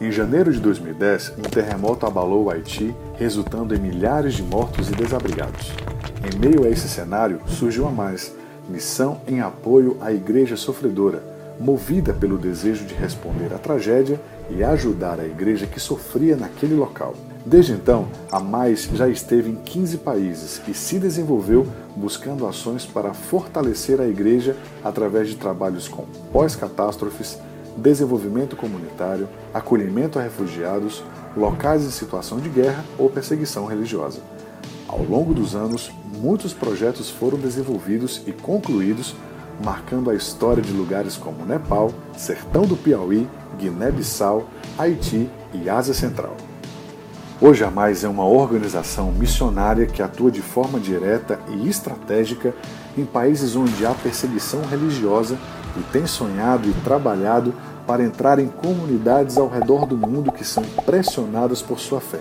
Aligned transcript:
Em 0.00 0.10
janeiro 0.10 0.50
de 0.50 0.58
2010, 0.60 1.34
um 1.38 1.42
terremoto 1.42 2.06
abalou 2.06 2.44
o 2.44 2.50
Haiti, 2.50 2.94
resultando 3.16 3.74
em 3.74 3.78
milhares 3.78 4.32
de 4.32 4.42
mortos 4.42 4.88
e 4.88 4.92
desabrigados. 4.92 5.72
Em 6.24 6.38
meio 6.38 6.64
a 6.64 6.70
esse 6.70 6.88
cenário, 6.88 7.38
surgiu 7.46 7.86
a 7.86 7.90
mais, 7.90 8.34
missão 8.66 9.20
em 9.28 9.42
apoio 9.42 9.98
à 10.00 10.10
igreja 10.10 10.56
sofredora, 10.56 11.22
movida 11.60 12.14
pelo 12.14 12.38
desejo 12.38 12.86
de 12.86 12.94
responder 12.94 13.52
à 13.52 13.58
tragédia 13.58 14.18
e 14.48 14.64
ajudar 14.64 15.20
a 15.20 15.26
igreja 15.26 15.66
que 15.66 15.78
sofria 15.78 16.34
naquele 16.34 16.74
local. 16.74 17.14
Desde 17.44 17.72
então, 17.72 18.08
a 18.32 18.40
Mais 18.40 18.88
já 18.94 19.06
esteve 19.06 19.50
em 19.50 19.56
15 19.56 19.98
países 19.98 20.62
e 20.66 20.72
se 20.72 20.98
desenvolveu 20.98 21.66
buscando 21.94 22.46
ações 22.46 22.86
para 22.86 23.12
fortalecer 23.12 24.00
a 24.00 24.06
igreja 24.06 24.56
através 24.82 25.28
de 25.28 25.36
trabalhos 25.36 25.88
com 25.88 26.06
pós-catástrofes, 26.32 27.38
desenvolvimento 27.76 28.56
comunitário, 28.56 29.28
acolhimento 29.52 30.18
a 30.18 30.22
refugiados, 30.22 31.02
locais 31.36 31.84
em 31.84 31.90
situação 31.90 32.38
de 32.38 32.48
guerra 32.48 32.84
ou 32.98 33.08
perseguição 33.08 33.66
religiosa. 33.66 34.20
Ao 34.88 35.02
longo 35.02 35.32
dos 35.32 35.54
anos, 35.54 35.90
muitos 36.20 36.52
projetos 36.52 37.08
foram 37.08 37.38
desenvolvidos 37.38 38.22
e 38.26 38.32
concluídos, 38.32 39.14
marcando 39.62 40.10
a 40.10 40.14
história 40.14 40.62
de 40.62 40.72
lugares 40.72 41.16
como 41.16 41.46
Nepal, 41.46 41.92
Sertão 42.16 42.62
do 42.62 42.76
Piauí, 42.76 43.28
Guiné-Bissau, 43.58 44.48
Haiti 44.76 45.28
e 45.54 45.68
Ásia 45.68 45.94
Central. 45.94 46.36
Hoje 47.40 47.64
a 47.64 47.70
Mais 47.70 48.04
é 48.04 48.08
uma 48.08 48.26
organização 48.26 49.10
missionária 49.12 49.86
que 49.86 50.02
atua 50.02 50.30
de 50.30 50.42
forma 50.42 50.78
direta 50.78 51.40
e 51.48 51.68
estratégica 51.68 52.54
em 52.98 53.04
países 53.06 53.56
onde 53.56 53.86
há 53.86 53.94
perseguição 53.94 54.60
religiosa 54.66 55.38
e 55.76 55.82
tem 55.92 56.06
sonhado 56.06 56.68
e 56.68 56.72
trabalhado 56.82 57.54
para 57.86 58.04
entrar 58.04 58.38
em 58.38 58.48
comunidades 58.48 59.36
ao 59.36 59.48
redor 59.48 59.86
do 59.86 59.96
mundo 59.96 60.32
que 60.32 60.44
são 60.44 60.62
pressionadas 60.84 61.60
por 61.60 61.78
sua 61.78 62.00
fé. 62.00 62.20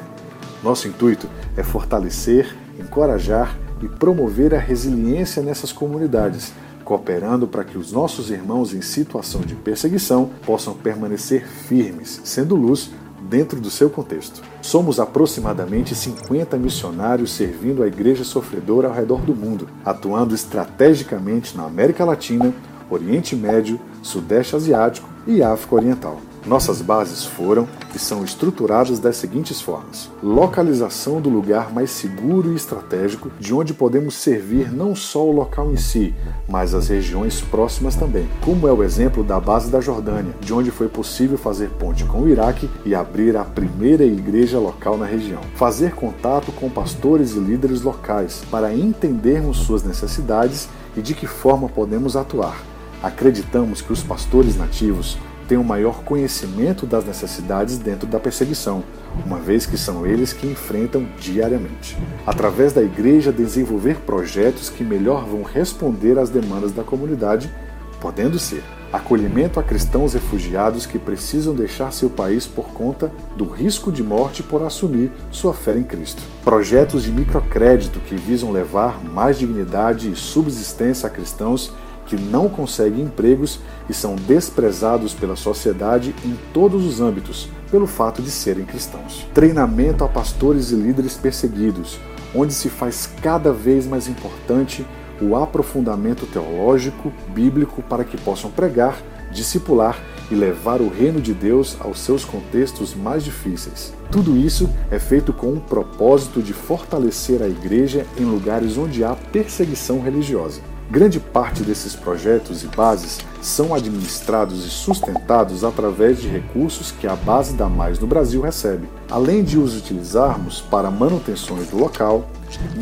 Nosso 0.63 0.87
intuito 0.87 1.27
é 1.55 1.63
fortalecer, 1.63 2.55
encorajar 2.79 3.57
e 3.81 3.87
promover 3.87 4.53
a 4.53 4.59
resiliência 4.59 5.41
nessas 5.41 5.71
comunidades, 5.71 6.51
cooperando 6.83 7.47
para 7.47 7.63
que 7.63 7.77
os 7.77 7.91
nossos 7.91 8.29
irmãos 8.29 8.73
em 8.73 8.81
situação 8.81 9.41
de 9.41 9.55
perseguição 9.55 10.29
possam 10.45 10.73
permanecer 10.73 11.47
firmes, 11.47 12.19
sendo 12.23 12.55
luz 12.55 12.91
dentro 13.21 13.59
do 13.59 13.69
seu 13.69 13.89
contexto. 13.89 14.41
Somos 14.61 14.99
aproximadamente 14.99 15.93
50 15.93 16.57
missionários 16.57 17.31
servindo 17.31 17.83
a 17.83 17.87
igreja 17.87 18.23
sofredora 18.23 18.87
ao 18.87 18.93
redor 18.93 19.21
do 19.21 19.35
mundo, 19.35 19.67
atuando 19.85 20.33
estrategicamente 20.33 21.55
na 21.55 21.65
América 21.65 22.03
Latina, 22.03 22.53
Oriente 22.89 23.35
Médio, 23.35 23.79
Sudeste 24.01 24.55
Asiático 24.55 25.09
e 25.27 25.43
África 25.43 25.75
Oriental. 25.75 26.19
Nossas 26.45 26.81
bases 26.81 27.25
foram 27.25 27.67
e 27.93 27.99
são 27.99 28.23
estruturadas 28.23 28.97
das 28.97 29.17
seguintes 29.17 29.61
formas: 29.61 30.09
localização 30.23 31.19
do 31.19 31.29
lugar 31.29 31.71
mais 31.71 31.91
seguro 31.91 32.51
e 32.51 32.55
estratégico, 32.55 33.29
de 33.39 33.53
onde 33.53 33.73
podemos 33.73 34.15
servir 34.15 34.71
não 34.71 34.95
só 34.95 35.25
o 35.27 35.31
local 35.31 35.71
em 35.71 35.77
si, 35.77 36.13
mas 36.47 36.73
as 36.73 36.87
regiões 36.87 37.41
próximas 37.41 37.95
também, 37.95 38.27
como 38.43 38.67
é 38.67 38.71
o 38.71 38.83
exemplo 38.83 39.23
da 39.23 39.39
base 39.39 39.69
da 39.69 39.81
Jordânia, 39.81 40.33
de 40.39 40.53
onde 40.53 40.71
foi 40.71 40.87
possível 40.87 41.37
fazer 41.37 41.69
ponte 41.71 42.05
com 42.05 42.21
o 42.21 42.29
Iraque 42.29 42.69
e 42.85 42.95
abrir 42.95 43.35
a 43.35 43.43
primeira 43.43 44.03
igreja 44.03 44.59
local 44.59 44.97
na 44.97 45.05
região. 45.05 45.41
Fazer 45.55 45.93
contato 45.93 46.51
com 46.53 46.69
pastores 46.69 47.35
e 47.35 47.39
líderes 47.39 47.81
locais 47.81 48.43
para 48.49 48.73
entendermos 48.73 49.57
suas 49.59 49.83
necessidades 49.83 50.69
e 50.95 51.01
de 51.01 51.13
que 51.13 51.27
forma 51.27 51.67
podemos 51.67 52.15
atuar. 52.15 52.57
Acreditamos 53.01 53.81
que 53.81 53.93
os 53.93 54.03
pastores 54.03 54.57
nativos 54.57 55.17
têm 55.47 55.57
um 55.57 55.63
maior 55.63 56.03
conhecimento 56.03 56.85
das 56.85 57.05
necessidades 57.05 57.79
dentro 57.79 58.05
da 58.05 58.19
perseguição, 58.19 58.83
uma 59.25 59.39
vez 59.39 59.65
que 59.65 59.77
são 59.77 60.05
eles 60.05 60.31
que 60.31 60.45
enfrentam 60.45 61.07
diariamente. 61.19 61.97
Através 62.25 62.71
da 62.71 62.83
igreja, 62.83 63.31
desenvolver 63.31 63.95
projetos 64.01 64.69
que 64.69 64.83
melhor 64.83 65.25
vão 65.25 65.41
responder 65.41 66.19
às 66.19 66.29
demandas 66.29 66.71
da 66.71 66.83
comunidade, 66.83 67.51
podendo 67.99 68.37
ser 68.37 68.63
acolhimento 68.91 69.59
a 69.59 69.63
cristãos 69.63 70.13
refugiados 70.13 70.85
que 70.85 70.97
precisam 70.97 71.53
deixar 71.53 71.91
seu 71.93 72.09
país 72.09 72.45
por 72.45 72.69
conta 72.69 73.11
do 73.35 73.45
risco 73.45 73.91
de 73.91 74.03
morte 74.03 74.41
por 74.41 74.63
assumir 74.63 75.11
sua 75.31 75.53
fé 75.53 75.77
em 75.77 75.83
Cristo. 75.83 76.21
Projetos 76.43 77.03
de 77.03 77.11
microcrédito 77.11 77.99
que 77.99 78.15
visam 78.15 78.51
levar 78.51 79.03
mais 79.03 79.37
dignidade 79.37 80.11
e 80.11 80.15
subsistência 80.15 81.07
a 81.07 81.09
cristãos 81.09 81.71
que 82.09 82.19
não 82.19 82.49
conseguem 82.49 83.03
empregos 83.03 83.59
e 83.87 83.93
são 83.93 84.15
desprezados 84.15 85.13
pela 85.13 85.35
sociedade 85.35 86.15
em 86.25 86.35
todos 86.51 86.83
os 86.83 86.99
âmbitos, 86.99 87.47
pelo 87.69 87.85
fato 87.85 88.19
de 88.19 88.31
serem 88.31 88.65
cristãos. 88.65 89.27
Treinamento 89.31 90.03
a 90.03 90.07
pastores 90.07 90.71
e 90.71 90.75
líderes 90.75 91.15
perseguidos, 91.15 91.99
onde 92.33 92.51
se 92.51 92.67
faz 92.67 93.07
cada 93.21 93.53
vez 93.53 93.85
mais 93.85 94.07
importante 94.07 94.83
o 95.21 95.35
aprofundamento 95.35 96.25
teológico, 96.25 97.13
bíblico, 97.27 97.83
para 97.83 98.03
que 98.03 98.17
possam 98.17 98.49
pregar, 98.49 98.97
discipular 99.31 99.99
e 100.31 100.35
levar 100.35 100.81
o 100.81 100.89
reino 100.89 101.21
de 101.21 101.33
Deus 101.33 101.77
aos 101.79 101.99
seus 101.99 102.25
contextos 102.25 102.95
mais 102.95 103.23
difíceis. 103.23 103.93
Tudo 104.11 104.35
isso 104.35 104.67
é 104.89 104.97
feito 104.97 105.31
com 105.31 105.53
o 105.53 105.61
propósito 105.61 106.41
de 106.41 106.53
fortalecer 106.53 107.43
a 107.43 107.47
igreja 107.47 108.05
em 108.17 108.23
lugares 108.23 108.77
onde 108.77 109.03
há 109.03 109.15
perseguição 109.15 110.01
religiosa. 110.01 110.61
Grande 110.91 111.19
parte 111.19 111.61
desses 111.61 111.95
projetos 111.95 112.63
e 112.63 112.67
bases 112.67 113.19
são 113.43 113.75
administrados 113.75 114.65
e 114.65 114.69
sustentados 114.71 115.63
através 115.63 116.19
de 116.19 116.27
recursos 116.27 116.89
que 116.89 117.05
a 117.05 117.15
base 117.15 117.53
da 117.53 117.69
Mais 117.69 117.99
no 117.99 118.07
Brasil 118.07 118.41
recebe, 118.41 118.89
além 119.07 119.43
de 119.43 119.59
os 119.59 119.77
utilizarmos 119.77 120.61
para 120.61 120.89
manutenções 120.89 121.67
do 121.67 121.77
local, 121.77 122.27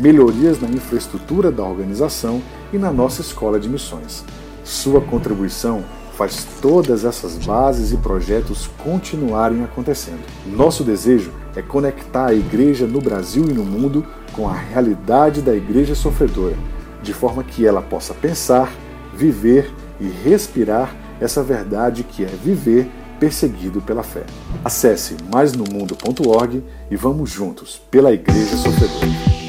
melhorias 0.00 0.58
na 0.58 0.68
infraestrutura 0.68 1.52
da 1.52 1.62
organização 1.62 2.40
e 2.72 2.78
na 2.78 2.90
nossa 2.90 3.20
escola 3.20 3.60
de 3.60 3.68
missões. 3.68 4.24
Sua 4.64 5.02
contribuição 5.02 5.84
faz 6.16 6.46
todas 6.62 7.04
essas 7.04 7.36
bases 7.36 7.92
e 7.92 7.98
projetos 7.98 8.70
continuarem 8.82 9.62
acontecendo. 9.62 10.24
Nosso 10.46 10.82
desejo 10.82 11.30
é 11.54 11.60
conectar 11.60 12.28
a 12.28 12.34
igreja 12.34 12.86
no 12.86 13.02
Brasil 13.02 13.44
e 13.50 13.52
no 13.52 13.64
mundo 13.64 14.02
com 14.32 14.48
a 14.48 14.54
realidade 14.54 15.42
da 15.42 15.54
igreja 15.54 15.94
sofredora 15.94 16.56
de 17.02 17.12
forma 17.12 17.42
que 17.44 17.66
ela 17.66 17.82
possa 17.82 18.14
pensar, 18.14 18.72
viver 19.14 19.72
e 20.00 20.08
respirar 20.08 20.94
essa 21.20 21.42
verdade 21.42 22.04
que 22.04 22.24
é 22.24 22.28
viver 22.28 22.88
perseguido 23.18 23.80
pela 23.80 24.02
fé. 24.02 24.24
Acesse 24.64 25.16
maisnomundo.org 25.32 26.62
e 26.90 26.96
vamos 26.96 27.30
juntos 27.30 27.80
pela 27.90 28.12
Igreja 28.12 28.56
Sofredora. 28.56 29.47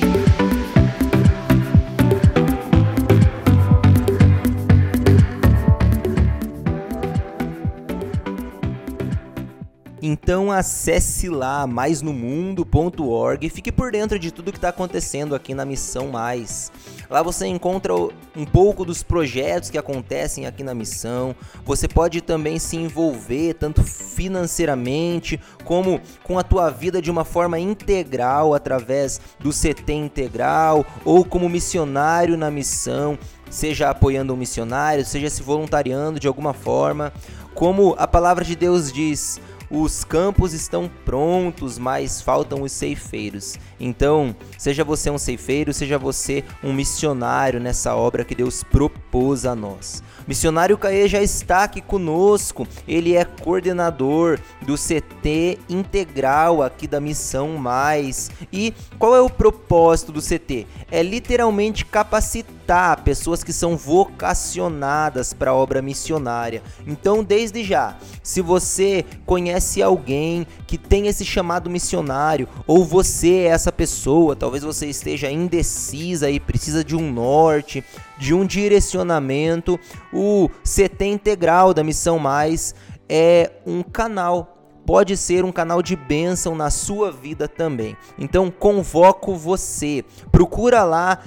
Então 10.12 10.52
acesse 10.52 11.30
lá 11.30 11.68
maisnomundo.org 11.68 13.46
e 13.46 13.50
fique 13.50 13.72
por 13.72 13.92
dentro 13.92 14.18
de 14.18 14.31
tudo 14.31 14.52
que 14.52 14.58
está 14.58 14.70
acontecendo 14.70 15.36
aqui 15.36 15.53
na 15.53 15.64
Missão 15.64 16.08
Mais. 16.08 16.72
Lá 17.08 17.22
você 17.22 17.46
encontra 17.46 17.94
um 17.94 18.44
pouco 18.52 18.84
dos 18.84 19.03
projetos 19.03 19.70
que 19.70 19.78
acontecem 19.78 20.47
aqui 20.47 20.64
na 20.64 20.74
missão. 20.74 21.36
Você 21.64 21.88
pode 21.88 22.22
também 22.22 22.58
se 22.58 22.75
envolver 22.75 23.53
tanto 23.53 23.84
financeiramente 23.84 25.40
como 25.64 26.02
com 26.24 26.40
a 26.40 26.44
tua 26.44 26.72
vida 26.72 27.03
de 27.03 27.12
uma 27.12 27.24
forma 27.24 27.59
integral 27.59 28.56
através 28.56 29.22
do 29.40 29.52
CT 29.52 29.94
integral 29.94 30.84
ou 31.06 31.24
como 31.24 31.47
missionário 31.47 32.36
na 32.36 32.50
missão, 32.50 33.16
seja 33.47 33.91
apoiando 33.91 34.34
um 34.34 34.38
missionário, 34.38 35.06
seja 35.06 35.30
se 35.30 35.44
voluntariando 35.44 36.20
de 36.20 36.28
alguma 36.28 36.53
forma. 36.53 37.14
Como 37.53 37.96
a 37.97 38.08
palavra 38.08 38.46
de 38.46 38.56
Deus 38.56 38.91
diz, 38.91 39.40
os 39.69 40.03
campos 40.03 40.53
estão 40.53 40.90
prontos, 41.05 41.78
mas 41.78 42.22
faltam 42.22 42.61
os 42.64 42.72
ceifeiros. 42.72 43.58
Então, 43.79 44.35
seja 44.58 44.84
você 44.84 45.09
um 45.09 45.17
ceifeiro, 45.17 45.73
seja 45.73 45.97
você 45.97 46.43
um 46.64 46.73
missionário 46.73 47.59
nessa 47.59 47.96
obra 47.96 48.26
que 48.26 48.35
Deus 48.35 48.64
propôs 48.64 49.46
a 49.46 49.55
nós. 49.55 50.03
Missionário 50.28 50.78
Caê 50.78 51.08
já 51.08 51.22
está 51.22 51.64
aqui 51.64 51.82
conosco. 51.82 52.67
Ele 52.88 53.16
é 53.16 53.26
coordenador 53.26 54.40
do 54.61 54.76
CT 54.76 55.58
integral 55.67 56.61
aqui 56.61 56.88
da 56.88 56.99
Missão 56.99 57.58
Mais. 57.58 58.29
E 58.53 58.73
qual 58.97 59.16
é 59.16 59.22
o 59.22 59.29
propósito 59.29 60.11
do 60.11 60.22
CT? 60.22 60.67
É 60.91 61.02
literalmente 61.02 61.85
capacitar 61.85 62.59
pessoas 63.03 63.43
que 63.43 63.51
são 63.51 63.75
vocacionadas 63.75 65.33
para 65.33 65.51
a 65.51 65.55
obra 65.55 65.81
missionária. 65.81 66.61
Então, 66.85 67.23
desde 67.23 67.63
já, 67.63 67.97
se 68.21 68.41
você 68.41 69.03
conhece 69.25 69.81
alguém 69.81 70.45
que 70.67 70.77
tem 70.77 71.07
esse 71.07 71.25
chamado 71.25 71.69
missionário 71.69 72.47
ou 72.67 72.85
você 72.85 73.29
é 73.29 73.45
essa 73.45 73.71
pessoa, 73.71 74.35
talvez 74.35 74.63
você 74.63 74.87
esteja 74.87 75.31
indecisa 75.31 76.29
e 76.29 76.39
precisa 76.39 76.83
de 76.83 76.95
um 76.95 77.11
norte, 77.11 77.83
de 78.19 78.33
um 78.33 78.45
direcionamento, 78.45 79.79
o 80.13 80.49
CT 80.63 81.05
integral 81.05 81.73
da 81.73 81.83
Missão 81.83 82.19
Mais 82.19 82.75
é 83.07 83.51
um 83.66 83.81
canal 83.81 84.55
pode 84.85 85.16
ser 85.16 85.45
um 85.45 85.51
canal 85.51 85.83
de 85.83 85.95
bênção 85.95 86.55
na 86.55 86.71
sua 86.71 87.11
vida 87.11 87.47
também. 87.47 87.95
Então 88.17 88.49
convoco 88.49 89.35
você, 89.35 90.03
procura 90.31 90.83
lá 90.83 91.19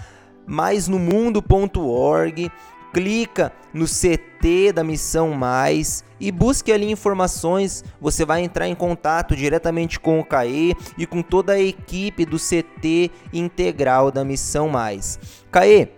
mais 0.46 0.88
no 0.88 0.98
mundo.org, 0.98 2.50
clica 2.92 3.52
no 3.72 3.86
CT 3.86 4.72
da 4.74 4.84
Missão 4.84 5.30
Mais 5.30 6.04
e 6.20 6.30
busque 6.30 6.70
ali 6.70 6.90
informações. 6.90 7.84
Você 8.00 8.24
vai 8.24 8.42
entrar 8.42 8.68
em 8.68 8.74
contato 8.74 9.34
diretamente 9.34 9.98
com 9.98 10.20
o 10.20 10.24
CAE 10.24 10.76
e 10.98 11.06
com 11.06 11.22
toda 11.22 11.54
a 11.54 11.60
equipe 11.60 12.24
do 12.24 12.36
CT 12.36 13.10
integral 13.32 14.10
da 14.10 14.24
Missão 14.24 14.68
Mais. 14.68 15.18
CAE, 15.50 15.88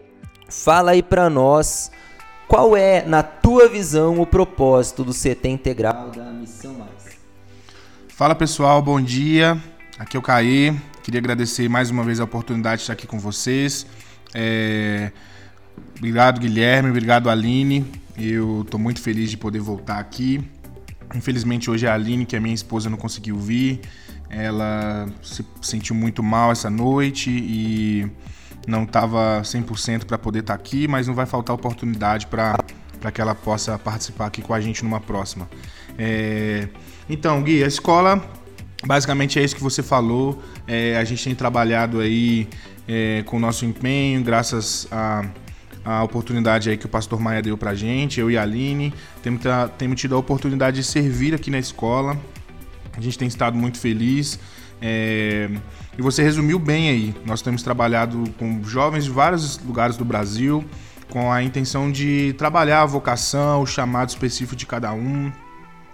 fala 0.48 0.92
aí 0.92 1.02
para 1.02 1.28
nós 1.28 1.90
qual 2.46 2.76
é, 2.76 3.04
na 3.04 3.22
tua 3.22 3.68
visão, 3.68 4.20
o 4.20 4.26
propósito 4.26 5.02
do 5.02 5.12
CT 5.12 5.48
integral 5.48 6.10
da 6.10 6.30
Missão 6.30 6.74
Mais. 6.74 7.18
Fala 8.08 8.34
pessoal, 8.34 8.80
bom 8.80 9.00
dia. 9.00 9.60
Aqui 9.98 10.16
é 10.16 10.20
o 10.20 10.22
Caê. 10.22 10.72
Queria 11.02 11.18
agradecer 11.18 11.68
mais 11.68 11.90
uma 11.90 12.04
vez 12.04 12.20
a 12.20 12.24
oportunidade 12.24 12.76
de 12.76 12.82
estar 12.82 12.92
aqui 12.92 13.06
com 13.06 13.18
vocês. 13.18 13.86
É... 14.34 15.12
Obrigado, 15.96 16.40
Guilherme. 16.40 16.90
Obrigado, 16.90 17.30
Aline. 17.30 17.84
Eu 18.18 18.62
estou 18.62 18.78
muito 18.78 19.00
feliz 19.00 19.30
de 19.30 19.36
poder 19.36 19.60
voltar 19.60 19.98
aqui. 19.98 20.40
Infelizmente, 21.14 21.70
hoje 21.70 21.86
a 21.86 21.94
Aline, 21.94 22.26
que 22.26 22.34
é 22.36 22.40
minha 22.40 22.54
esposa, 22.54 22.90
não 22.90 22.96
conseguiu 22.96 23.38
vir. 23.38 23.80
Ela 24.28 25.06
se 25.22 25.44
sentiu 25.62 25.94
muito 25.94 26.22
mal 26.22 26.50
essa 26.50 26.68
noite 26.68 27.30
e 27.30 28.10
não 28.66 28.84
estava 28.84 29.42
100% 29.42 30.04
para 30.04 30.18
poder 30.18 30.40
estar 30.40 30.54
tá 30.54 30.60
aqui, 30.60 30.88
mas 30.88 31.06
não 31.06 31.14
vai 31.14 31.26
faltar 31.26 31.54
oportunidade 31.54 32.26
para 32.26 32.56
que 33.12 33.20
ela 33.20 33.34
possa 33.34 33.78
participar 33.78 34.26
aqui 34.26 34.42
com 34.42 34.54
a 34.54 34.60
gente 34.60 34.82
numa 34.82 35.00
próxima. 35.00 35.48
É... 35.98 36.68
Então, 37.08 37.42
Gui, 37.42 37.62
a 37.62 37.66
escola 37.66 38.24
basicamente 38.86 39.38
é 39.38 39.44
isso 39.44 39.54
que 39.54 39.62
você 39.62 39.82
falou. 39.82 40.42
É, 40.66 40.96
a 40.96 41.04
gente 41.04 41.24
tem 41.24 41.34
trabalhado 41.34 42.00
aí 42.00 42.48
é, 42.86 43.22
com 43.26 43.36
o 43.36 43.40
nosso 43.40 43.64
empenho, 43.64 44.22
graças 44.22 44.86
a 44.90 45.24
a 45.84 46.02
oportunidade 46.02 46.70
aí 46.70 46.78
que 46.78 46.86
o 46.86 46.88
pastor 46.88 47.20
Maia 47.20 47.42
deu 47.42 47.58
pra 47.58 47.74
gente, 47.74 48.18
eu 48.18 48.30
e 48.30 48.38
a 48.38 48.42
Aline. 48.42 48.94
Temos, 49.22 49.42
temos 49.76 50.00
tido 50.00 50.14
a 50.14 50.18
oportunidade 50.18 50.78
de 50.78 50.84
servir 50.84 51.34
aqui 51.34 51.50
na 51.50 51.58
escola. 51.58 52.18
A 52.96 53.00
gente 53.00 53.18
tem 53.18 53.28
estado 53.28 53.56
muito 53.56 53.78
feliz. 53.78 54.38
É... 54.80 55.50
E 55.96 56.02
você 56.02 56.22
resumiu 56.22 56.58
bem 56.58 56.88
aí. 56.88 57.14
Nós 57.26 57.42
temos 57.42 57.62
trabalhado 57.62 58.24
com 58.38 58.64
jovens 58.64 59.04
de 59.04 59.10
vários 59.10 59.58
lugares 59.58 59.96
do 59.96 60.04
Brasil, 60.04 60.64
com 61.10 61.30
a 61.30 61.42
intenção 61.42 61.92
de 61.92 62.34
trabalhar 62.38 62.82
a 62.82 62.86
vocação, 62.86 63.62
o 63.62 63.66
chamado 63.66 64.08
específico 64.08 64.56
de 64.56 64.66
cada 64.66 64.92
um. 64.92 65.30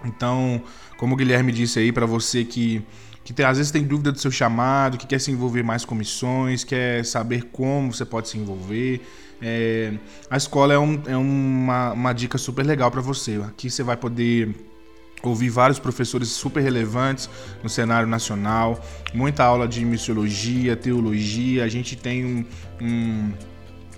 Então, 0.05 0.61
como 1.01 1.15
o 1.15 1.17
Guilherme 1.17 1.51
disse 1.51 1.79
aí, 1.79 1.91
para 1.91 2.05
você 2.05 2.45
que 2.45 2.79
que 3.23 3.33
tem, 3.33 3.43
às 3.45 3.57
vezes 3.57 3.71
tem 3.71 3.83
dúvida 3.83 4.11
do 4.11 4.19
seu 4.19 4.31
chamado, 4.31 4.97
que 4.97 5.07
quer 5.07 5.19
se 5.19 5.31
envolver 5.31 5.63
mais 5.63 5.85
com 5.85 5.93
missões, 5.95 6.63
quer 6.63 7.05
saber 7.05 7.49
como 7.51 7.91
você 7.91 8.05
pode 8.05 8.29
se 8.29 8.37
envolver. 8.37 9.01
É, 9.41 9.93
a 10.29 10.37
escola 10.37 10.73
é, 10.73 10.79
um, 10.79 11.01
é 11.07 11.17
uma, 11.17 11.93
uma 11.93 12.13
dica 12.13 12.37
super 12.37 12.63
legal 12.63 12.91
para 12.91 13.01
você. 13.01 13.39
Aqui 13.47 13.69
você 13.69 13.83
vai 13.83 13.95
poder 13.95 14.55
ouvir 15.23 15.49
vários 15.49 15.79
professores 15.79 16.29
super 16.29 16.61
relevantes 16.61 17.29
no 17.63 17.69
cenário 17.69 18.07
nacional, 18.07 18.83
muita 19.13 19.43
aula 19.43 19.67
de 19.67 19.83
missiologia, 19.85 20.75
teologia. 20.75 21.63
A 21.63 21.67
gente 21.67 21.95
tem 21.95 22.25
um, 22.25 22.45
um, 22.81 23.31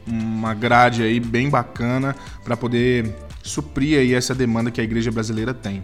uma 0.06 0.54
grade 0.54 1.02
aí 1.02 1.20
bem 1.20 1.50
bacana 1.50 2.16
para 2.44 2.58
poder 2.58 3.14
suprir 3.42 4.00
aí 4.00 4.14
essa 4.14 4.34
demanda 4.36 4.70
que 4.70 4.80
a 4.80 4.84
igreja 4.84 5.12
brasileira 5.12 5.54
tem. 5.54 5.84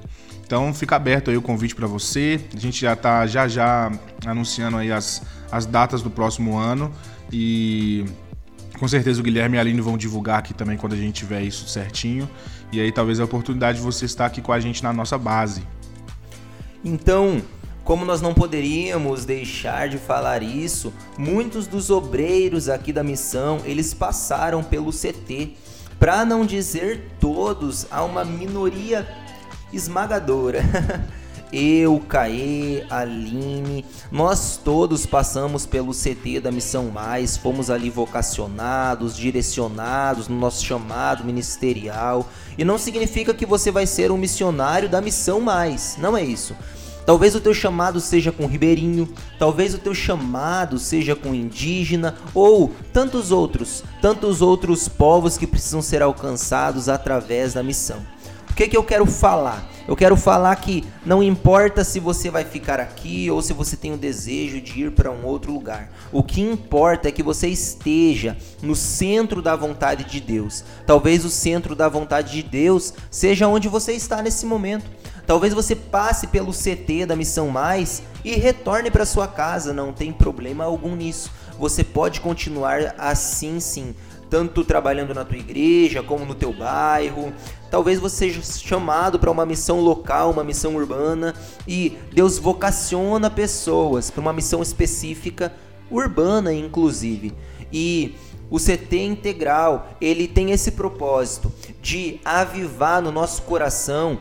Então 0.50 0.74
fica 0.74 0.96
aberto 0.96 1.30
aí 1.30 1.38
o 1.38 1.44
convite 1.44 1.76
para 1.76 1.86
você. 1.86 2.42
A 2.56 2.60
gente 2.60 2.82
já 2.82 2.94
está 2.94 3.28
já 3.28 3.48
já 3.48 3.92
anunciando 4.26 4.78
aí 4.78 4.92
as, 4.92 5.22
as 5.52 5.68
datas 5.68 6.02
do 6.02 6.10
próximo 6.10 6.58
ano 6.58 6.92
e 7.32 8.04
com 8.80 8.88
certeza 8.88 9.22
o 9.22 9.24
Guilherme 9.24 9.58
e 9.58 9.60
a 9.60 9.62
Aline 9.62 9.80
vão 9.80 9.96
divulgar 9.96 10.40
aqui 10.40 10.52
também 10.52 10.76
quando 10.76 10.94
a 10.94 10.96
gente 10.96 11.14
tiver 11.14 11.44
isso 11.44 11.68
certinho. 11.68 12.28
E 12.72 12.82
aí 12.82 12.92
talvez 12.92 13.20
a 13.20 13.26
oportunidade 13.26 13.78
de 13.78 13.84
você 13.84 14.06
estar 14.06 14.26
aqui 14.26 14.42
com 14.42 14.52
a 14.52 14.60
gente 14.60 14.82
na 14.82 14.92
nossa 14.92 15.20
base. 15.20 15.62
Então, 16.84 17.44
como 17.84 18.04
nós 18.04 18.20
não 18.20 18.34
poderíamos 18.34 19.26
deixar 19.26 19.88
de 19.88 20.00
falar 20.00 20.42
isso, 20.42 20.92
muitos 21.16 21.68
dos 21.68 21.92
obreiros 21.92 22.70
aqui 22.70 22.92
da 22.92 23.04
missão, 23.04 23.60
eles 23.66 23.94
passaram 23.94 24.64
pelo 24.64 24.92
CT. 24.92 25.54
Para 26.00 26.26
não 26.26 26.44
dizer 26.44 27.08
todos, 27.20 27.86
há 27.92 28.04
uma 28.04 28.26
minoria 28.26 29.08
esmagadora. 29.72 30.62
Eu, 31.52 32.00
Caê, 32.08 32.84
Aline, 32.92 33.84
nós 34.12 34.60
todos 34.64 35.08
passamos 35.08 35.66
pelo 35.66 35.94
CT 35.94 36.42
da 36.42 36.52
Missão 36.52 36.92
Mais, 36.92 37.38
fomos 37.38 37.72
ali 37.72 37.90
vocacionados, 37.90 39.18
direcionados 39.18 40.28
no 40.28 40.38
nosso 40.38 40.64
chamado 40.64 41.24
ministerial. 41.24 42.30
E 42.56 42.64
não 42.64 42.78
significa 42.78 43.34
que 43.34 43.48
você 43.48 43.72
vai 43.72 43.88
ser 43.88 44.12
um 44.12 44.18
missionário 44.18 44.88
da 44.88 45.02
Missão 45.02 45.42
Mais, 45.42 45.98
não 45.98 46.16
é 46.16 46.24
isso. 46.24 46.56
Talvez 47.04 47.34
o 47.34 47.42
teu 47.42 47.56
chamado 47.56 48.00
seja 48.00 48.32
com 48.32 48.46
ribeirinho, 48.46 49.12
talvez 49.40 49.74
o 49.74 49.80
teu 49.80 49.96
chamado 49.96 50.78
seja 50.78 51.16
com 51.16 51.34
indígena 51.34 52.16
ou 52.36 52.72
tantos 52.94 53.32
outros, 53.32 53.84
tantos 54.00 54.44
outros 54.44 54.88
povos 54.88 55.36
que 55.36 55.48
precisam 55.48 55.82
ser 55.82 56.04
alcançados 56.04 56.88
através 56.88 57.56
da 57.56 57.64
missão 57.64 58.06
que, 58.60 58.68
que 58.68 58.76
eu 58.76 58.84
quero 58.84 59.06
falar? 59.06 59.66
Eu 59.88 59.96
quero 59.96 60.18
falar 60.18 60.54
que 60.58 60.84
não 61.06 61.24
importa 61.24 61.82
se 61.82 61.98
você 61.98 62.30
vai 62.30 62.44
ficar 62.44 62.78
aqui 62.78 63.32
ou 63.32 63.42
se 63.42 63.54
você 63.54 63.78
tem 63.78 63.94
o 63.94 63.98
desejo 63.98 64.60
de 64.60 64.82
ir 64.82 64.92
para 64.92 65.10
um 65.10 65.26
outro 65.26 65.54
lugar. 65.54 65.90
O 66.12 66.22
que 66.22 66.42
importa 66.42 67.08
é 67.08 67.12
que 67.12 67.24
você 67.24 67.48
esteja 67.48 68.36
no 68.62 68.76
centro 68.76 69.42
da 69.42 69.56
vontade 69.56 70.04
de 70.04 70.20
Deus. 70.20 70.66
Talvez 70.86 71.24
o 71.24 71.30
centro 71.30 71.74
da 71.74 71.88
vontade 71.88 72.34
de 72.34 72.44
Deus 72.44 72.94
seja 73.10 73.48
onde 73.48 73.70
você 73.70 73.94
está 73.94 74.22
nesse 74.22 74.46
momento. 74.46 74.92
Talvez 75.26 75.54
você 75.54 75.74
passe 75.74 76.28
pelo 76.28 76.52
CT 76.52 77.06
da 77.06 77.16
Missão 77.16 77.48
Mais 77.48 78.04
e 78.26 78.36
retorne 78.36 78.92
para 78.92 79.06
sua 79.06 79.28
casa, 79.28 79.72
não 79.72 79.94
tem 79.94 80.12
problema 80.12 80.66
algum 80.66 80.98
nisso. 80.98 81.32
Você 81.58 81.82
pode 81.82 82.20
continuar 82.20 82.94
assim 82.98 83.62
sim, 83.62 83.96
tanto 84.30 84.66
trabalhando 84.66 85.14
na 85.14 85.24
tua 85.24 85.38
igreja 85.38 86.04
como 86.04 86.26
no 86.26 86.36
teu 86.36 86.52
bairro. 86.52 87.34
Talvez 87.70 88.00
você 88.00 88.32
seja 88.32 88.42
chamado 88.42 89.20
para 89.20 89.30
uma 89.30 89.46
missão 89.46 89.80
local, 89.80 90.32
uma 90.32 90.44
missão 90.44 90.76
urbana 90.76 91.36
e 91.68 91.98
Deus 92.12 92.38
vocaciona 92.38 93.30
pessoas 93.30 94.10
para 94.10 94.22
uma 94.22 94.34
missão 94.34 94.62
específica, 94.62 95.54
urbana 95.92 96.54
inclusive. 96.54 97.34
E 97.72 98.16
o 98.50 98.58
CT 98.58 98.98
integral, 98.98 99.90
ele 100.02 100.28
tem 100.28 100.52
esse 100.52 100.72
propósito 100.72 101.52
de 101.82 102.20
avivar 102.26 103.02
no 103.02 103.12
nosso 103.12 103.44
coração 103.44 104.18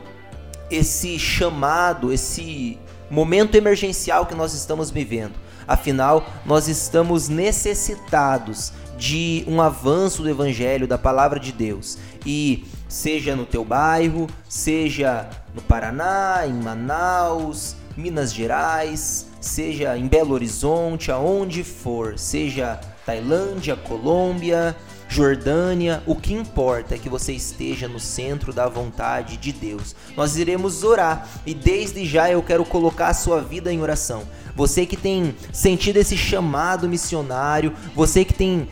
esse 0.70 1.18
chamado, 1.18 2.12
esse 2.12 2.78
momento 3.10 3.54
emergencial 3.54 4.26
que 4.26 4.34
nós 4.34 4.52
estamos 4.52 4.90
vivendo. 4.90 5.32
Afinal, 5.66 6.26
nós 6.44 6.68
estamos 6.68 7.28
necessitados 7.28 8.72
de 8.98 9.44
um 9.46 9.60
avanço 9.62 10.22
do 10.22 10.28
evangelho, 10.28 10.86
da 10.86 10.98
palavra 10.98 11.38
de 11.38 11.52
Deus. 11.52 11.96
E 12.26 12.66
seja 12.88 13.36
no 13.36 13.44
teu 13.44 13.64
bairro, 13.64 14.26
seja 14.48 15.28
no 15.54 15.60
Paraná, 15.62 16.44
em 16.46 16.54
Manaus, 16.54 17.76
Minas 17.96 18.32
Gerais, 18.32 19.26
seja 19.40 19.96
em 19.96 20.06
Belo 20.06 20.32
Horizonte, 20.32 21.10
aonde 21.10 21.62
for, 21.62 22.18
seja 22.18 22.80
Tailândia, 23.04 23.76
Colômbia, 23.76 24.74
Jordânia, 25.08 26.02
o 26.06 26.14
que 26.14 26.34
importa 26.34 26.94
é 26.94 26.98
que 26.98 27.08
você 27.08 27.32
esteja 27.32 27.88
no 27.88 27.98
centro 27.98 28.52
da 28.52 28.68
vontade 28.68 29.38
de 29.38 29.52
Deus. 29.52 29.96
Nós 30.14 30.36
iremos 30.36 30.84
orar 30.84 31.26
e 31.46 31.54
desde 31.54 32.04
já 32.04 32.30
eu 32.30 32.42
quero 32.42 32.64
colocar 32.64 33.08
a 33.08 33.14
sua 33.14 33.40
vida 33.40 33.72
em 33.72 33.80
oração. 33.80 34.22
Você 34.54 34.84
que 34.84 34.96
tem 34.96 35.34
sentido 35.52 35.96
esse 35.96 36.16
chamado 36.16 36.88
missionário, 36.88 37.72
você 37.94 38.24
que 38.24 38.34
tem 38.34 38.68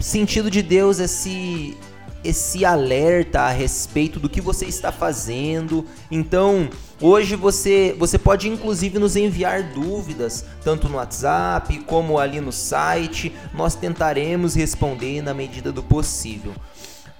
sentido 0.00 0.50
de 0.50 0.62
Deus 0.62 0.98
esse 0.98 1.76
esse 2.24 2.64
alerta 2.64 3.42
a 3.42 3.50
respeito 3.50 4.18
do 4.18 4.28
que 4.28 4.40
você 4.40 4.66
está 4.66 4.90
fazendo. 4.90 5.84
Então, 6.10 6.68
hoje 7.00 7.36
você 7.36 7.94
você 7.98 8.18
pode 8.18 8.48
inclusive 8.48 8.98
nos 8.98 9.16
enviar 9.16 9.62
dúvidas, 9.62 10.44
tanto 10.64 10.88
no 10.88 10.96
WhatsApp 10.96 11.78
como 11.80 12.18
ali 12.18 12.40
no 12.40 12.52
site. 12.52 13.32
Nós 13.54 13.74
tentaremos 13.74 14.54
responder 14.54 15.22
na 15.22 15.32
medida 15.32 15.70
do 15.72 15.82
possível. 15.82 16.52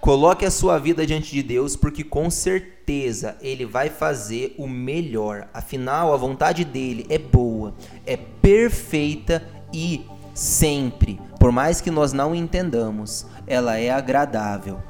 Coloque 0.01 0.45
a 0.45 0.51
sua 0.51 0.79
vida 0.79 1.05
diante 1.05 1.33
de 1.33 1.43
Deus, 1.43 1.75
porque 1.75 2.05
com 2.05 2.31
certeza 2.31 3.37
Ele 3.41 3.67
vai 3.67 3.91
fazer 3.91 4.55
o 4.57 4.69
melhor. 4.69 5.49
Afinal, 5.53 6.15
a 6.15 6.17
vontade 6.17 6.65
dele 6.65 7.07
é 7.09 7.19
boa, 7.19 7.75
é 8.07 8.17
perfeita 8.17 9.43
e 9.73 10.05
sempre, 10.33 11.19
por 11.47 11.53
mais 11.53 11.81
que 11.81 11.93
nós 11.93 12.13
não 12.13 12.35
entendamos, 12.35 13.25
ela 13.47 13.79
é 13.79 13.89
agradável. 13.89 14.83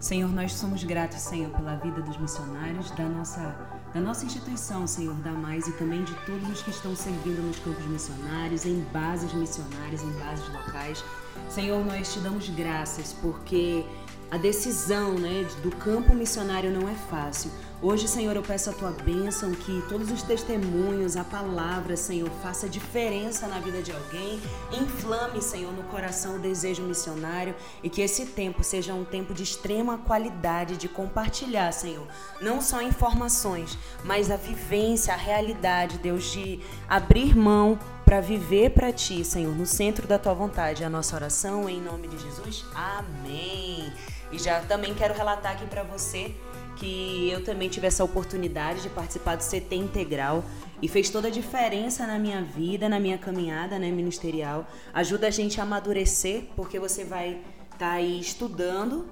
Senhor, 0.00 0.28
nós 0.32 0.54
somos 0.54 0.82
gratos, 0.82 1.20
Senhor, 1.20 1.52
pela 1.52 1.76
vida 1.76 2.02
dos 2.02 2.18
missionários, 2.18 2.90
da 2.90 3.04
nossa, 3.04 3.56
da 3.94 4.00
nossa 4.00 4.24
instituição, 4.24 4.88
Senhor, 4.88 5.14
da 5.20 5.30
Mais 5.30 5.68
e 5.68 5.72
também 5.74 6.02
de 6.02 6.12
todos 6.26 6.50
os 6.50 6.62
que 6.62 6.70
estão 6.70 6.96
servindo 6.96 7.40
nos 7.46 7.60
campos 7.60 7.86
missionários, 7.86 8.66
em 8.66 8.84
bases 8.92 9.32
missionárias, 9.32 10.02
em 10.02 10.10
bases 10.18 10.52
locais. 10.52 11.04
Senhor, 11.48 11.86
nós 11.86 12.12
te 12.12 12.18
damos 12.18 12.48
graças 12.48 13.12
porque 13.22 13.86
a 14.30 14.36
decisão 14.36 15.12
né, 15.14 15.46
do 15.62 15.70
campo 15.70 16.14
missionário 16.14 16.70
não 16.70 16.88
é 16.88 16.94
fácil. 16.94 17.50
Hoje, 17.80 18.08
Senhor, 18.08 18.34
eu 18.34 18.42
peço 18.42 18.68
a 18.68 18.72
tua 18.72 18.90
bênção, 18.90 19.52
que 19.52 19.82
todos 19.88 20.10
os 20.10 20.20
testemunhos, 20.22 21.16
a 21.16 21.22
palavra, 21.22 21.96
Senhor, 21.96 22.28
faça 22.42 22.68
diferença 22.68 23.46
na 23.46 23.60
vida 23.60 23.80
de 23.80 23.92
alguém, 23.92 24.40
inflame, 24.72 25.40
Senhor, 25.40 25.72
no 25.72 25.84
coração 25.84 26.36
o 26.36 26.38
desejo 26.40 26.82
missionário 26.82 27.54
e 27.80 27.88
que 27.88 28.02
esse 28.02 28.26
tempo 28.26 28.64
seja 28.64 28.92
um 28.92 29.04
tempo 29.04 29.32
de 29.32 29.44
extrema 29.44 29.96
qualidade 29.98 30.76
de 30.76 30.88
compartilhar, 30.88 31.70
Senhor, 31.72 32.06
não 32.40 32.60
só 32.60 32.82
informações, 32.82 33.78
mas 34.04 34.28
a 34.28 34.36
vivência, 34.36 35.14
a 35.14 35.16
realidade, 35.16 35.98
Deus, 35.98 36.32
de 36.32 36.60
abrir 36.88 37.36
mão 37.36 37.78
para 38.04 38.20
viver 38.20 38.70
para 38.70 38.92
ti, 38.92 39.24
Senhor, 39.24 39.54
no 39.54 39.66
centro 39.66 40.08
da 40.08 40.18
tua 40.18 40.34
vontade. 40.34 40.82
A 40.82 40.90
nossa 40.90 41.14
oração 41.14 41.68
em 41.68 41.80
nome 41.80 42.08
de 42.08 42.18
Jesus. 42.18 42.64
Amém. 42.74 43.92
E 44.30 44.38
já 44.38 44.60
também 44.60 44.94
quero 44.94 45.14
relatar 45.14 45.52
aqui 45.52 45.66
para 45.66 45.82
você 45.82 46.34
que 46.76 47.28
eu 47.30 47.44
também 47.44 47.68
tive 47.68 47.86
essa 47.86 48.04
oportunidade 48.04 48.82
de 48.82 48.88
participar 48.88 49.36
do 49.36 49.42
CT 49.42 49.74
Integral 49.74 50.44
e 50.80 50.86
fez 50.86 51.10
toda 51.10 51.28
a 51.28 51.30
diferença 51.30 52.06
na 52.06 52.18
minha 52.18 52.42
vida, 52.42 52.88
na 52.88 53.00
minha 53.00 53.18
caminhada 53.18 53.78
né, 53.78 53.90
ministerial. 53.90 54.66
Ajuda 54.94 55.26
a 55.26 55.30
gente 55.30 55.60
a 55.60 55.64
amadurecer, 55.64 56.44
porque 56.54 56.78
você 56.78 57.04
vai 57.04 57.40
estar 57.72 57.78
tá 57.78 57.90
aí 57.92 58.20
estudando 58.20 59.08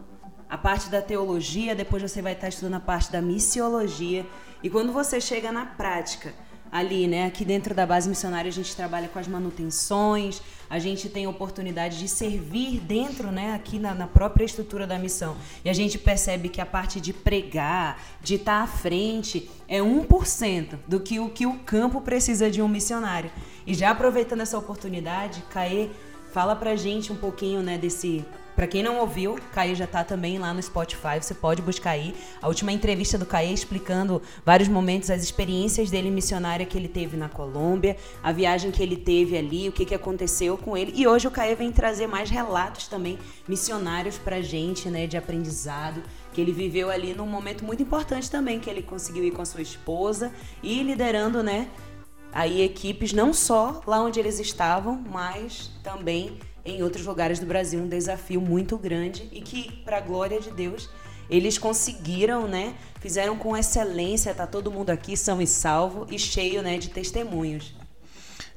a 0.49 0.57
parte 0.57 0.89
da 0.89 1.03
teologia, 1.03 1.75
depois 1.75 2.03
você 2.03 2.23
vai 2.23 2.33
estar 2.33 2.43
tá 2.43 2.49
estudando 2.49 2.75
a 2.75 2.81
parte 2.81 3.11
da 3.11 3.21
missiologia. 3.21 4.25
E 4.63 4.71
quando 4.71 4.93
você 4.93 5.21
chega 5.21 5.51
na 5.51 5.67
prática, 5.67 6.33
ali, 6.79 7.07
né? 7.07 7.27
Aqui 7.27 7.45
dentro 7.45 7.75
da 7.75 7.87
base 7.87 8.09
missionária 8.09 8.49
a 8.49 8.53
gente 8.53 8.75
trabalha 8.75 9.09
com 9.09 9.19
as 9.19 9.27
manutenções, 9.27 10.41
a 10.69 10.79
gente 10.79 11.09
tem 11.09 11.27
oportunidade 11.27 11.99
de 11.99 12.09
servir 12.09 12.81
dentro, 12.81 13.31
né, 13.31 13.55
aqui 13.55 13.79
na, 13.79 13.95
na 13.95 14.07
própria 14.07 14.45
estrutura 14.45 14.87
da 14.87 14.99
missão. 14.99 15.37
E 15.65 15.71
a 15.71 15.73
gente 15.73 15.99
percebe 15.99 16.49
que 16.49 16.61
a 16.61 16.67
parte 16.67 17.01
de 17.01 17.13
pregar, 17.13 18.01
de 18.21 18.35
estar 18.35 18.63
à 18.63 18.67
frente, 18.67 19.49
é 19.69 19.81
1% 19.81 20.79
do 20.87 21.01
que 21.01 21.21
o 21.21 21.31
que 21.31 21.47
o 21.47 21.59
campo 21.61 22.01
precisa 22.01 22.51
de 22.51 22.61
um 22.61 22.69
missionário. 22.69 23.31
E 23.67 23.75
já 23.75 23.91
aproveitando 23.91 24.41
essa 24.41 24.59
oportunidade, 24.59 25.43
Caê, 25.51 25.91
fala 26.33 26.57
pra 26.57 26.77
gente 26.77 27.13
um 27.13 27.17
pouquinho, 27.17 27.63
né, 27.63 27.79
desse 27.79 28.25
para 28.57 28.67
quem 28.67 28.83
não 28.83 28.99
ouviu, 29.01 29.39
Caê 29.53 29.75
já 29.75 29.87
tá 29.87 30.03
também 30.03 30.39
lá 30.39 30.55
no 30.55 30.63
Spotify, 30.63 31.21
você 31.21 31.35
pode 31.35 31.61
buscar 31.61 31.91
aí. 31.91 32.17
A 32.41 32.49
última 32.49 32.73
entrevista 32.73 33.19
do 33.19 33.27
Caê 33.27 33.53
explicando 33.53 34.23
vários 34.47 34.67
momentos, 34.67 35.11
as 35.11 35.23
experiências 35.23 35.91
dele 35.91 36.11
missionária 36.11 36.65
que 36.65 36.79
ele 36.79 36.89
teve 36.89 37.19
na 37.19 37.29
Colômbia, 37.29 37.99
a 38.23 38.33
viagem 38.33 38.71
que 38.71 38.83
ele 38.83 38.97
teve 38.97 39.37
ali, 39.37 39.69
o 39.69 39.73
que, 39.73 39.85
que 39.85 39.95
aconteceu 39.95 40.57
com 40.57 40.75
ele. 40.75 40.91
E 40.97 41.07
hoje 41.07 41.29
o 41.29 41.31
Caê 41.31 41.55
vem 41.55 41.71
trazer 41.71 42.07
mais 42.07 42.31
relatos 42.31 42.89
também 42.89 43.19
missionários 43.47 44.17
pra 44.17 44.41
gente, 44.41 44.89
né, 44.89 45.07
de 45.07 45.19
aprendizado, 45.19 46.03
que 46.33 46.41
ele 46.41 46.53
viveu 46.53 46.89
ali 46.89 47.13
num 47.13 47.27
momento 47.27 47.63
muito 47.63 47.83
importante 47.83 48.31
também, 48.31 48.59
que 48.59 48.71
ele 48.71 48.83
conseguiu 48.83 49.23
ir 49.23 49.33
com 49.33 49.43
a 49.43 49.47
sua 49.47 49.61
esposa 49.61 50.33
e 50.63 50.83
liderando, 50.83 51.43
né, 51.43 51.69
aí 52.33 52.63
equipes 52.63 53.13
não 53.13 53.35
só 53.35 53.83
lá 53.87 54.01
onde 54.01 54.19
eles 54.19 54.41
estavam, 54.41 55.05
mas 55.11 55.71
também 55.83 56.39
em 56.67 56.83
outros 56.83 57.07
lugares 57.07 57.39
do 57.39 57.47
Brasil 57.47 57.81
um 57.81 57.89
desafio 57.89 58.41
muito 58.41 58.77
grande 58.77 59.29
e 59.33 59.41
que, 59.41 59.73
para 59.85 59.99
a 59.99 60.01
glória 60.01 60.41
de 60.41 60.51
Deus, 60.51 60.91
eles 61.31 61.59
conseguiram, 61.59 62.47
né? 62.47 62.75
Fizeram 63.01 63.37
com 63.37 63.57
excelência, 63.57 64.35
tá 64.35 64.47
todo 64.47 64.71
mundo 64.71 64.91
aqui 64.91 65.17
são 65.17 65.41
e 65.41 65.47
salvo 65.47 66.07
e 66.11 66.19
cheio, 66.19 66.63
né, 66.63 66.79
de 66.79 66.91
testemunhos. 66.91 67.75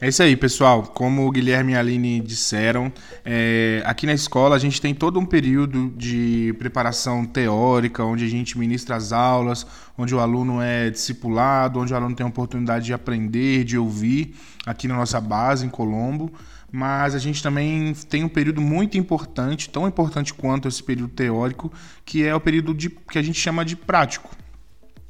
É 0.02 0.08
isso 0.08 0.24
aí, 0.24 0.36
pessoal. 0.36 0.84
Como 0.84 1.28
o 1.28 1.32
Guilherme 1.32 1.74
e 1.74 1.76
a 1.76 1.80
Aline 1.80 2.22
disseram, 2.22 2.92
é, 3.26 3.84
aqui 3.86 4.06
na 4.06 4.14
escola 4.14 4.56
a 4.56 4.60
gente 4.60 4.80
tem 4.80 4.96
todo 4.96 5.20
um 5.20 5.26
período 5.26 5.90
de 5.98 6.56
preparação 6.58 7.26
teórica, 7.26 8.04
onde 8.06 8.24
a 8.24 8.30
gente 8.30 8.58
ministra 8.58 8.96
as 8.96 9.12
aulas, 9.12 9.68
onde 9.98 10.16
o 10.16 10.20
aluno 10.20 10.62
é 10.62 10.90
discipulado, 10.90 11.82
onde 11.82 11.92
o 11.92 11.96
aluno 11.98 12.16
tem 12.16 12.26
a 12.26 12.30
oportunidade 12.30 12.86
de 12.86 12.94
aprender, 12.94 13.66
de 13.66 13.78
ouvir, 13.78 14.36
aqui 14.66 14.88
na 14.88 14.96
nossa 14.96 15.20
base, 15.20 15.66
em 15.66 15.70
Colombo 15.70 16.32
mas 16.72 17.16
a 17.16 17.20
gente 17.20 17.42
também 17.42 17.94
tem 18.10 18.24
um 18.24 18.30
período 18.30 18.62
muito 18.62 18.98
importante, 18.98 19.70
tão 19.70 19.88
importante 19.88 20.34
quanto 20.34 20.68
esse 20.68 20.84
período 20.84 21.10
teórico, 21.10 21.72
que 22.06 22.24
é 22.24 22.34
o 22.34 22.40
período 22.40 22.74
de, 22.74 22.90
que 22.90 23.18
a 23.18 23.22
gente 23.22 23.40
chama 23.40 23.66
de 23.66 23.76
prático. 23.76 24.36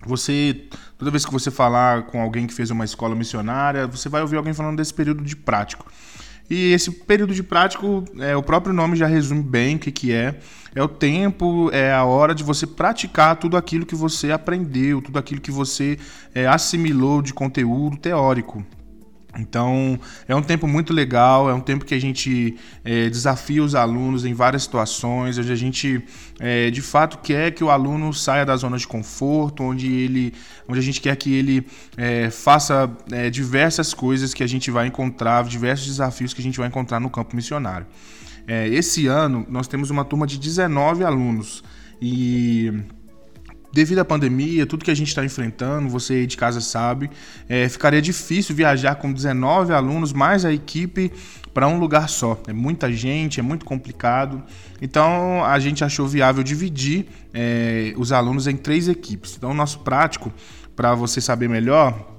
Você, 0.06 0.68
toda 0.98 1.12
vez 1.12 1.26
que 1.26 1.32
você 1.32 1.52
falar 1.52 2.04
com 2.04 2.22
alguém 2.22 2.48
que 2.48 2.54
fez 2.54 2.72
uma 2.72 2.86
escola 2.86 3.16
missionária, 3.16 3.86
você 3.86 4.08
vai 4.08 4.22
ouvir 4.22 4.38
alguém 4.38 4.54
falando 4.54 4.78
desse 4.78 4.94
período 4.94 5.24
de 5.24 5.36
prático. 5.36 5.86
E 6.50 6.72
esse 6.72 6.90
período 6.90 7.34
de 7.34 7.44
prático, 7.44 8.04
é, 8.18 8.36
o 8.36 8.42
próprio 8.42 8.74
nome 8.74 8.96
já 8.96 9.06
resume 9.06 9.44
bem 9.44 9.76
o 9.76 9.80
que, 9.80 9.92
que 9.92 10.12
é. 10.12 10.40
É 10.74 10.82
o 10.82 10.88
tempo, 10.88 11.70
é 11.72 11.94
a 11.94 12.04
hora 12.04 12.34
de 12.34 12.44
você 12.44 12.66
praticar 12.66 13.36
tudo 13.36 13.58
aquilo 13.58 13.86
que 13.86 13.96
você 13.96 14.32
aprendeu, 14.32 15.02
tudo 15.02 15.20
aquilo 15.20 15.42
que 15.42 15.52
você 15.52 15.98
é, 16.34 16.48
assimilou 16.48 17.22
de 17.22 17.34
conteúdo 17.34 17.98
teórico. 17.98 18.66
Então, 19.38 20.00
é 20.28 20.36
um 20.36 20.42
tempo 20.42 20.68
muito 20.68 20.92
legal, 20.92 21.50
é 21.50 21.54
um 21.54 21.60
tempo 21.60 21.86
que 21.86 21.94
a 21.94 22.02
gente 22.02 22.58
é, 22.84 23.10
desafia 23.10 23.64
os 23.64 23.76
alunos 23.76 24.26
em 24.26 24.34
várias 24.34 24.64
situações, 24.64 25.38
onde 25.38 25.52
a 25.52 25.56
gente 25.56 26.04
é, 26.40 26.72
de 26.72 26.82
fato 26.82 27.20
quer 27.20 27.52
que 27.52 27.64
o 27.64 27.70
aluno 27.70 28.12
saia 28.12 28.44
da 28.46 28.56
zona 28.56 28.78
de 28.78 28.88
conforto, 28.88 29.64
onde, 29.64 29.88
ele, 29.88 30.34
onde 30.68 30.80
a 30.80 30.84
gente 30.84 31.00
quer 31.00 31.16
que 31.16 31.32
ele 31.34 31.66
é, 31.96 32.30
faça 32.32 32.90
diversas 33.32 33.94
coisas 33.94 34.34
que 34.34 34.44
a 34.44 34.48
gente 34.48 34.72
vai 34.72 34.88
encontrar, 34.88 35.44
diversos 35.44 35.88
desafios 35.88 36.34
que 36.34 36.42
a 36.42 36.44
gente 36.44 36.58
vai 36.58 36.68
encontrar 36.68 37.00
no 37.00 37.10
campo 37.10 37.36
missionário. 37.36 37.86
Esse 38.72 39.06
ano, 39.06 39.46
nós 39.48 39.68
temos 39.68 39.92
uma 39.92 40.04
turma 40.04 40.26
de 40.26 40.40
19 40.40 41.04
alunos 41.04 41.64
e 42.02 42.74
devido 43.72 44.00
à 44.00 44.06
pandemia, 44.06 44.66
tudo 44.66 44.84
que 44.84 44.92
a 44.92 44.96
gente 44.96 45.10
está 45.10 45.24
enfrentando, 45.24 45.90
você 45.90 46.26
de 46.26 46.36
casa 46.36 46.60
sabe, 46.60 47.10
é, 47.48 47.70
ficaria 47.70 48.02
difícil 48.02 48.56
viajar 48.56 48.96
com 48.96 49.12
19 49.12 49.74
alunos 49.74 50.12
mais 50.12 50.44
a 50.44 50.52
equipe 50.52 51.12
para 51.54 51.68
um 51.68 51.80
lugar 51.80 52.10
só. 52.10 52.42
É 52.48 52.54
muita 52.54 52.92
gente, 52.92 53.40
é 53.40 53.44
muito 53.44 53.66
complicado. 53.66 54.44
Então 54.82 55.44
a 55.46 55.60
gente 55.60 55.84
achou 55.84 56.08
viável 56.08 56.44
dividir 56.44 57.08
é, 57.34 57.94
os 57.98 58.12
alunos 58.12 58.48
em 58.48 58.56
três 58.56 58.88
equipes. 58.88 59.36
Então 59.38 59.52
o 59.52 59.54
nosso 59.54 59.80
prático, 59.80 60.32
para 60.76 60.96
você 60.96 61.22
saber 61.22 61.50
melhor, 61.50 62.18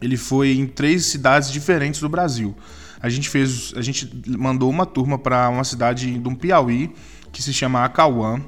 ele 0.00 0.16
foi 0.16 0.52
em 0.52 0.66
três 0.66 1.06
cidades 1.06 1.50
diferentes 1.50 2.00
do 2.00 2.08
Brasil. 2.08 2.54
A 3.00 3.08
gente 3.08 3.28
fez, 3.28 3.72
a 3.76 3.82
gente 3.82 4.08
mandou 4.26 4.70
uma 4.70 4.86
turma 4.86 5.18
para 5.18 5.48
uma 5.48 5.64
cidade 5.64 6.18
do 6.18 6.36
Piauí 6.36 6.92
que 7.32 7.42
se 7.42 7.52
chama 7.52 7.84
Acauã 7.84 8.40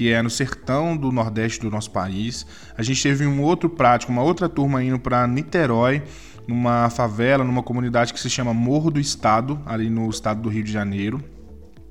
que 0.00 0.10
é 0.10 0.22
no 0.22 0.30
sertão 0.30 0.96
do 0.96 1.12
nordeste 1.12 1.60
do 1.60 1.70
nosso 1.70 1.90
país. 1.90 2.46
A 2.74 2.82
gente 2.82 3.02
teve 3.02 3.26
um 3.26 3.42
outro 3.42 3.68
prático, 3.68 4.10
uma 4.10 4.22
outra 4.22 4.48
turma 4.48 4.82
indo 4.82 4.98
para 4.98 5.26
Niterói, 5.26 6.02
numa 6.48 6.88
favela, 6.88 7.44
numa 7.44 7.62
comunidade 7.62 8.14
que 8.14 8.18
se 8.18 8.30
chama 8.30 8.54
Morro 8.54 8.90
do 8.90 8.98
Estado, 8.98 9.60
ali 9.66 9.90
no 9.90 10.08
estado 10.08 10.40
do 10.40 10.48
Rio 10.48 10.64
de 10.64 10.72
Janeiro. 10.72 11.22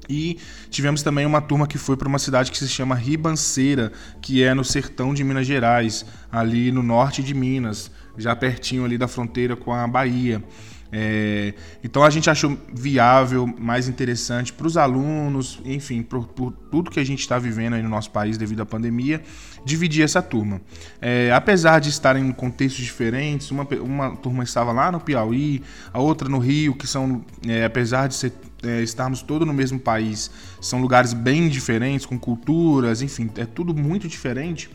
E 0.10 0.40
tivemos 0.72 1.04
também 1.04 1.24
uma 1.24 1.40
turma 1.40 1.68
que 1.68 1.78
foi 1.78 1.96
para 1.96 2.08
uma 2.08 2.18
cidade 2.18 2.50
que 2.50 2.58
se 2.58 2.68
chama 2.68 2.96
Ribanceira, 2.96 3.92
que 4.20 4.42
é 4.42 4.56
no 4.56 4.64
sertão 4.64 5.14
de 5.14 5.24
Minas 5.24 5.46
Gerais, 5.46 6.04
ali 6.32 6.72
no 6.72 6.82
norte 6.82 7.22
de 7.22 7.36
Minas, 7.36 7.92
já 8.18 8.36
pertinho 8.36 8.86
ali 8.86 8.98
da 8.98 9.08
fronteira 9.08 9.56
com 9.56 9.72
a 9.72 9.88
Bahia. 9.88 10.44
É, 10.92 11.54
então 11.84 12.04
a 12.04 12.10
gente 12.10 12.30
achou 12.30 12.58
viável, 12.74 13.46
mais 13.46 13.88
interessante 13.88 14.52
para 14.52 14.66
os 14.66 14.76
alunos, 14.76 15.62
enfim, 15.64 16.02
por, 16.02 16.28
por, 16.28 16.52
tudo 16.52 16.90
que 16.90 17.00
a 17.00 17.04
gente 17.04 17.20
está 17.20 17.38
vivendo 17.38 17.74
aí 17.74 17.84
no 17.84 17.90
nosso 17.90 18.10
país 18.10 18.38
devido 18.38 18.62
à 18.62 18.66
pandemia, 18.66 19.22
dividir 19.64 20.04
essa 20.04 20.22
turma. 20.22 20.60
É, 21.00 21.32
apesar 21.32 21.80
de 21.80 21.90
estarem 21.90 22.28
em 22.28 22.32
contextos 22.32 22.84
diferentes, 22.84 23.52
uma, 23.52 23.68
uma 23.82 24.16
turma 24.16 24.44
estava 24.44 24.72
lá 24.72 24.92
no 24.92 25.00
Piauí, 25.00 25.62
a 25.94 26.00
outra 26.00 26.28
no 26.28 26.40
Rio, 26.40 26.74
que 26.74 26.88
são, 26.88 27.24
é, 27.48 27.66
apesar 27.66 28.08
de 28.08 28.16
ser, 28.16 28.34
é, 28.64 28.82
estarmos 28.82 29.22
todos 29.22 29.48
no 29.48 29.54
mesmo 29.54 29.80
país, 29.80 30.32
são 30.60 30.82
lugares 30.82 31.14
bem 31.14 31.50
diferentes, 31.50 32.06
com 32.06 32.18
culturas, 32.18 33.02
enfim, 33.02 33.30
é 33.38 33.46
tudo 33.46 33.76
muito 33.76 34.08
diferente. 34.08 34.70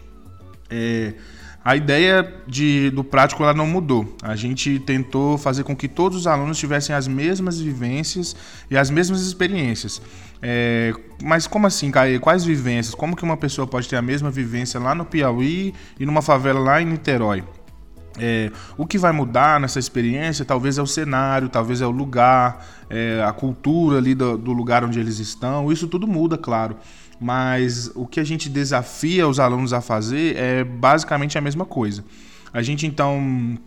É, 0.71 1.14
a 1.64 1.75
ideia 1.75 2.35
de, 2.47 2.90
do 2.90 3.02
prático 3.02 3.42
ela 3.42 3.54
não 3.54 3.66
mudou. 3.66 4.14
A 4.23 4.37
gente 4.37 4.78
tentou 4.80 5.38
fazer 5.38 5.64
com 5.64 5.75
que 5.75 5.88
todos 5.88 6.18
os 6.18 6.26
alunos 6.26 6.59
tivessem 6.59 6.94
as 6.94 7.09
mesmas 7.09 7.59
vivências 7.59 8.37
e 8.71 8.76
as 8.76 8.90
mesmas 8.90 9.23
experiências. 9.23 10.02
É, 10.42 10.92
mas 11.23 11.47
como 11.47 11.66
assim, 11.66 11.90
Caê? 11.90 12.18
Quais 12.18 12.44
vivências? 12.44 12.94
Como 12.94 13.16
que 13.16 13.23
uma 13.23 13.37
pessoa 13.37 13.66
pode 13.66 13.88
ter 13.88 13.97
a 13.97 14.02
mesma 14.02 14.30
vivência 14.30 14.78
lá 14.78 14.94
no 14.94 15.06
Piauí 15.06 15.73
e 15.99 16.04
numa 16.04 16.21
favela 16.21 16.61
lá 16.61 16.83
em 16.83 16.85
Niterói? 16.85 17.42
É, 18.18 18.52
o 18.76 18.87
que 18.87 18.97
vai 18.97 19.11
mudar 19.11 19.59
nessa 19.59 19.78
experiência 19.78 20.44
talvez 20.44 20.78
é 20.78 20.83
o 20.83 20.87
cenário, 20.87 21.49
talvez 21.49 21.80
é 21.80 21.87
o 21.87 21.90
lugar, 21.90 22.64
é, 22.88 23.21
a 23.26 23.33
cultura 23.33 23.99
ali 23.99 24.14
do, 24.14 24.38
do, 24.38 24.52
lugar 24.52 24.85
onde 24.85 25.00
eles 25.00 25.18
estão. 25.18 25.73
Isso 25.73 25.88
tudo 25.88 26.06
muda, 26.06 26.38
claro. 26.38 26.76
Mas 27.21 27.90
o 27.94 28.06
que 28.06 28.21
a 28.21 28.25
gente 28.25 28.49
desafia 28.49 29.26
os 29.26 29.38
alunos 29.38 29.73
a 29.73 29.80
fazer 29.80 30.37
é 30.37 30.64
basicamente 30.64 31.38
a 31.38 31.40
mesma 31.40 31.64
coisa. 31.64 32.04
A 32.52 32.62
gente 32.62 32.87
então 32.87 33.59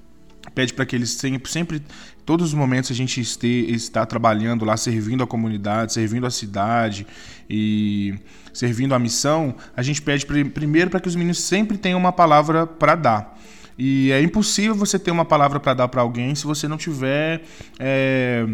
pede 0.53 0.73
para 0.73 0.85
que 0.85 0.95
eles 0.95 1.11
sempre, 1.11 1.51
sempre, 1.51 1.83
todos 2.25 2.47
os 2.47 2.53
momentos 2.53 2.89
a 2.89 2.93
gente 2.93 3.19
este, 3.21 3.47
está 3.69 4.05
trabalhando 4.05 4.65
lá, 4.65 4.77
servindo 4.77 5.23
a 5.23 5.27
comunidade, 5.27 5.93
servindo 5.93 6.25
a 6.25 6.31
cidade 6.31 7.05
e 7.49 8.15
servindo 8.53 8.95
a 8.95 8.99
missão, 8.99 9.55
a 9.75 9.81
gente 9.81 10.01
pede 10.01 10.25
primeiro 10.25 10.89
para 10.89 10.99
que 10.99 11.07
os 11.07 11.15
meninos 11.15 11.39
sempre 11.41 11.77
tenham 11.77 11.99
uma 11.99 12.11
palavra 12.11 12.65
para 12.65 12.95
dar. 12.95 13.39
E 13.77 14.11
é 14.11 14.21
impossível 14.21 14.73
você 14.73 14.97
ter 14.97 15.11
uma 15.11 15.25
palavra 15.25 15.59
para 15.59 15.73
dar 15.75 15.87
para 15.87 16.01
alguém 16.01 16.33
se 16.33 16.45
você 16.45 16.67
não 16.67 16.77
tiver 16.77 17.43
é, 17.77 18.47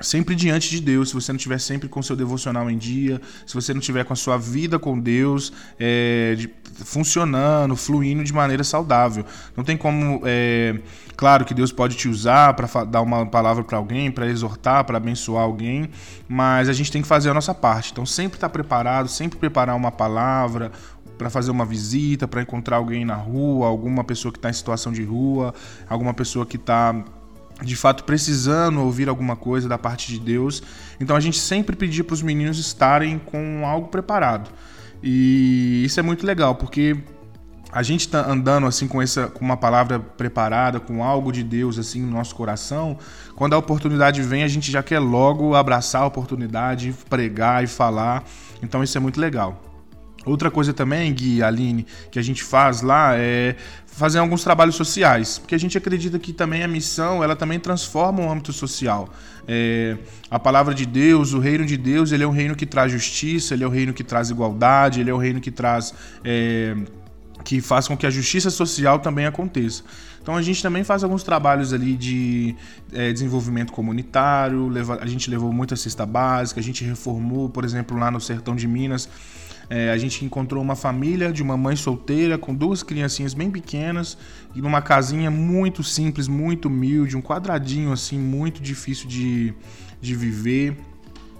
sempre 0.00 0.34
diante 0.34 0.70
de 0.70 0.80
Deus, 0.80 1.10
se 1.10 1.14
você 1.14 1.32
não 1.32 1.36
estiver 1.36 1.58
sempre 1.58 1.88
com 1.88 2.02
seu 2.02 2.16
devocional 2.16 2.70
em 2.70 2.76
dia, 2.76 3.20
se 3.46 3.54
você 3.54 3.72
não 3.72 3.80
tiver 3.80 4.04
com 4.04 4.12
a 4.12 4.16
sua 4.16 4.36
vida 4.36 4.78
com 4.78 4.98
Deus 4.98 5.52
é, 5.78 6.34
de, 6.36 6.50
funcionando, 6.84 7.76
fluindo 7.76 8.24
de 8.24 8.32
maneira 8.32 8.64
saudável. 8.64 9.24
Não 9.56 9.62
tem 9.62 9.76
como, 9.76 10.20
é, 10.24 10.80
claro 11.16 11.44
que 11.44 11.54
Deus 11.54 11.70
pode 11.70 11.96
te 11.96 12.08
usar 12.08 12.54
para 12.54 12.84
dar 12.84 13.02
uma 13.02 13.24
palavra 13.26 13.62
para 13.62 13.78
alguém, 13.78 14.10
para 14.10 14.26
exortar, 14.26 14.84
para 14.84 14.96
abençoar 14.96 15.44
alguém, 15.44 15.88
mas 16.28 16.68
a 16.68 16.72
gente 16.72 16.90
tem 16.90 17.02
que 17.02 17.08
fazer 17.08 17.30
a 17.30 17.34
nossa 17.34 17.54
parte. 17.54 17.92
Então 17.92 18.04
sempre 18.04 18.36
estar 18.36 18.48
tá 18.48 18.52
preparado, 18.52 19.08
sempre 19.08 19.38
preparar 19.38 19.76
uma 19.76 19.92
palavra, 19.92 20.72
para 21.16 21.30
fazer 21.30 21.52
uma 21.52 21.64
visita, 21.64 22.26
para 22.26 22.42
encontrar 22.42 22.78
alguém 22.78 23.04
na 23.04 23.14
rua, 23.14 23.68
alguma 23.68 24.02
pessoa 24.02 24.32
que 24.32 24.38
está 24.38 24.50
em 24.50 24.52
situação 24.52 24.92
de 24.92 25.04
rua, 25.04 25.54
alguma 25.88 26.12
pessoa 26.12 26.44
que 26.44 26.56
está 26.56 27.04
de 27.62 27.76
fato 27.76 28.04
precisando 28.04 28.80
ouvir 28.80 29.08
alguma 29.08 29.36
coisa 29.36 29.68
da 29.68 29.78
parte 29.78 30.12
de 30.12 30.18
Deus. 30.18 30.62
Então 31.00 31.16
a 31.16 31.20
gente 31.20 31.38
sempre 31.38 31.76
pedia 31.76 32.02
para 32.02 32.14
os 32.14 32.22
meninos 32.22 32.58
estarem 32.58 33.18
com 33.18 33.66
algo 33.66 33.88
preparado. 33.88 34.50
E 35.02 35.84
isso 35.84 36.00
é 36.00 36.02
muito 36.02 36.26
legal, 36.26 36.54
porque 36.54 36.96
a 37.70 37.82
gente 37.82 38.02
está 38.02 38.30
andando 38.30 38.66
assim 38.66 38.86
com 38.86 39.02
essa 39.02 39.26
com 39.26 39.44
uma 39.44 39.56
palavra 39.56 39.98
preparada, 39.98 40.78
com 40.80 41.02
algo 41.02 41.32
de 41.32 41.42
Deus 41.42 41.78
assim 41.78 42.00
no 42.00 42.10
nosso 42.10 42.34
coração, 42.34 42.96
quando 43.34 43.54
a 43.54 43.58
oportunidade 43.58 44.22
vem, 44.22 44.44
a 44.44 44.48
gente 44.48 44.70
já 44.70 44.82
quer 44.82 45.00
logo 45.00 45.54
abraçar 45.54 46.02
a 46.02 46.06
oportunidade, 46.06 46.94
pregar 47.10 47.62
e 47.64 47.66
falar. 47.66 48.24
Então 48.62 48.82
isso 48.82 48.96
é 48.96 49.00
muito 49.00 49.20
legal. 49.20 49.73
Outra 50.24 50.50
coisa 50.50 50.72
também, 50.72 51.12
Gui, 51.12 51.42
Aline, 51.42 51.86
que 52.10 52.18
a 52.18 52.22
gente 52.22 52.42
faz 52.42 52.82
lá 52.82 53.14
é 53.16 53.56
fazer 53.86 54.18
alguns 54.18 54.42
trabalhos 54.42 54.74
sociais, 54.74 55.38
porque 55.38 55.54
a 55.54 55.58
gente 55.58 55.78
acredita 55.78 56.18
que 56.18 56.32
também 56.32 56.64
a 56.64 56.68
missão 56.68 57.22
ela 57.22 57.36
também 57.36 57.60
transforma 57.60 58.24
o 58.24 58.30
âmbito 58.30 58.52
social. 58.52 59.08
É, 59.46 59.96
a 60.30 60.38
palavra 60.38 60.74
de 60.74 60.84
Deus, 60.84 61.32
o 61.32 61.38
reino 61.38 61.64
de 61.64 61.76
Deus, 61.76 62.10
ele 62.10 62.24
é 62.24 62.26
um 62.26 62.32
reino 62.32 62.56
que 62.56 62.66
traz 62.66 62.90
justiça, 62.90 63.54
ele 63.54 63.62
é 63.62 63.66
um 63.66 63.70
reino 63.70 63.92
que 63.92 64.02
traz 64.02 64.30
igualdade, 64.30 65.00
ele 65.00 65.10
é 65.10 65.14
um 65.14 65.18
reino 65.18 65.40
que 65.40 65.50
traz 65.50 65.94
é, 66.24 66.74
que 67.44 67.60
faz 67.60 67.86
com 67.86 67.96
que 67.96 68.06
a 68.06 68.10
justiça 68.10 68.50
social 68.50 68.98
também 68.98 69.26
aconteça. 69.26 69.84
Então 70.20 70.34
a 70.34 70.40
gente 70.40 70.62
também 70.62 70.82
faz 70.82 71.04
alguns 71.04 71.22
trabalhos 71.22 71.74
ali 71.74 71.94
de 71.94 72.56
é, 72.90 73.12
desenvolvimento 73.12 73.72
comunitário, 73.72 74.68
leva, 74.68 74.98
a 75.00 75.06
gente 75.06 75.28
levou 75.28 75.52
muita 75.52 75.76
cesta 75.76 76.06
básica, 76.06 76.58
a 76.58 76.62
gente 76.62 76.82
reformou, 76.82 77.50
por 77.50 77.62
exemplo, 77.62 77.98
lá 77.98 78.10
no 78.10 78.18
sertão 78.18 78.56
de 78.56 78.66
Minas, 78.66 79.06
é, 79.68 79.90
a 79.90 79.98
gente 79.98 80.24
encontrou 80.24 80.62
uma 80.62 80.76
família 80.76 81.32
de 81.32 81.42
uma 81.42 81.56
mãe 81.56 81.76
solteira 81.76 82.36
com 82.36 82.54
duas 82.54 82.82
criancinhas 82.82 83.34
bem 83.34 83.50
pequenas 83.50 84.16
e 84.54 84.60
numa 84.60 84.82
casinha 84.82 85.30
muito 85.30 85.82
simples, 85.82 86.28
muito 86.28 86.66
humilde, 86.66 87.16
um 87.16 87.22
quadradinho 87.22 87.92
assim, 87.92 88.18
muito 88.18 88.62
difícil 88.62 89.08
de, 89.08 89.54
de 90.00 90.14
viver. 90.14 90.76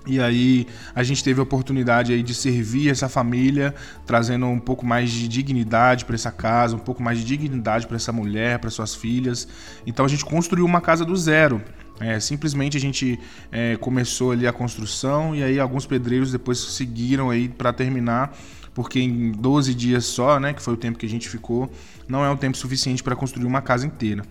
E 0.07 0.21
aí 0.21 0.67
a 0.95 1.03
gente 1.03 1.25
teve 1.25 1.41
a 1.41 1.43
oportunidade 1.43 2.13
aí 2.13 2.23
de 2.23 2.35
servir 2.35 2.91
essa 2.91 3.09
família, 3.09 3.75
trazendo 4.05 4.47
um 4.47 4.61
pouco 4.61 4.85
mais 4.85 5.11
de 5.11 5.27
dignidade 5.27 6.05
para 6.05 6.15
essa 6.15 6.31
casa, 6.31 6.77
um 6.77 6.81
pouco 6.81 7.03
mais 7.03 7.19
de 7.19 7.25
dignidade 7.25 7.87
para 7.87 7.97
essa 7.97 8.13
mulher, 8.13 8.59
para 8.59 8.69
suas 8.69 8.95
filhas. 8.95 9.49
Então 9.87 10.05
a 10.05 10.09
gente 10.09 10.25
construiu 10.25 10.67
uma 10.67 10.81
casa 10.81 11.05
do 11.05 11.17
zero. 11.17 11.63
É, 12.01 12.19
simplesmente 12.19 12.77
a 12.77 12.81
gente 12.81 13.19
é, 13.53 13.77
começou 13.77 14.33
ali 14.33 14.47
a 14.47 14.53
construção 14.53 15.35
e 15.35 15.43
aí 15.43 15.61
alguns 15.61 15.87
pedreiros 15.87 16.33
depois 16.33 16.59
seguiram 16.59 17.31
aí 17.31 17.49
para 17.49 17.73
terminar, 17.73 18.37
porque 18.75 18.99
em 18.99 19.31
12 19.31 19.75
dias 19.75 20.05
só, 20.05 20.41
né, 20.41 20.53
que 20.53 20.61
foi 20.61 20.75
o 20.75 20.77
tempo 20.77 20.99
que 20.99 21.07
a 21.07 21.09
gente 21.09 21.29
ficou, 21.29 21.71
não 22.09 22.25
é 22.25 22.31
um 22.31 22.37
tempo 22.37 22.57
suficiente 22.57 23.03
para 23.03 23.15
construir 23.15 23.47
uma 23.47 23.63
casa 23.63 23.87
inteira. 23.87 24.25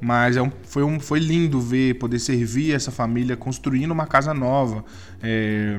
Mas 0.00 0.36
é 0.36 0.42
um, 0.42 0.50
foi, 0.62 0.82
um, 0.82 0.98
foi 0.98 1.18
lindo 1.18 1.60
ver, 1.60 1.98
poder 1.98 2.18
servir 2.18 2.72
essa 2.74 2.90
família 2.90 3.36
construindo 3.36 3.90
uma 3.90 4.06
casa 4.06 4.32
nova. 4.32 4.82
É, 5.22 5.78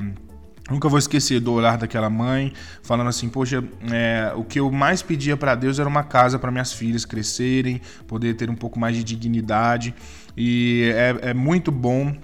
Nunca 0.70 0.88
vou 0.88 0.98
esquecer 0.98 1.40
do 1.40 1.52
olhar 1.52 1.76
daquela 1.76 2.08
mãe 2.08 2.52
falando 2.82 3.08
assim: 3.08 3.28
Poxa, 3.28 3.62
é, 3.90 4.32
o 4.36 4.44
que 4.44 4.60
eu 4.60 4.70
mais 4.70 5.02
pedia 5.02 5.36
para 5.36 5.56
Deus 5.56 5.78
era 5.78 5.88
uma 5.88 6.04
casa 6.04 6.38
para 6.38 6.52
minhas 6.52 6.72
filhas 6.72 7.04
crescerem, 7.04 7.80
poder 8.06 8.34
ter 8.34 8.48
um 8.48 8.54
pouco 8.54 8.78
mais 8.78 8.96
de 8.96 9.02
dignidade. 9.02 9.92
E 10.36 10.90
é, 10.94 11.30
é 11.30 11.34
muito 11.34 11.70
bom 11.70 12.14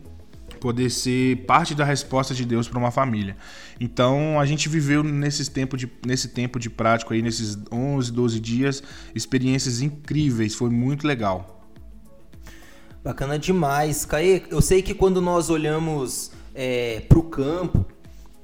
poder 0.59 0.91
ser 0.91 1.45
parte 1.47 1.75
da 1.75 1.85
resposta 1.85 2.35
de 2.35 2.45
Deus 2.45 2.69
para 2.69 2.79
uma 2.79 2.91
família. 2.91 3.37
Então 3.81 4.39
a 4.41 4.45
gente 4.45 4.69
viveu 4.69 5.03
nesse 5.03 5.51
tempo 5.51 5.77
de, 5.77 5.91
nesse 6.05 6.29
tempo 6.29 6.59
de 6.59 6.69
prático 6.69 7.15
aí, 7.15 7.23
nesses 7.23 7.57
11, 7.73 8.13
12 8.13 8.41
dias, 8.41 8.83
experiências 9.15 9.81
incríveis, 9.81 10.55
foi 10.55 10.71
muito 10.71 11.07
legal. 11.07 11.59
Bacana 13.03 13.39
demais. 13.39 14.05
Caê, 14.05 14.43
eu 14.51 14.61
sei 14.61 14.83
que 14.83 14.93
quando 14.93 15.21
nós 15.21 15.49
olhamos 15.49 16.33
é, 16.55 17.01
para 17.09 17.19
o 17.19 17.23
campo, 17.23 17.87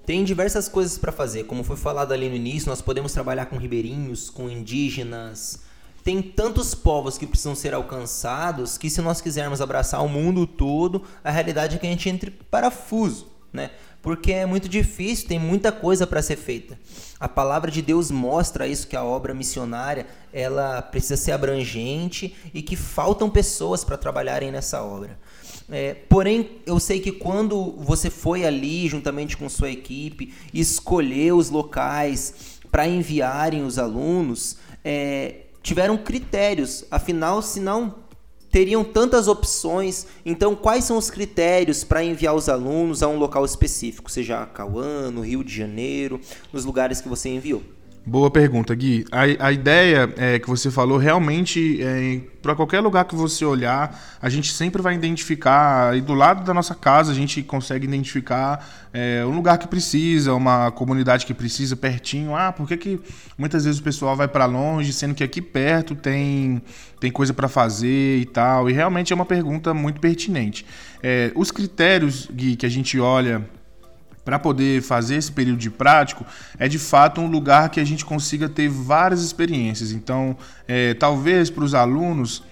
tem 0.07 0.23
diversas 0.23 0.69
coisas 0.69 0.97
para 0.97 1.11
fazer. 1.11 1.45
Como 1.45 1.65
foi 1.65 1.77
falado 1.77 2.13
ali 2.13 2.29
no 2.29 2.37
início, 2.37 2.69
nós 2.69 2.81
podemos 2.81 3.13
trabalhar 3.13 3.47
com 3.47 3.57
ribeirinhos, 3.57 4.31
com 4.31 4.49
indígenas. 4.49 5.64
Tem 6.05 6.21
tantos 6.21 6.75
povos 6.75 7.17
que 7.17 7.27
precisam 7.27 7.55
ser 7.55 7.73
alcançados 7.73 8.77
que 8.77 8.91
se 8.91 9.01
nós 9.01 9.23
quisermos 9.23 9.63
abraçar 9.63 10.05
o 10.05 10.09
mundo 10.09 10.47
todo, 10.47 11.03
a 11.25 11.31
realidade 11.31 11.77
é 11.77 11.79
que 11.79 11.87
a 11.87 11.91
gente 11.91 12.11
entre 12.11 12.31
parafuso, 12.31 13.27
né? 13.51 13.71
Porque 14.03 14.31
é 14.31 14.45
muito 14.45 14.69
difícil, 14.69 15.27
tem 15.27 15.39
muita 15.39 15.73
coisa 15.73 16.07
para 16.07 16.21
ser 16.21 16.37
feita. 16.37 16.79
A 17.19 17.27
palavra 17.27 17.71
de 17.71 17.81
Deus 17.81 18.11
mostra 18.11 18.69
isso 18.69 18.87
que 18.87 18.95
a 18.95 19.03
obra 19.03 19.33
missionária, 19.33 20.07
ela 20.31 20.83
precisa 20.83 21.17
ser 21.17 21.33
abrangente 21.33 22.37
e 22.53 22.61
que 22.61 22.77
faltam 22.77 23.31
pessoas 23.31 23.83
para 23.83 23.97
trabalharem 23.97 24.53
nessa 24.53 24.83
obra. 24.83 25.19
É, 25.71 25.95
porém, 25.95 26.59
eu 26.67 26.79
sei 26.79 27.01
que 27.01 27.13
quando 27.13 27.73
você 27.79 28.11
foi 28.11 28.45
ali, 28.45 28.87
juntamente 28.89 29.39
com 29.39 29.49
sua 29.49 29.71
equipe, 29.71 30.35
escolher 30.53 31.33
os 31.33 31.49
locais 31.49 32.61
para 32.71 32.87
enviarem 32.87 33.65
os 33.65 33.79
alunos, 33.79 34.59
é, 34.85 35.44
tiveram 35.65 35.97
critérios. 35.97 36.85
Afinal, 36.91 37.43
se 37.43 37.59
não 37.59 37.97
teriam 38.51 38.85
tantas 38.85 39.27
opções, 39.27 40.07
então 40.25 40.55
quais 40.55 40.85
são 40.85 40.97
os 40.97 41.11
critérios 41.11 41.83
para 41.83 42.05
enviar 42.05 42.37
os 42.37 42.49
alunos 42.49 43.03
a 43.03 43.09
um 43.09 43.17
local 43.17 43.45
específico, 43.45 44.09
seja 44.09 44.47
Cauã, 44.47 45.11
no 45.11 45.23
Rio 45.23 45.43
de 45.43 45.53
Janeiro, 45.53 46.21
nos 46.53 46.65
lugares 46.65 47.01
que 47.01 47.09
você 47.09 47.31
enviou? 47.31 47.65
Boa 48.07 48.31
pergunta, 48.31 48.75
Gui. 48.75 49.07
A, 49.11 49.47
a 49.47 49.51
ideia 49.51 50.13
é, 50.19 50.39
que 50.39 50.47
você 50.47 50.71
falou 50.71 50.99
realmente, 50.99 51.83
é, 51.83 52.21
para 52.43 52.55
qualquer 52.55 52.81
lugar 52.81 53.07
que 53.07 53.15
você 53.15 53.47
olhar, 53.47 53.99
a 54.21 54.29
gente 54.29 54.53
sempre 54.53 54.83
vai 54.83 54.95
identificar, 54.95 55.97
e 55.97 56.03
do 56.03 56.13
lado 56.13 56.45
da 56.45 56.53
nossa 56.53 56.75
casa 56.75 57.13
a 57.13 57.15
gente 57.15 57.43
consegue 57.43 57.87
identificar 57.87 58.91
é, 58.93 59.25
um 59.25 59.35
lugar 59.35 59.57
que 59.57 59.67
precisa, 59.67 60.35
uma 60.35 60.71
comunidade 60.71 61.25
que 61.25 61.33
precisa 61.33 61.77
pertinho. 61.77 62.37
Ah, 62.37 62.53
por 62.53 62.69
que, 62.69 62.77
que 62.77 63.01
muitas 63.39 63.65
vezes 63.65 63.81
o 63.81 63.83
pessoal 63.83 64.15
vai 64.15 64.29
para 64.29 64.45
longe, 64.45 64.93
sendo 64.93 65.15
que 65.15 65.25
aqui 65.25 65.41
perto 65.41 65.95
tem, 65.95 66.61
tem 67.01 67.11
coisa 67.11 67.33
para 67.33 67.49
fazer 67.49 68.19
e 68.19 68.27
tal? 68.27 68.69
E 68.69 68.75
realmente 68.75 69.15
é 69.15 69.17
uma 69.17 69.25
pergunta 69.25 69.73
muito 69.73 69.99
pertinente. 69.99 70.67
É, 71.03 71.33
os 71.35 71.51
critérios, 71.51 72.29
Gui, 72.31 72.55
que 72.55 72.67
a 72.67 72.71
gente 72.71 73.01
olha 73.01 73.49
para 74.25 74.39
poder 74.39 74.83
fazer 74.83 75.17
esse 75.17 75.31
período 75.31 75.59
de 75.59 75.71
prático, 75.71 76.25
é 76.59 76.67
de 76.67 76.79
fato 76.79 77.21
um 77.21 77.27
lugar 77.27 77.69
que 77.69 77.79
a 77.79 77.85
gente 77.85 78.05
consiga 78.05 78.49
ter 78.49 78.69
várias 78.69 79.23
experiências. 79.23 79.93
Então, 79.93 80.37
é, 80.67 80.95
talvez 80.95 81.51
para 81.51 81.65
os 81.65 81.75
alunos 81.75 82.43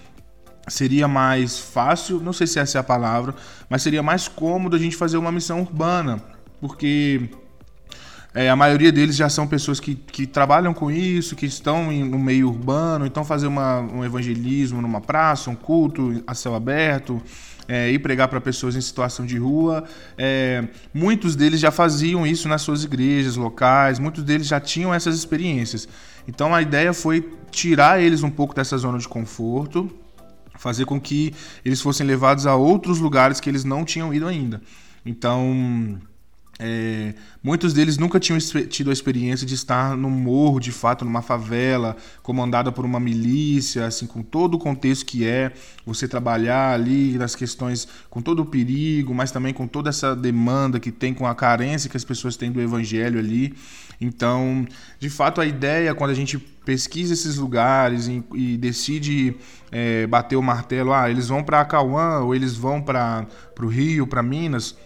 seria 0.67 1.07
mais 1.07 1.59
fácil, 1.59 2.19
não 2.19 2.31
sei 2.31 2.47
se 2.47 2.59
essa 2.59 2.77
é 2.77 2.81
a 2.81 2.83
palavra, 2.83 3.35
mas 3.69 3.81
seria 3.81 4.03
mais 4.03 4.27
cômodo 4.27 4.75
a 4.75 4.79
gente 4.79 4.95
fazer 4.95 5.17
uma 5.17 5.31
missão 5.31 5.61
urbana, 5.61 6.21
porque 6.61 7.29
é, 8.33 8.49
a 8.49 8.55
maioria 8.55 8.91
deles 8.91 9.15
já 9.15 9.29
são 9.29 9.45
pessoas 9.45 9.79
que, 9.79 9.93
que 9.93 10.25
trabalham 10.25 10.73
com 10.73 10.89
isso, 10.89 11.35
que 11.35 11.45
estão 11.45 11.91
em, 11.91 12.03
no 12.03 12.17
meio 12.17 12.47
urbano, 12.47 13.05
então 13.05 13.23
fazer 13.23 13.47
uma, 13.47 13.81
um 13.81 14.03
evangelismo 14.03 14.81
numa 14.81 15.01
praça, 15.01 15.49
um 15.49 15.55
culto 15.55 16.23
a 16.25 16.33
céu 16.33 16.55
aberto, 16.55 17.21
é, 17.67 17.91
ir 17.91 17.99
pregar 17.99 18.27
para 18.27 18.41
pessoas 18.41 18.75
em 18.75 18.81
situação 18.81 19.25
de 19.25 19.37
rua. 19.37 19.83
É, 20.17 20.67
muitos 20.93 21.35
deles 21.35 21.59
já 21.59 21.71
faziam 21.71 22.25
isso 22.25 22.47
nas 22.47 22.61
suas 22.61 22.83
igrejas 22.83 23.35
locais, 23.35 23.99
muitos 23.99 24.23
deles 24.23 24.47
já 24.47 24.59
tinham 24.59 24.93
essas 24.93 25.15
experiências. 25.15 25.87
Então 26.27 26.53
a 26.53 26.61
ideia 26.61 26.93
foi 26.93 27.29
tirar 27.51 28.01
eles 28.01 28.23
um 28.23 28.29
pouco 28.29 28.53
dessa 28.53 28.77
zona 28.77 28.97
de 28.97 29.07
conforto, 29.07 29.89
fazer 30.57 30.85
com 30.85 30.99
que 30.99 31.33
eles 31.63 31.81
fossem 31.81 32.05
levados 32.05 32.45
a 32.45 32.55
outros 32.55 32.99
lugares 32.99 33.39
que 33.39 33.49
eles 33.49 33.63
não 33.63 33.83
tinham 33.83 34.13
ido 34.13 34.27
ainda. 34.27 34.61
Então 35.05 35.99
É, 36.65 37.13
muitos 37.43 37.73
deles 37.73 37.97
nunca 37.97 38.21
tinham 38.21 38.39
tido 38.39 38.89
a 38.89 38.93
experiência 38.93 39.45
de 39.45 39.53
estar 39.53 39.97
no 39.97 40.09
morro, 40.09 40.61
de 40.61 40.71
fato, 40.71 41.03
numa 41.03 41.21
favela, 41.21 41.97
comandada 42.21 42.71
por 42.71 42.85
uma 42.85 43.01
milícia, 43.01 43.85
assim, 43.85 44.07
com 44.07 44.23
todo 44.23 44.53
o 44.53 44.57
contexto 44.57 45.05
que 45.05 45.27
é 45.27 45.51
você 45.85 46.07
trabalhar 46.07 46.73
ali 46.73 47.17
nas 47.17 47.35
questões, 47.35 47.85
com 48.09 48.21
todo 48.21 48.43
o 48.43 48.45
perigo, 48.45 49.13
mas 49.13 49.29
também 49.29 49.53
com 49.53 49.67
toda 49.67 49.89
essa 49.89 50.15
demanda 50.15 50.79
que 50.79 50.89
tem, 50.89 51.13
com 51.13 51.27
a 51.27 51.35
carência 51.35 51.89
que 51.89 51.97
as 51.97 52.05
pessoas 52.05 52.37
têm 52.37 52.49
do 52.49 52.61
evangelho 52.61 53.19
ali. 53.19 53.53
Então, 53.99 54.65
de 55.01 55.09
fato, 55.09 55.41
a 55.41 55.45
ideia, 55.45 55.93
quando 55.93 56.11
a 56.11 56.15
gente 56.15 56.37
pesquisa 56.37 57.13
esses 57.13 57.35
lugares 57.35 58.07
e, 58.07 58.23
e 58.33 58.57
decide 58.57 59.35
é, 59.69 60.07
bater 60.07 60.37
o 60.37 60.41
martelo, 60.41 60.93
ah, 60.93 61.11
eles 61.11 61.27
vão 61.27 61.43
para 61.43 61.65
Cauã 61.65 62.19
ou 62.19 62.33
eles 62.33 62.55
vão 62.55 62.81
para 62.81 63.27
o 63.59 63.67
Rio, 63.67 64.07
para 64.07 64.23
Minas 64.23 64.77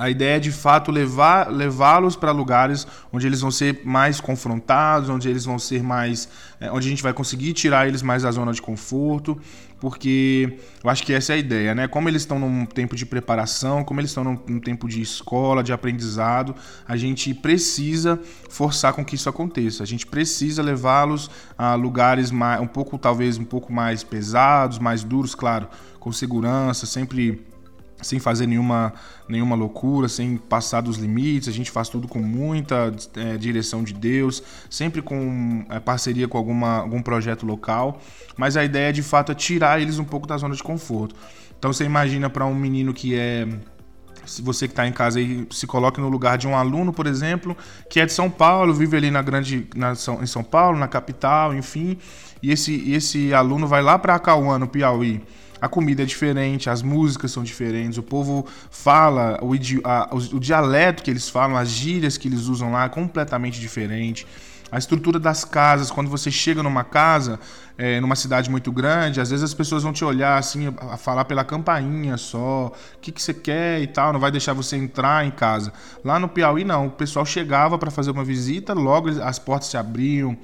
a 0.00 0.08
ideia 0.08 0.36
é 0.36 0.40
de 0.40 0.50
fato 0.50 0.90
levar, 0.90 1.52
levá-los 1.52 2.16
para 2.16 2.32
lugares 2.32 2.86
onde 3.12 3.26
eles 3.26 3.42
vão 3.42 3.50
ser 3.50 3.82
mais 3.84 4.18
confrontados, 4.18 5.10
onde 5.10 5.28
eles 5.28 5.44
vão 5.44 5.58
ser 5.58 5.82
mais. 5.82 6.26
É, 6.58 6.72
onde 6.72 6.86
a 6.86 6.90
gente 6.90 7.02
vai 7.02 7.12
conseguir 7.12 7.52
tirar 7.52 7.86
eles 7.86 8.00
mais 8.00 8.22
da 8.22 8.30
zona 8.30 8.50
de 8.50 8.62
conforto, 8.62 9.38
porque 9.78 10.56
eu 10.82 10.88
acho 10.88 11.02
que 11.02 11.12
essa 11.12 11.34
é 11.34 11.36
a 11.36 11.38
ideia, 11.38 11.74
né? 11.74 11.86
Como 11.86 12.08
eles 12.08 12.22
estão 12.22 12.38
num 12.38 12.64
tempo 12.64 12.96
de 12.96 13.04
preparação, 13.04 13.84
como 13.84 14.00
eles 14.00 14.10
estão 14.10 14.24
num, 14.24 14.38
num 14.46 14.60
tempo 14.60 14.88
de 14.88 15.02
escola, 15.02 15.62
de 15.62 15.70
aprendizado, 15.70 16.54
a 16.88 16.96
gente 16.96 17.34
precisa 17.34 18.18
forçar 18.48 18.94
com 18.94 19.04
que 19.04 19.16
isso 19.16 19.28
aconteça. 19.28 19.82
A 19.82 19.86
gente 19.86 20.06
precisa 20.06 20.62
levá-los 20.62 21.30
a 21.58 21.74
lugares 21.74 22.30
mais, 22.30 22.58
um 22.58 22.66
pouco, 22.66 22.96
talvez, 22.96 23.36
um 23.36 23.44
pouco 23.44 23.70
mais 23.70 24.02
pesados, 24.02 24.78
mais 24.78 25.04
duros, 25.04 25.34
claro, 25.34 25.68
com 25.98 26.10
segurança, 26.10 26.86
sempre 26.86 27.49
sem 28.02 28.18
fazer 28.18 28.46
nenhuma, 28.46 28.92
nenhuma 29.28 29.54
loucura, 29.56 30.08
sem 30.08 30.36
passar 30.36 30.80
dos 30.80 30.96
limites. 30.96 31.48
A 31.48 31.52
gente 31.52 31.70
faz 31.70 31.88
tudo 31.88 32.08
com 32.08 32.18
muita 32.20 32.92
é, 33.16 33.36
direção 33.36 33.82
de 33.82 33.92
Deus, 33.92 34.42
sempre 34.68 35.02
com 35.02 35.64
é, 35.68 35.78
parceria 35.80 36.28
com 36.28 36.38
alguma, 36.38 36.78
algum 36.78 37.02
projeto 37.02 37.46
local. 37.46 38.00
Mas 38.36 38.56
a 38.56 38.64
ideia 38.64 38.92
de 38.92 39.02
fato 39.02 39.32
é 39.32 39.34
tirar 39.34 39.80
eles 39.80 39.98
um 39.98 40.04
pouco 40.04 40.26
da 40.26 40.36
zona 40.36 40.54
de 40.54 40.62
conforto. 40.62 41.14
Então 41.58 41.72
você 41.72 41.84
imagina 41.84 42.30
para 42.30 42.46
um 42.46 42.54
menino 42.54 42.92
que 42.94 43.14
é 43.14 43.46
se 44.24 44.42
você 44.42 44.68
que 44.68 44.72
está 44.72 44.86
em 44.86 44.92
casa 44.92 45.18
aí 45.18 45.46
se 45.50 45.66
coloque 45.66 46.00
no 46.00 46.08
lugar 46.08 46.38
de 46.38 46.46
um 46.46 46.54
aluno, 46.54 46.92
por 46.92 47.06
exemplo, 47.06 47.56
que 47.88 47.98
é 47.98 48.06
de 48.06 48.12
São 48.12 48.30
Paulo, 48.30 48.72
vive 48.72 48.96
ali 48.96 49.10
na 49.10 49.22
grande 49.22 49.66
na, 49.74 49.92
em 49.92 50.26
São 50.26 50.44
Paulo, 50.44 50.78
na 50.78 50.86
capital, 50.86 51.54
enfim, 51.54 51.98
e 52.42 52.52
esse, 52.52 52.92
esse 52.92 53.34
aluno 53.34 53.66
vai 53.66 53.82
lá 53.82 53.98
para 53.98 54.14
Acauã, 54.14 54.58
no 54.58 54.68
Piauí 54.68 55.22
a 55.60 55.68
comida 55.68 56.02
é 56.02 56.06
diferente, 56.06 56.70
as 56.70 56.82
músicas 56.82 57.30
são 57.30 57.42
diferentes, 57.42 57.98
o 57.98 58.02
povo 58.02 58.46
fala, 58.70 59.38
o, 59.42 59.52
a, 59.84 60.08
o, 60.12 60.36
o 60.36 60.40
dialeto 60.40 61.02
que 61.02 61.10
eles 61.10 61.28
falam, 61.28 61.56
as 61.56 61.68
gírias 61.68 62.16
que 62.16 62.28
eles 62.28 62.46
usam 62.46 62.72
lá 62.72 62.84
é 62.84 62.88
completamente 62.88 63.60
diferente. 63.60 64.26
A 64.72 64.78
estrutura 64.78 65.18
das 65.18 65.44
casas, 65.44 65.90
quando 65.90 66.08
você 66.08 66.30
chega 66.30 66.62
numa 66.62 66.84
casa, 66.84 67.40
é, 67.76 68.00
numa 68.00 68.14
cidade 68.14 68.48
muito 68.48 68.70
grande, 68.70 69.20
às 69.20 69.30
vezes 69.30 69.42
as 69.42 69.52
pessoas 69.52 69.82
vão 69.82 69.92
te 69.92 70.04
olhar 70.04 70.38
assim, 70.38 70.72
a 70.78 70.96
falar 70.96 71.24
pela 71.24 71.42
campainha 71.42 72.16
só, 72.16 72.66
o 72.66 73.00
que, 73.00 73.10
que 73.10 73.20
você 73.20 73.34
quer 73.34 73.80
e 73.80 73.88
tal, 73.88 74.12
não 74.12 74.20
vai 74.20 74.30
deixar 74.30 74.52
você 74.52 74.76
entrar 74.76 75.26
em 75.26 75.30
casa. 75.32 75.72
Lá 76.04 76.20
no 76.20 76.28
Piauí, 76.28 76.62
não, 76.62 76.86
o 76.86 76.90
pessoal 76.90 77.26
chegava 77.26 77.76
para 77.78 77.90
fazer 77.90 78.12
uma 78.12 78.22
visita, 78.22 78.72
logo 78.72 79.08
as 79.22 79.40
portas 79.40 79.68
se 79.68 79.76
abriam, 79.76 80.38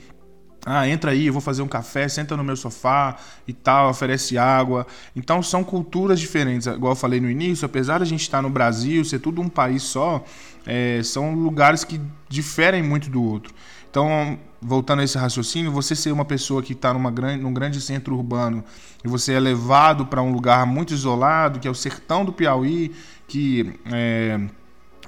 ah, 0.68 0.88
entra 0.88 1.12
aí, 1.12 1.28
eu 1.28 1.32
vou 1.32 1.40
fazer 1.40 1.62
um 1.62 1.68
café, 1.68 2.08
senta 2.08 2.36
no 2.36 2.42
meu 2.42 2.56
sofá 2.56 3.16
e 3.46 3.52
tal, 3.52 3.88
oferece 3.88 4.36
água. 4.36 4.84
Então 5.14 5.40
são 5.40 5.62
culturas 5.62 6.18
diferentes. 6.18 6.66
Igual 6.66 6.92
eu 6.92 6.96
falei 6.96 7.20
no 7.20 7.30
início, 7.30 7.64
apesar 7.64 7.98
de 7.98 8.02
a 8.02 8.06
gente 8.06 8.22
estar 8.22 8.42
no 8.42 8.50
Brasil, 8.50 9.04
ser 9.04 9.20
tudo 9.20 9.40
um 9.40 9.48
país 9.48 9.84
só, 9.84 10.24
é, 10.66 11.00
são 11.04 11.32
lugares 11.36 11.84
que 11.84 12.00
diferem 12.28 12.82
muito 12.82 13.08
do 13.08 13.22
outro. 13.22 13.54
Então, 13.88 14.36
voltando 14.60 15.00
a 15.00 15.04
esse 15.04 15.16
raciocínio, 15.16 15.70
você 15.70 15.94
ser 15.94 16.10
uma 16.10 16.24
pessoa 16.24 16.60
que 16.60 16.72
está 16.72 16.92
num 16.92 17.54
grande 17.54 17.80
centro 17.80 18.16
urbano 18.16 18.64
e 19.04 19.08
você 19.08 19.34
é 19.34 19.40
levado 19.40 20.04
para 20.06 20.20
um 20.20 20.32
lugar 20.32 20.66
muito 20.66 20.92
isolado, 20.92 21.60
que 21.60 21.68
é 21.68 21.70
o 21.70 21.74
sertão 21.74 22.24
do 22.24 22.32
Piauí, 22.32 22.92
que 23.28 23.72
é, 23.86 24.40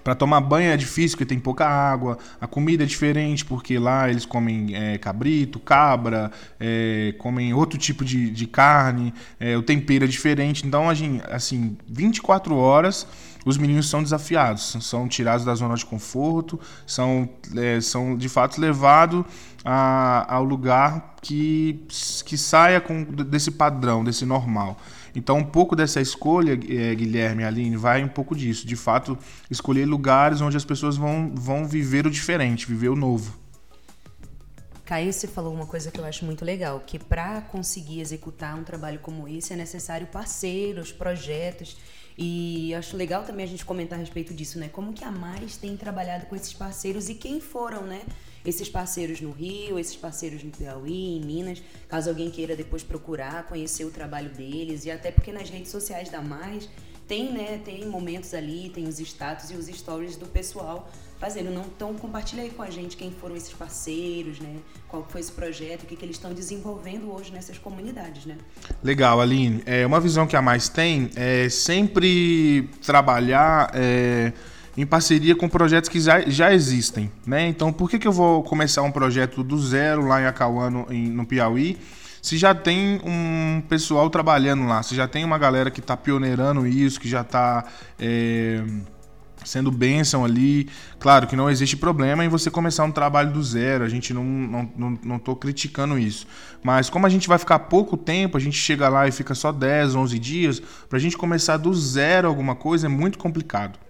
para 0.08 0.14
tomar 0.14 0.40
banho 0.40 0.70
é 0.70 0.76
difícil 0.78 1.18
porque 1.18 1.26
tem 1.28 1.38
pouca 1.38 1.66
água, 1.66 2.16
a 2.40 2.46
comida 2.46 2.82
é 2.82 2.86
diferente 2.86 3.44
porque 3.44 3.78
lá 3.78 4.08
eles 4.08 4.24
comem 4.24 4.74
é, 4.74 4.96
cabrito, 4.96 5.60
cabra, 5.60 6.30
é, 6.58 7.14
comem 7.18 7.52
outro 7.52 7.78
tipo 7.78 8.02
de, 8.02 8.30
de 8.30 8.46
carne, 8.46 9.12
é, 9.38 9.54
o 9.54 9.62
tempero 9.62 10.06
é 10.06 10.08
diferente. 10.08 10.66
Então, 10.66 10.86
assim, 10.88 11.76
24 11.86 12.56
horas 12.56 13.06
os 13.44 13.58
meninos 13.58 13.90
são 13.90 14.02
desafiados, 14.02 14.78
são 14.80 15.06
tirados 15.06 15.44
da 15.44 15.54
zona 15.54 15.74
de 15.74 15.84
conforto, 15.84 16.58
são, 16.86 17.28
é, 17.54 17.78
são 17.78 18.16
de 18.16 18.30
fato 18.30 18.58
levados 18.58 19.26
ao 19.62 20.42
lugar 20.42 21.16
que, 21.20 21.84
que 22.24 22.38
saia 22.38 22.80
com, 22.80 23.04
desse 23.04 23.50
padrão, 23.50 24.02
desse 24.02 24.24
normal. 24.24 24.78
Então, 25.14 25.38
um 25.38 25.44
pouco 25.44 25.74
dessa 25.74 26.00
escolha, 26.00 26.52
é, 26.52 26.94
Guilherme 26.94 27.44
Aline, 27.44 27.76
vai 27.76 28.02
um 28.02 28.08
pouco 28.08 28.34
disso. 28.34 28.66
De 28.66 28.76
fato, 28.76 29.18
escolher 29.50 29.86
lugares 29.86 30.40
onde 30.40 30.56
as 30.56 30.64
pessoas 30.64 30.96
vão, 30.96 31.32
vão 31.34 31.66
viver 31.66 32.06
o 32.06 32.10
diferente, 32.10 32.66
viver 32.66 32.88
o 32.88 32.96
novo. 32.96 33.48
Você 35.12 35.28
falou 35.28 35.52
uma 35.52 35.66
coisa 35.66 35.90
que 35.90 36.00
eu 36.00 36.04
acho 36.06 36.24
muito 36.24 36.46
legal, 36.46 36.80
que 36.80 36.98
para 36.98 37.42
conseguir 37.42 38.00
executar 38.00 38.56
um 38.58 38.64
trabalho 38.64 38.98
como 39.00 39.28
esse 39.28 39.52
é 39.52 39.56
necessário 39.56 40.06
parceiros, 40.06 40.90
projetos. 40.90 41.76
E 42.16 42.74
acho 42.74 42.96
legal 42.96 43.22
também 43.22 43.44
a 43.44 43.48
gente 43.48 43.66
comentar 43.66 43.98
a 43.98 44.00
respeito 44.00 44.32
disso, 44.32 44.58
né? 44.58 44.68
Como 44.72 44.94
que 44.94 45.04
a 45.04 45.10
Mais 45.10 45.58
tem 45.58 45.76
trabalhado 45.76 46.24
com 46.26 46.34
esses 46.34 46.54
parceiros 46.54 47.10
e 47.10 47.14
quem 47.14 47.38
foram, 47.38 47.82
né? 47.82 48.00
Esses 48.44 48.68
parceiros 48.68 49.20
no 49.20 49.30
Rio, 49.30 49.78
esses 49.78 49.96
parceiros 49.96 50.42
no 50.42 50.50
Piauí, 50.50 51.16
em 51.16 51.20
Minas, 51.24 51.62
caso 51.88 52.08
alguém 52.08 52.30
queira 52.30 52.56
depois 52.56 52.82
procurar, 52.82 53.44
conhecer 53.44 53.84
o 53.84 53.90
trabalho 53.90 54.30
deles 54.30 54.84
e 54.84 54.90
até 54.90 55.10
porque 55.10 55.32
nas 55.32 55.50
redes 55.50 55.70
sociais 55.70 56.08
da 56.08 56.22
Mais 56.22 56.68
tem, 57.06 57.32
né, 57.32 57.60
tem 57.64 57.86
momentos 57.86 58.34
ali, 58.34 58.70
tem 58.74 58.86
os 58.86 59.00
status 59.00 59.50
e 59.50 59.54
os 59.54 59.66
stories 59.66 60.16
do 60.16 60.26
pessoal 60.26 60.90
fazendo. 61.18 61.50
Não, 61.50 61.62
então 61.62 61.94
compartilha 61.94 62.42
aí 62.42 62.50
com 62.50 62.62
a 62.62 62.70
gente 62.70 62.96
quem 62.96 63.10
foram 63.10 63.34
esses 63.34 63.52
parceiros, 63.52 64.38
né? 64.38 64.56
Qual 64.86 65.04
foi 65.08 65.20
esse 65.20 65.32
projeto, 65.32 65.82
o 65.82 65.86
que, 65.86 65.96
que 65.96 66.04
eles 66.04 66.16
estão 66.16 66.32
desenvolvendo 66.32 67.12
hoje 67.12 67.32
nessas 67.32 67.58
comunidades, 67.58 68.26
né? 68.26 68.36
Legal, 68.84 69.20
Aline. 69.20 69.62
É, 69.66 69.86
uma 69.86 69.98
visão 69.98 70.26
que 70.26 70.36
a 70.36 70.42
Mais 70.42 70.68
tem 70.68 71.10
é 71.16 71.48
sempre 71.48 72.68
trabalhar... 72.84 73.70
É 73.74 74.32
em 74.78 74.86
parceria 74.86 75.34
com 75.34 75.48
projetos 75.48 75.90
que 75.90 75.98
já, 75.98 76.20
já 76.20 76.54
existem, 76.54 77.10
né? 77.26 77.48
Então, 77.48 77.72
por 77.72 77.90
que, 77.90 77.98
que 77.98 78.06
eu 78.06 78.12
vou 78.12 78.44
começar 78.44 78.82
um 78.82 78.92
projeto 78.92 79.42
do 79.42 79.58
zero 79.58 80.06
lá 80.06 80.22
em 80.22 80.26
Acauã, 80.26 80.70
no, 80.70 80.86
em, 80.88 81.08
no 81.08 81.26
Piauí, 81.26 81.76
se 82.22 82.38
já 82.38 82.54
tem 82.54 83.00
um 83.04 83.60
pessoal 83.68 84.08
trabalhando 84.08 84.68
lá, 84.68 84.80
se 84.84 84.94
já 84.94 85.08
tem 85.08 85.24
uma 85.24 85.36
galera 85.36 85.68
que 85.68 85.80
está 85.80 85.96
pioneirando 85.96 86.64
isso, 86.64 87.00
que 87.00 87.08
já 87.08 87.22
está 87.22 87.64
é, 87.98 88.62
sendo 89.44 89.72
bênção 89.72 90.24
ali. 90.24 90.68
Claro 91.00 91.26
que 91.26 91.34
não 91.34 91.50
existe 91.50 91.76
problema 91.76 92.24
em 92.24 92.28
você 92.28 92.48
começar 92.48 92.84
um 92.84 92.92
trabalho 92.92 93.32
do 93.32 93.42
zero, 93.42 93.82
a 93.82 93.88
gente 93.88 94.14
não, 94.14 94.22
não, 94.22 94.72
não, 94.76 94.98
não 95.02 95.18
criticando 95.34 95.98
isso. 95.98 96.24
Mas 96.62 96.88
como 96.88 97.04
a 97.04 97.08
gente 97.08 97.26
vai 97.26 97.38
ficar 97.38 97.58
pouco 97.58 97.96
tempo, 97.96 98.36
a 98.36 98.40
gente 98.40 98.56
chega 98.56 98.88
lá 98.88 99.08
e 99.08 99.10
fica 99.10 99.34
só 99.34 99.50
10, 99.50 99.96
11 99.96 100.18
dias, 100.20 100.62
para 100.88 100.98
a 100.98 101.00
gente 101.00 101.18
começar 101.18 101.56
do 101.56 101.74
zero 101.74 102.28
alguma 102.28 102.54
coisa 102.54 102.86
é 102.86 102.88
muito 102.88 103.18
complicado. 103.18 103.87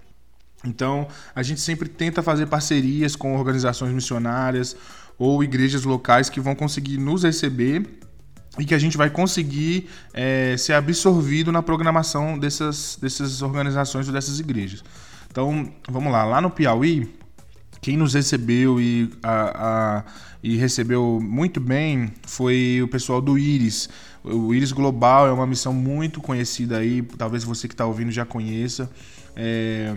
Então, 0.65 1.07
a 1.35 1.43
gente 1.43 1.61
sempre 1.61 1.89
tenta 1.89 2.23
fazer 2.23 2.47
parcerias 2.47 3.15
com 3.15 3.37
organizações 3.37 3.93
missionárias 3.93 4.77
ou 5.19 5.43
igrejas 5.43 5.85
locais 5.85 6.29
que 6.29 6.41
vão 6.41 6.55
conseguir 6.55 6.99
nos 6.99 7.23
receber 7.23 7.87
e 8.59 8.65
que 8.65 8.75
a 8.75 8.79
gente 8.79 8.97
vai 8.97 9.09
conseguir 9.09 9.89
é, 10.13 10.57
ser 10.57 10.73
absorvido 10.73 11.53
na 11.53 11.63
programação 11.63 12.39
dessas, 12.39 12.99
dessas 13.01 13.41
organizações 13.41 14.09
ou 14.09 14.13
dessas 14.13 14.41
igrejas. 14.41 14.83
Então, 15.31 15.73
vamos 15.89 16.13
lá. 16.13 16.25
Lá 16.25 16.41
no 16.41 16.51
Piauí, 16.51 17.09
quem 17.81 17.97
nos 17.97 18.15
recebeu 18.15 18.81
e, 18.81 19.11
a, 19.23 19.99
a, 19.99 20.05
e 20.43 20.57
recebeu 20.57 21.21
muito 21.23 21.61
bem 21.61 22.13
foi 22.27 22.81
o 22.83 22.89
pessoal 22.89 23.21
do 23.21 23.39
Íris. 23.39 23.89
O 24.25 24.53
Íris 24.53 24.73
Global 24.73 25.29
é 25.29 25.33
uma 25.33 25.47
missão 25.47 25.73
muito 25.73 26.21
conhecida 26.21 26.79
aí, 26.79 27.03
talvez 27.17 27.45
você 27.45 27.69
que 27.69 27.75
está 27.75 27.87
ouvindo 27.87 28.11
já 28.11 28.25
conheça. 28.25 28.91
É, 29.37 29.95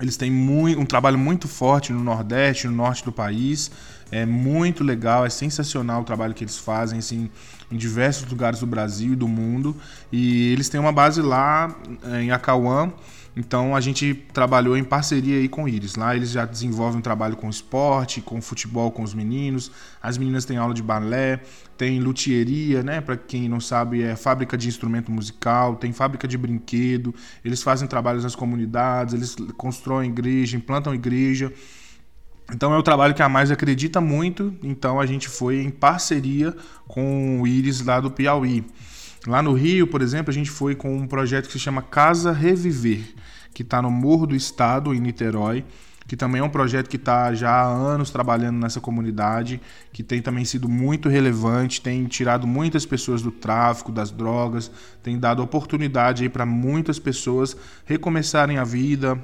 eles 0.00 0.16
têm 0.16 0.30
muito, 0.30 0.80
um 0.80 0.84
trabalho 0.84 1.18
muito 1.18 1.46
forte 1.46 1.92
no 1.92 2.02
Nordeste, 2.02 2.66
no 2.66 2.74
Norte 2.74 3.04
do 3.04 3.12
país. 3.12 3.70
É 4.10 4.26
muito 4.26 4.84
legal, 4.84 5.24
é 5.24 5.30
sensacional 5.30 6.02
o 6.02 6.04
trabalho 6.04 6.34
que 6.34 6.44
eles 6.44 6.58
fazem 6.58 6.98
assim, 6.98 7.30
em 7.70 7.76
diversos 7.76 8.28
lugares 8.28 8.60
do 8.60 8.66
Brasil 8.66 9.12
e 9.12 9.16
do 9.16 9.26
mundo. 9.26 9.76
E 10.10 10.52
eles 10.52 10.68
têm 10.68 10.80
uma 10.80 10.92
base 10.92 11.22
lá 11.22 11.74
eh, 12.04 12.22
em 12.22 12.30
Acauã. 12.30 12.92
Então 13.34 13.74
a 13.74 13.80
gente 13.80 14.14
trabalhou 14.32 14.76
em 14.76 14.84
parceria 14.84 15.38
aí 15.38 15.48
com 15.48 15.66
eles. 15.66 15.96
Lá 15.96 16.14
eles 16.14 16.30
já 16.30 16.44
desenvolvem 16.44 16.98
um 16.98 17.02
trabalho 17.02 17.36
com 17.36 17.48
esporte, 17.48 18.20
com 18.20 18.42
futebol 18.42 18.90
com 18.90 19.02
os 19.02 19.14
meninos. 19.14 19.70
As 20.02 20.18
meninas 20.18 20.44
têm 20.44 20.58
aula 20.58 20.74
de 20.74 20.82
balé, 20.82 21.40
tem 21.76 21.98
luthieria, 21.98 22.82
né? 22.82 23.00
Para 23.00 23.16
quem 23.16 23.48
não 23.48 23.58
sabe, 23.58 24.02
é 24.02 24.14
fábrica 24.14 24.56
de 24.56 24.68
instrumento 24.68 25.10
musical, 25.10 25.76
tem 25.76 25.92
fábrica 25.92 26.28
de 26.28 26.36
brinquedo. 26.36 27.14
Eles 27.42 27.62
fazem 27.62 27.88
trabalhos 27.88 28.22
nas 28.22 28.36
comunidades, 28.36 29.14
eles 29.14 29.34
constroem 29.56 30.10
igreja, 30.10 30.56
implantam 30.56 30.94
igreja. 30.94 31.50
Então 32.52 32.74
é 32.74 32.76
o 32.76 32.82
trabalho 32.82 33.14
que 33.14 33.22
a 33.22 33.28
Mais 33.30 33.50
acredita 33.50 33.98
muito. 33.98 34.54
Então 34.62 35.00
a 35.00 35.06
gente 35.06 35.28
foi 35.28 35.62
em 35.62 35.70
parceria 35.70 36.54
com 36.86 37.40
o 37.40 37.46
Iris 37.46 37.80
lá 37.80 37.98
do 37.98 38.10
Piauí. 38.10 38.62
Lá 39.26 39.40
no 39.40 39.52
Rio, 39.52 39.86
por 39.86 40.02
exemplo, 40.02 40.30
a 40.30 40.34
gente 40.34 40.50
foi 40.50 40.74
com 40.74 40.96
um 40.96 41.06
projeto 41.06 41.46
que 41.46 41.52
se 41.52 41.58
chama 41.58 41.80
Casa 41.80 42.32
Reviver, 42.32 43.04
que 43.54 43.62
está 43.62 43.80
no 43.80 43.90
Morro 43.90 44.26
do 44.26 44.34
Estado, 44.34 44.92
em 44.92 44.98
Niterói, 44.98 45.64
que 46.08 46.16
também 46.16 46.40
é 46.40 46.44
um 46.44 46.48
projeto 46.48 46.88
que 46.88 46.96
está 46.96 47.32
já 47.32 47.48
há 47.48 47.66
anos 47.66 48.10
trabalhando 48.10 48.58
nessa 48.58 48.80
comunidade, 48.80 49.60
que 49.92 50.02
tem 50.02 50.20
também 50.20 50.44
sido 50.44 50.68
muito 50.68 51.08
relevante, 51.08 51.80
tem 51.80 52.04
tirado 52.06 52.48
muitas 52.48 52.84
pessoas 52.84 53.22
do 53.22 53.30
tráfico, 53.30 53.92
das 53.92 54.10
drogas, 54.10 54.70
tem 55.04 55.16
dado 55.16 55.40
oportunidade 55.40 56.28
para 56.28 56.44
muitas 56.44 56.98
pessoas 56.98 57.56
recomeçarem 57.84 58.58
a 58.58 58.64
vida, 58.64 59.16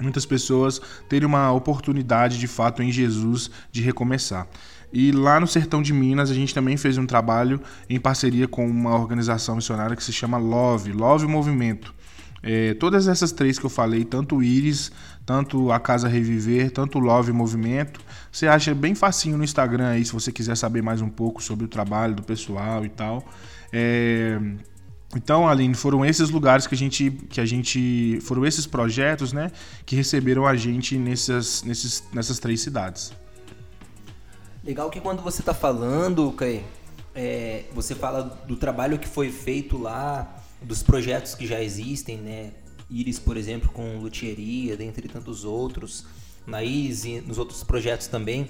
muitas 0.00 0.24
pessoas 0.24 0.80
terem 1.08 1.26
uma 1.26 1.52
oportunidade 1.52 2.38
de 2.38 2.46
fato 2.46 2.82
em 2.84 2.92
Jesus 2.92 3.50
de 3.72 3.82
recomeçar. 3.82 4.46
E 4.94 5.10
lá 5.10 5.40
no 5.40 5.46
sertão 5.48 5.82
de 5.82 5.92
Minas 5.92 6.30
a 6.30 6.34
gente 6.34 6.54
também 6.54 6.76
fez 6.76 6.96
um 6.96 7.04
trabalho 7.04 7.60
em 7.90 7.98
parceria 7.98 8.46
com 8.46 8.64
uma 8.64 8.94
organização 8.94 9.56
missionária 9.56 9.96
que 9.96 10.04
se 10.04 10.12
chama 10.12 10.38
Love, 10.38 10.92
Love 10.92 11.26
Movimento. 11.26 11.92
É, 12.40 12.74
todas 12.74 13.08
essas 13.08 13.32
três 13.32 13.58
que 13.58 13.66
eu 13.66 13.70
falei, 13.70 14.04
tanto 14.04 14.36
o 14.36 14.42
Iris, 14.42 14.92
tanto 15.26 15.72
a 15.72 15.80
Casa 15.80 16.06
Reviver, 16.06 16.70
tanto 16.70 16.98
o 16.98 17.00
Love 17.00 17.32
Movimento, 17.32 17.98
você 18.30 18.46
acha 18.46 18.72
bem 18.72 18.94
facinho 18.94 19.36
no 19.36 19.42
Instagram 19.42 19.88
aí, 19.88 20.04
se 20.04 20.12
você 20.12 20.30
quiser 20.30 20.56
saber 20.56 20.80
mais 20.80 21.00
um 21.00 21.08
pouco 21.08 21.42
sobre 21.42 21.64
o 21.64 21.68
trabalho 21.68 22.14
do 22.14 22.22
pessoal 22.22 22.84
e 22.84 22.88
tal. 22.88 23.26
É, 23.72 24.38
então, 25.16 25.48
Aline, 25.48 25.74
foram 25.74 26.04
esses 26.04 26.30
lugares 26.30 26.68
que 26.68 26.74
a 26.74 26.78
gente, 26.78 27.10
que 27.28 27.40
a 27.40 27.44
gente, 27.44 28.20
foram 28.22 28.46
esses 28.46 28.64
projetos, 28.64 29.32
né, 29.32 29.50
que 29.84 29.96
receberam 29.96 30.46
a 30.46 30.54
gente 30.54 30.96
nessas, 30.96 31.64
nessas 32.12 32.38
três 32.38 32.60
cidades. 32.60 33.12
Legal 34.64 34.88
que 34.88 34.98
quando 34.98 35.20
você 35.20 35.42
está 35.42 35.52
falando, 35.52 36.32
Kai, 36.32 36.64
é, 37.14 37.64
você 37.74 37.94
fala 37.94 38.22
do 38.48 38.56
trabalho 38.56 38.98
que 38.98 39.06
foi 39.06 39.30
feito 39.30 39.76
lá, 39.76 40.42
dos 40.62 40.82
projetos 40.82 41.34
que 41.34 41.46
já 41.46 41.62
existem, 41.62 42.16
né? 42.16 42.52
Iris, 42.88 43.18
por 43.18 43.36
exemplo, 43.36 43.70
com 43.70 43.98
luthieria, 43.98 44.74
dentre 44.74 45.06
tantos 45.06 45.44
outros, 45.44 46.06
na 46.46 46.64
Iris 46.64 47.04
e 47.04 47.20
nos 47.20 47.36
outros 47.36 47.62
projetos 47.62 48.06
também. 48.06 48.48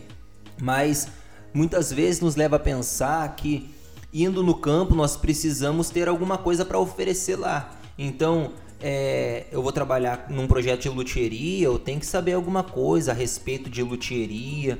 Mas 0.62 1.08
muitas 1.52 1.92
vezes 1.92 2.20
nos 2.20 2.36
leva 2.36 2.56
a 2.56 2.60
pensar 2.60 3.34
que 3.34 3.74
indo 4.12 4.40
no 4.40 4.54
campo 4.54 4.94
nós 4.94 5.16
precisamos 5.16 5.90
ter 5.90 6.06
alguma 6.06 6.38
coisa 6.38 6.64
para 6.64 6.78
oferecer 6.78 7.34
lá. 7.34 7.74
Então, 7.98 8.52
é, 8.80 9.46
eu 9.50 9.60
vou 9.60 9.72
trabalhar 9.72 10.26
num 10.30 10.46
projeto 10.46 10.82
de 10.82 10.90
luthieria, 10.90 11.64
eu 11.66 11.76
tenho 11.76 11.98
que 11.98 12.06
saber 12.06 12.34
alguma 12.34 12.62
coisa 12.62 13.10
a 13.10 13.14
respeito 13.14 13.68
de 13.68 13.82
luthieria. 13.82 14.78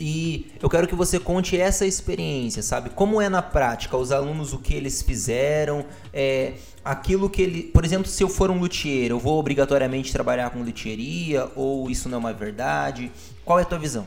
E 0.00 0.50
eu 0.62 0.70
quero 0.70 0.88
que 0.88 0.94
você 0.94 1.20
conte 1.20 1.60
essa 1.60 1.84
experiência, 1.84 2.62
sabe? 2.62 2.88
Como 2.88 3.20
é 3.20 3.28
na 3.28 3.42
prática, 3.42 3.98
os 3.98 4.10
alunos, 4.10 4.54
o 4.54 4.58
que 4.58 4.72
eles 4.72 5.02
fizeram, 5.02 5.84
é, 6.10 6.54
aquilo 6.82 7.28
que 7.28 7.42
ele. 7.42 7.62
Por 7.64 7.84
exemplo, 7.84 8.08
se 8.08 8.22
eu 8.22 8.28
for 8.30 8.50
um 8.50 8.58
luthier, 8.58 9.10
eu 9.10 9.18
vou 9.18 9.38
obrigatoriamente 9.38 10.10
trabalhar 10.10 10.48
com 10.48 10.62
luthieria 10.62 11.50
ou 11.54 11.90
isso 11.90 12.08
não 12.08 12.16
é 12.16 12.18
uma 12.18 12.32
verdade? 12.32 13.12
Qual 13.44 13.58
é 13.58 13.62
a 13.62 13.66
tua 13.66 13.78
visão? 13.78 14.06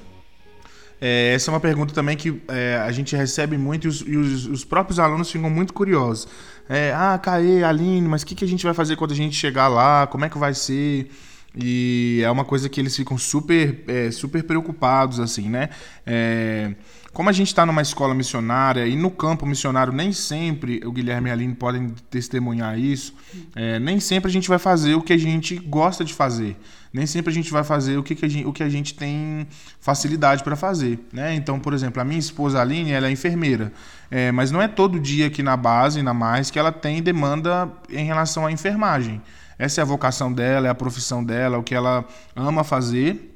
É, 1.00 1.34
essa 1.36 1.52
é 1.52 1.54
uma 1.54 1.60
pergunta 1.60 1.94
também 1.94 2.18
que 2.18 2.42
é, 2.48 2.78
a 2.78 2.92
gente 2.92 3.16
recebe 3.16 3.56
muito 3.56 3.86
e 3.86 3.88
os, 3.88 4.02
e 4.02 4.18
os, 4.18 4.48
os 4.48 4.66
próprios 4.66 4.98
alunos 4.98 5.30
ficam 5.30 5.50
muito 5.50 5.74
curiosos. 5.74 6.28
É, 6.68 6.92
ah, 6.96 7.20
Caê, 7.22 7.64
Aline, 7.64 8.08
mas 8.08 8.24
o 8.24 8.26
que, 8.26 8.34
que 8.34 8.46
a 8.46 8.48
gente 8.48 8.64
vai 8.64 8.74
fazer 8.74 8.96
quando 8.96 9.12
a 9.12 9.16
gente 9.16 9.36
chegar 9.36 9.68
lá? 9.68 10.08
Como 10.08 10.26
é 10.26 10.30
que 10.30 10.40
vai 10.40 10.56
ser? 10.56 11.12
E 11.56 12.22
é 12.24 12.32
uma 12.32 12.44
coisa 12.44 12.68
que 12.68 12.80
eles 12.80 12.96
ficam 12.96 13.18
super, 13.18 13.84
é, 13.88 14.10
super 14.10 14.44
preocupados, 14.44 15.20
assim, 15.20 15.50
né? 15.50 15.70
É, 16.06 16.74
como 17.14 17.30
a 17.30 17.32
gente 17.32 17.50
está 17.50 17.64
numa 17.64 17.84
escola 17.84 18.16
missionária 18.16 18.88
e 18.88 18.96
no 18.96 19.12
campo 19.12 19.46
missionário 19.46 19.94
nem 19.94 20.12
sempre, 20.12 20.82
o 20.84 20.92
Guilherme 20.92 21.30
e 21.30 21.32
a 21.32 21.34
Aline 21.34 21.54
podem 21.54 21.94
testemunhar 22.10 22.78
isso, 22.80 23.14
é, 23.56 23.78
nem 23.78 24.00
sempre 24.00 24.32
a 24.32 24.34
gente 24.34 24.50
vai 24.50 24.58
fazer 24.58 24.96
o 24.96 25.02
que 25.02 25.14
a 25.14 25.18
gente 25.18 25.56
gosta 25.58 26.04
de 26.04 26.12
fazer. 26.12 26.58
Nem 26.92 27.06
sempre 27.06 27.32
a 27.32 27.34
gente 27.34 27.52
vai 27.52 27.64
fazer 27.64 27.98
o 27.98 28.04
que, 28.04 28.16
que, 28.16 28.26
a, 28.26 28.28
gente, 28.28 28.48
o 28.48 28.52
que 28.52 28.64
a 28.64 28.70
gente 28.70 28.96
tem 28.96 29.48
facilidade 29.80 30.44
para 30.44 30.56
fazer. 30.56 31.00
Né? 31.14 31.36
Então, 31.36 31.60
por 31.60 31.74
exemplo, 31.76 32.02
a 32.02 32.04
minha 32.04 32.20
esposa 32.20 32.60
Aline 32.60 32.92
ela 32.92 33.08
é 33.08 33.12
enfermeira, 33.12 33.72
é, 34.10 34.32
mas 34.32 34.50
não 34.50 34.60
é 34.60 34.68
todo 34.68 35.00
dia 35.00 35.28
aqui 35.28 35.44
na 35.44 35.56
base, 35.56 36.02
na 36.02 36.16
mais, 36.16 36.50
que 36.50 36.58
ela 36.58 36.72
tem 36.72 37.02
demanda 37.02 37.72
em 37.92 38.06
relação 38.06 38.44
à 38.44 38.52
enfermagem. 38.52 39.22
Essa 39.64 39.80
é 39.80 39.84
a 39.84 39.86
vocação 39.86 40.32
dela, 40.32 40.68
é 40.68 40.70
a 40.70 40.76
profissão 40.76 41.24
dela, 41.24 41.56
é 41.56 41.58
o 41.58 41.64
que 41.64 41.74
ela 41.74 42.06
ama 42.36 42.66
fazer. 42.66 43.34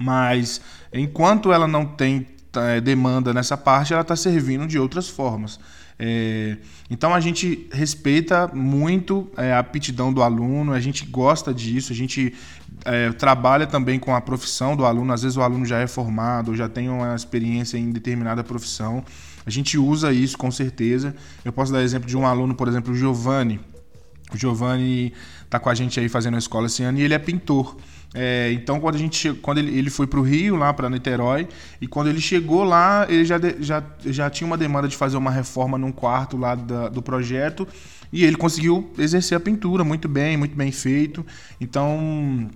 Mas 0.00 0.60
enquanto 0.92 1.52
ela 1.52 1.66
não 1.66 1.84
tem 1.84 2.28
é, 2.56 2.80
demanda 2.80 3.34
nessa 3.34 3.56
parte, 3.56 3.92
ela 3.92 4.02
está 4.02 4.14
servindo 4.14 4.68
de 4.68 4.78
outras 4.78 5.08
formas. 5.08 5.58
É, 5.98 6.56
então 6.88 7.12
a 7.12 7.18
gente 7.18 7.68
respeita 7.72 8.48
muito 8.54 9.28
é, 9.36 9.52
a 9.52 9.58
aptidão 9.58 10.12
do 10.12 10.22
aluno, 10.22 10.72
a 10.72 10.78
gente 10.78 11.04
gosta 11.06 11.52
disso, 11.52 11.92
a 11.92 11.96
gente 11.96 12.32
é, 12.84 13.10
trabalha 13.10 13.66
também 13.66 13.98
com 13.98 14.14
a 14.14 14.20
profissão 14.20 14.76
do 14.76 14.84
aluno. 14.84 15.12
Às 15.12 15.22
vezes 15.22 15.36
o 15.36 15.42
aluno 15.42 15.66
já 15.66 15.80
é 15.80 15.88
formado, 15.88 16.54
já 16.54 16.68
tem 16.68 16.88
uma 16.88 17.16
experiência 17.16 17.76
em 17.76 17.90
determinada 17.90 18.44
profissão. 18.44 19.04
A 19.44 19.50
gente 19.50 19.76
usa 19.76 20.12
isso 20.12 20.38
com 20.38 20.52
certeza. 20.52 21.16
Eu 21.44 21.52
posso 21.52 21.72
dar 21.72 21.82
exemplo 21.82 22.08
de 22.08 22.16
um 22.16 22.24
aluno, 22.24 22.54
por 22.54 22.68
exemplo, 22.68 22.92
o 22.92 22.96
Giovanni. 22.96 23.58
O 24.32 24.36
Giovanni 24.36 25.12
está 25.44 25.58
com 25.58 25.68
a 25.68 25.74
gente 25.74 26.00
aí 26.00 26.08
fazendo 26.08 26.34
a 26.34 26.38
escola 26.38 26.66
esse 26.66 26.82
ano 26.82 26.98
e 26.98 27.02
ele 27.02 27.14
é 27.14 27.18
pintor. 27.18 27.76
É, 28.16 28.52
então, 28.52 28.78
quando, 28.78 28.94
a 28.94 28.98
gente 28.98 29.32
quando 29.34 29.58
ele, 29.58 29.76
ele 29.76 29.90
foi 29.90 30.06
para 30.06 30.20
o 30.20 30.22
Rio, 30.22 30.54
lá 30.54 30.72
para 30.72 30.88
Niterói, 30.88 31.48
e 31.80 31.86
quando 31.88 32.08
ele 32.08 32.20
chegou 32.20 32.62
lá, 32.62 33.06
ele 33.08 33.24
já, 33.24 33.40
já, 33.58 33.82
já 34.06 34.30
tinha 34.30 34.46
uma 34.46 34.56
demanda 34.56 34.86
de 34.86 34.96
fazer 34.96 35.16
uma 35.16 35.32
reforma 35.32 35.76
num 35.76 35.90
quarto 35.90 36.36
lá 36.36 36.54
da, 36.54 36.88
do 36.88 37.02
projeto, 37.02 37.66
e 38.12 38.24
ele 38.24 38.36
conseguiu 38.36 38.92
exercer 38.96 39.36
a 39.36 39.40
pintura 39.40 39.82
muito 39.82 40.08
bem, 40.08 40.36
muito 40.36 40.54
bem 40.54 40.70
feito. 40.70 41.26
Então, 41.60 42.48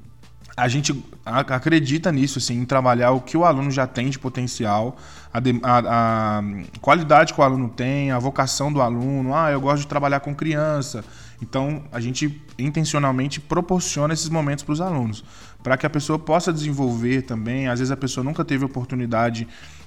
a 0.57 0.69
gente 0.69 1.05
acredita 1.25 2.13
nisso, 2.13 2.39
assim, 2.39 2.61
em 2.61 2.65
trabalhar 2.65 3.11
o 3.11 3.21
que 3.21 3.37
o 3.37 3.45
aluno 3.45 3.71
já 3.71 3.87
tem 3.87 4.11
de 4.11 4.19
potencial, 4.19 4.97
a, 5.33 5.39
a, 5.39 6.39
a 6.39 6.43
qualidade 6.81 7.35
que 7.35 7.41
o 7.41 7.45
aluno 7.45 7.69
tem, 7.69 8.11
a 8.11 8.19
vocação 8.19 8.73
do 8.73 8.81
aluno. 8.81 9.35
Ah, 9.35 9.51
eu 9.51 9.61
gosto 9.61 9.83
de 9.83 9.87
trabalhar 9.87 10.21
com 10.21 10.35
criança 10.35 11.05
então, 11.41 11.85
a 11.93 12.01
gente 12.01 12.41
intencionalmente 12.59 13.41
proporciona 13.41 14.13
esses 14.13 14.29
momentos 14.29 14.65
para 14.65 14.73
os 14.73 14.81
alunos, 14.81 15.25
para 15.63 15.77
que 15.77 15.87
a 15.87 15.91
pessoa 15.91 16.19
possa 16.19 16.53
desenvolver 16.53 17.23
também. 17.23 17.69
Às 17.69 17.79
vezes, 17.79 17.93
a 17.93 17.97
pessoa 17.97 18.25
nunca 18.25 18.45
teve 18.45 18.65
oportunidade 18.65 19.47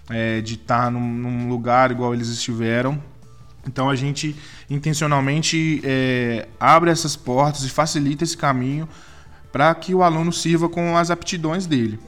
é, 0.10 0.40
de 0.40 0.54
estar 0.54 0.90
num, 0.90 1.02
num, 1.02 1.50
lugar 1.50 1.92
igual 1.92 2.14
eles 2.14 2.30
estiveram. 2.30 3.02
Então, 3.68 3.90
a 3.90 3.96
gente 3.96 4.36
intencionalmente 4.70 5.82
é, 5.84 6.48
abre 6.60 6.90
essas 6.90 7.16
portas 7.16 7.64
e 7.64 7.70
facilita 7.70 8.24
esse 8.24 8.38
caminho 8.38 8.88
para 9.52 9.76
que 9.76 9.94
o 9.94 10.02
aluno 10.02 10.32
sirva 10.32 10.70
com 10.70 10.98
as 10.98 11.12
aptidões 11.12 11.66
dele. 11.66 12.00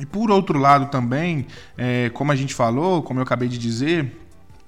E 0.00 0.06
por 0.06 0.30
outro 0.30 0.58
lado 0.58 0.86
também, 0.86 1.46
é, 1.76 2.10
como 2.10 2.30
a 2.30 2.36
gente 2.36 2.54
falou, 2.54 3.02
como 3.02 3.18
eu 3.18 3.24
acabei 3.24 3.48
de 3.48 3.58
dizer, 3.58 4.12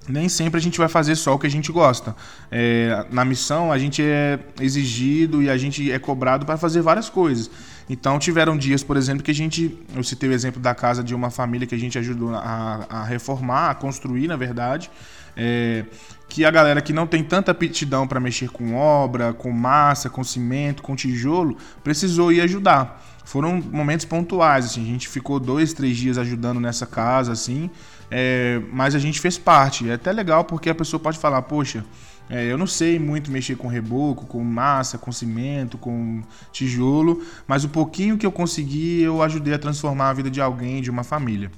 nem 0.07 0.27
sempre 0.27 0.57
a 0.57 0.61
gente 0.61 0.77
vai 0.77 0.87
fazer 0.87 1.15
só 1.15 1.35
o 1.35 1.39
que 1.39 1.47
a 1.47 1.49
gente 1.49 1.71
gosta. 1.71 2.15
É, 2.51 3.05
na 3.11 3.23
missão, 3.23 3.71
a 3.71 3.77
gente 3.77 4.01
é 4.01 4.39
exigido 4.59 5.41
e 5.41 5.49
a 5.49 5.57
gente 5.57 5.91
é 5.91 5.99
cobrado 5.99 6.45
para 6.45 6.57
fazer 6.57 6.81
várias 6.81 7.09
coisas. 7.09 7.49
Então, 7.89 8.17
tiveram 8.17 8.57
dias, 8.57 8.83
por 8.83 8.97
exemplo, 8.97 9.23
que 9.23 9.31
a 9.31 9.33
gente. 9.33 9.77
Eu 9.95 10.03
citei 10.03 10.29
o 10.29 10.33
exemplo 10.33 10.61
da 10.61 10.73
casa 10.73 11.03
de 11.03 11.13
uma 11.13 11.29
família 11.29 11.67
que 11.67 11.75
a 11.75 11.77
gente 11.77 11.97
ajudou 11.97 12.33
a, 12.33 12.85
a 12.89 13.03
reformar, 13.03 13.69
a 13.69 13.75
construir, 13.75 14.27
na 14.27 14.35
verdade. 14.35 14.89
É, 15.35 15.85
que 16.27 16.45
a 16.45 16.51
galera 16.51 16.81
que 16.81 16.93
não 16.93 17.05
tem 17.05 17.23
tanta 17.23 17.51
aptidão 17.51 18.07
para 18.07 18.19
mexer 18.19 18.49
com 18.49 18.75
obra, 18.75 19.33
com 19.33 19.51
massa, 19.51 20.09
com 20.09 20.23
cimento, 20.23 20.81
com 20.81 20.95
tijolo, 20.95 21.57
precisou 21.83 22.31
ir 22.31 22.41
ajudar. 22.41 23.01
Foram 23.23 23.61
momentos 23.61 24.05
pontuais, 24.05 24.65
assim, 24.65 24.81
a 24.81 24.85
gente 24.85 25.07
ficou 25.07 25.39
dois, 25.39 25.73
três 25.73 25.95
dias 25.95 26.17
ajudando 26.17 26.59
nessa 26.59 26.85
casa, 26.85 27.31
assim, 27.31 27.69
é, 28.09 28.61
mas 28.71 28.95
a 28.95 28.99
gente 28.99 29.19
fez 29.19 29.37
parte. 29.37 29.89
É 29.89 29.93
até 29.93 30.11
legal 30.11 30.43
porque 30.43 30.69
a 30.69 30.75
pessoa 30.75 30.99
pode 30.99 31.17
falar, 31.17 31.41
poxa, 31.43 31.85
é, 32.29 32.45
eu 32.51 32.57
não 32.57 32.67
sei 32.67 32.97
muito 32.97 33.29
mexer 33.29 33.55
com 33.55 33.67
reboco, 33.67 34.25
com 34.25 34.43
massa, 34.43 34.97
com 34.97 35.11
cimento, 35.11 35.77
com 35.77 36.21
tijolo, 36.51 37.21
mas 37.47 37.63
o 37.63 37.69
pouquinho 37.69 38.17
que 38.17 38.25
eu 38.25 38.31
consegui, 38.31 39.01
eu 39.01 39.21
ajudei 39.21 39.53
a 39.53 39.59
transformar 39.59 40.09
a 40.09 40.13
vida 40.13 40.29
de 40.29 40.41
alguém, 40.41 40.81
de 40.81 40.89
uma 40.89 41.03
família. 41.03 41.51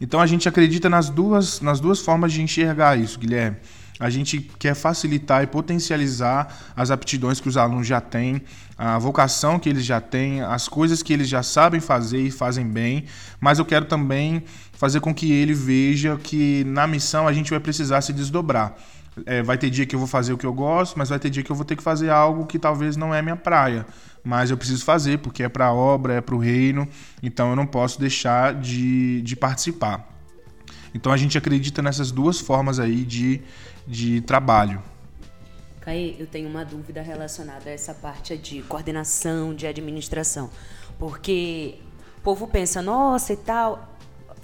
Então 0.00 0.20
a 0.20 0.26
gente 0.26 0.48
acredita 0.48 0.88
nas 0.88 1.08
duas, 1.08 1.60
nas 1.60 1.80
duas 1.80 2.00
formas 2.00 2.32
de 2.32 2.42
enxergar 2.42 2.96
isso, 2.96 3.18
Guilherme. 3.18 3.56
A 3.98 4.08
gente 4.08 4.38
quer 4.58 4.74
facilitar 4.74 5.42
e 5.42 5.46
potencializar 5.46 6.72
as 6.76 6.90
aptidões 6.90 7.40
que 7.40 7.48
os 7.48 7.56
alunos 7.56 7.86
já 7.86 8.00
têm, 8.00 8.42
a 8.76 8.98
vocação 8.98 9.58
que 9.58 9.68
eles 9.68 9.84
já 9.84 10.00
têm, 10.00 10.40
as 10.40 10.68
coisas 10.68 11.02
que 11.02 11.12
eles 11.12 11.28
já 11.28 11.42
sabem 11.42 11.80
fazer 11.80 12.20
e 12.20 12.30
fazem 12.30 12.66
bem, 12.66 13.04
mas 13.40 13.58
eu 13.58 13.64
quero 13.64 13.86
também 13.86 14.44
fazer 14.72 15.00
com 15.00 15.12
que 15.12 15.32
ele 15.32 15.52
veja 15.52 16.16
que 16.22 16.62
na 16.64 16.86
missão 16.86 17.26
a 17.26 17.32
gente 17.32 17.50
vai 17.50 17.58
precisar 17.58 18.00
se 18.00 18.12
desdobrar. 18.12 18.76
É, 19.26 19.42
vai 19.42 19.58
ter 19.58 19.68
dia 19.68 19.84
que 19.84 19.96
eu 19.96 19.98
vou 19.98 20.06
fazer 20.06 20.32
o 20.32 20.38
que 20.38 20.46
eu 20.46 20.52
gosto, 20.52 20.96
mas 20.96 21.08
vai 21.08 21.18
ter 21.18 21.28
dia 21.28 21.42
que 21.42 21.50
eu 21.50 21.56
vou 21.56 21.64
ter 21.64 21.74
que 21.74 21.82
fazer 21.82 22.08
algo 22.08 22.46
que 22.46 22.56
talvez 22.56 22.96
não 22.96 23.12
é 23.12 23.20
minha 23.20 23.34
praia. 23.34 23.84
Mas 24.22 24.50
eu 24.50 24.56
preciso 24.56 24.84
fazer, 24.84 25.18
porque 25.18 25.42
é 25.42 25.48
para 25.48 25.66
a 25.66 25.72
obra, 25.72 26.14
é 26.14 26.20
para 26.20 26.36
o 26.36 26.38
reino, 26.38 26.86
então 27.20 27.50
eu 27.50 27.56
não 27.56 27.66
posso 27.66 27.98
deixar 27.98 28.54
de, 28.54 29.20
de 29.22 29.34
participar. 29.34 30.08
Então 30.94 31.12
a 31.12 31.16
gente 31.16 31.36
acredita 31.36 31.82
nessas 31.82 32.10
duas 32.10 32.38
formas 32.38 32.78
aí 32.78 33.04
de, 33.04 33.40
de 33.88 34.20
trabalho. 34.20 34.82
Caê, 35.80 36.14
eu 36.18 36.26
tenho 36.26 36.48
uma 36.48 36.64
dúvida 36.64 37.00
relacionada 37.00 37.70
a 37.70 37.72
essa 37.72 37.94
parte 37.94 38.36
de 38.36 38.60
coordenação, 38.62 39.54
de 39.54 39.66
administração. 39.66 40.50
Porque 40.98 41.78
o 42.18 42.20
povo 42.20 42.46
pensa, 42.46 42.82
nossa 42.82 43.32
e 43.32 43.36
tal, 43.36 43.97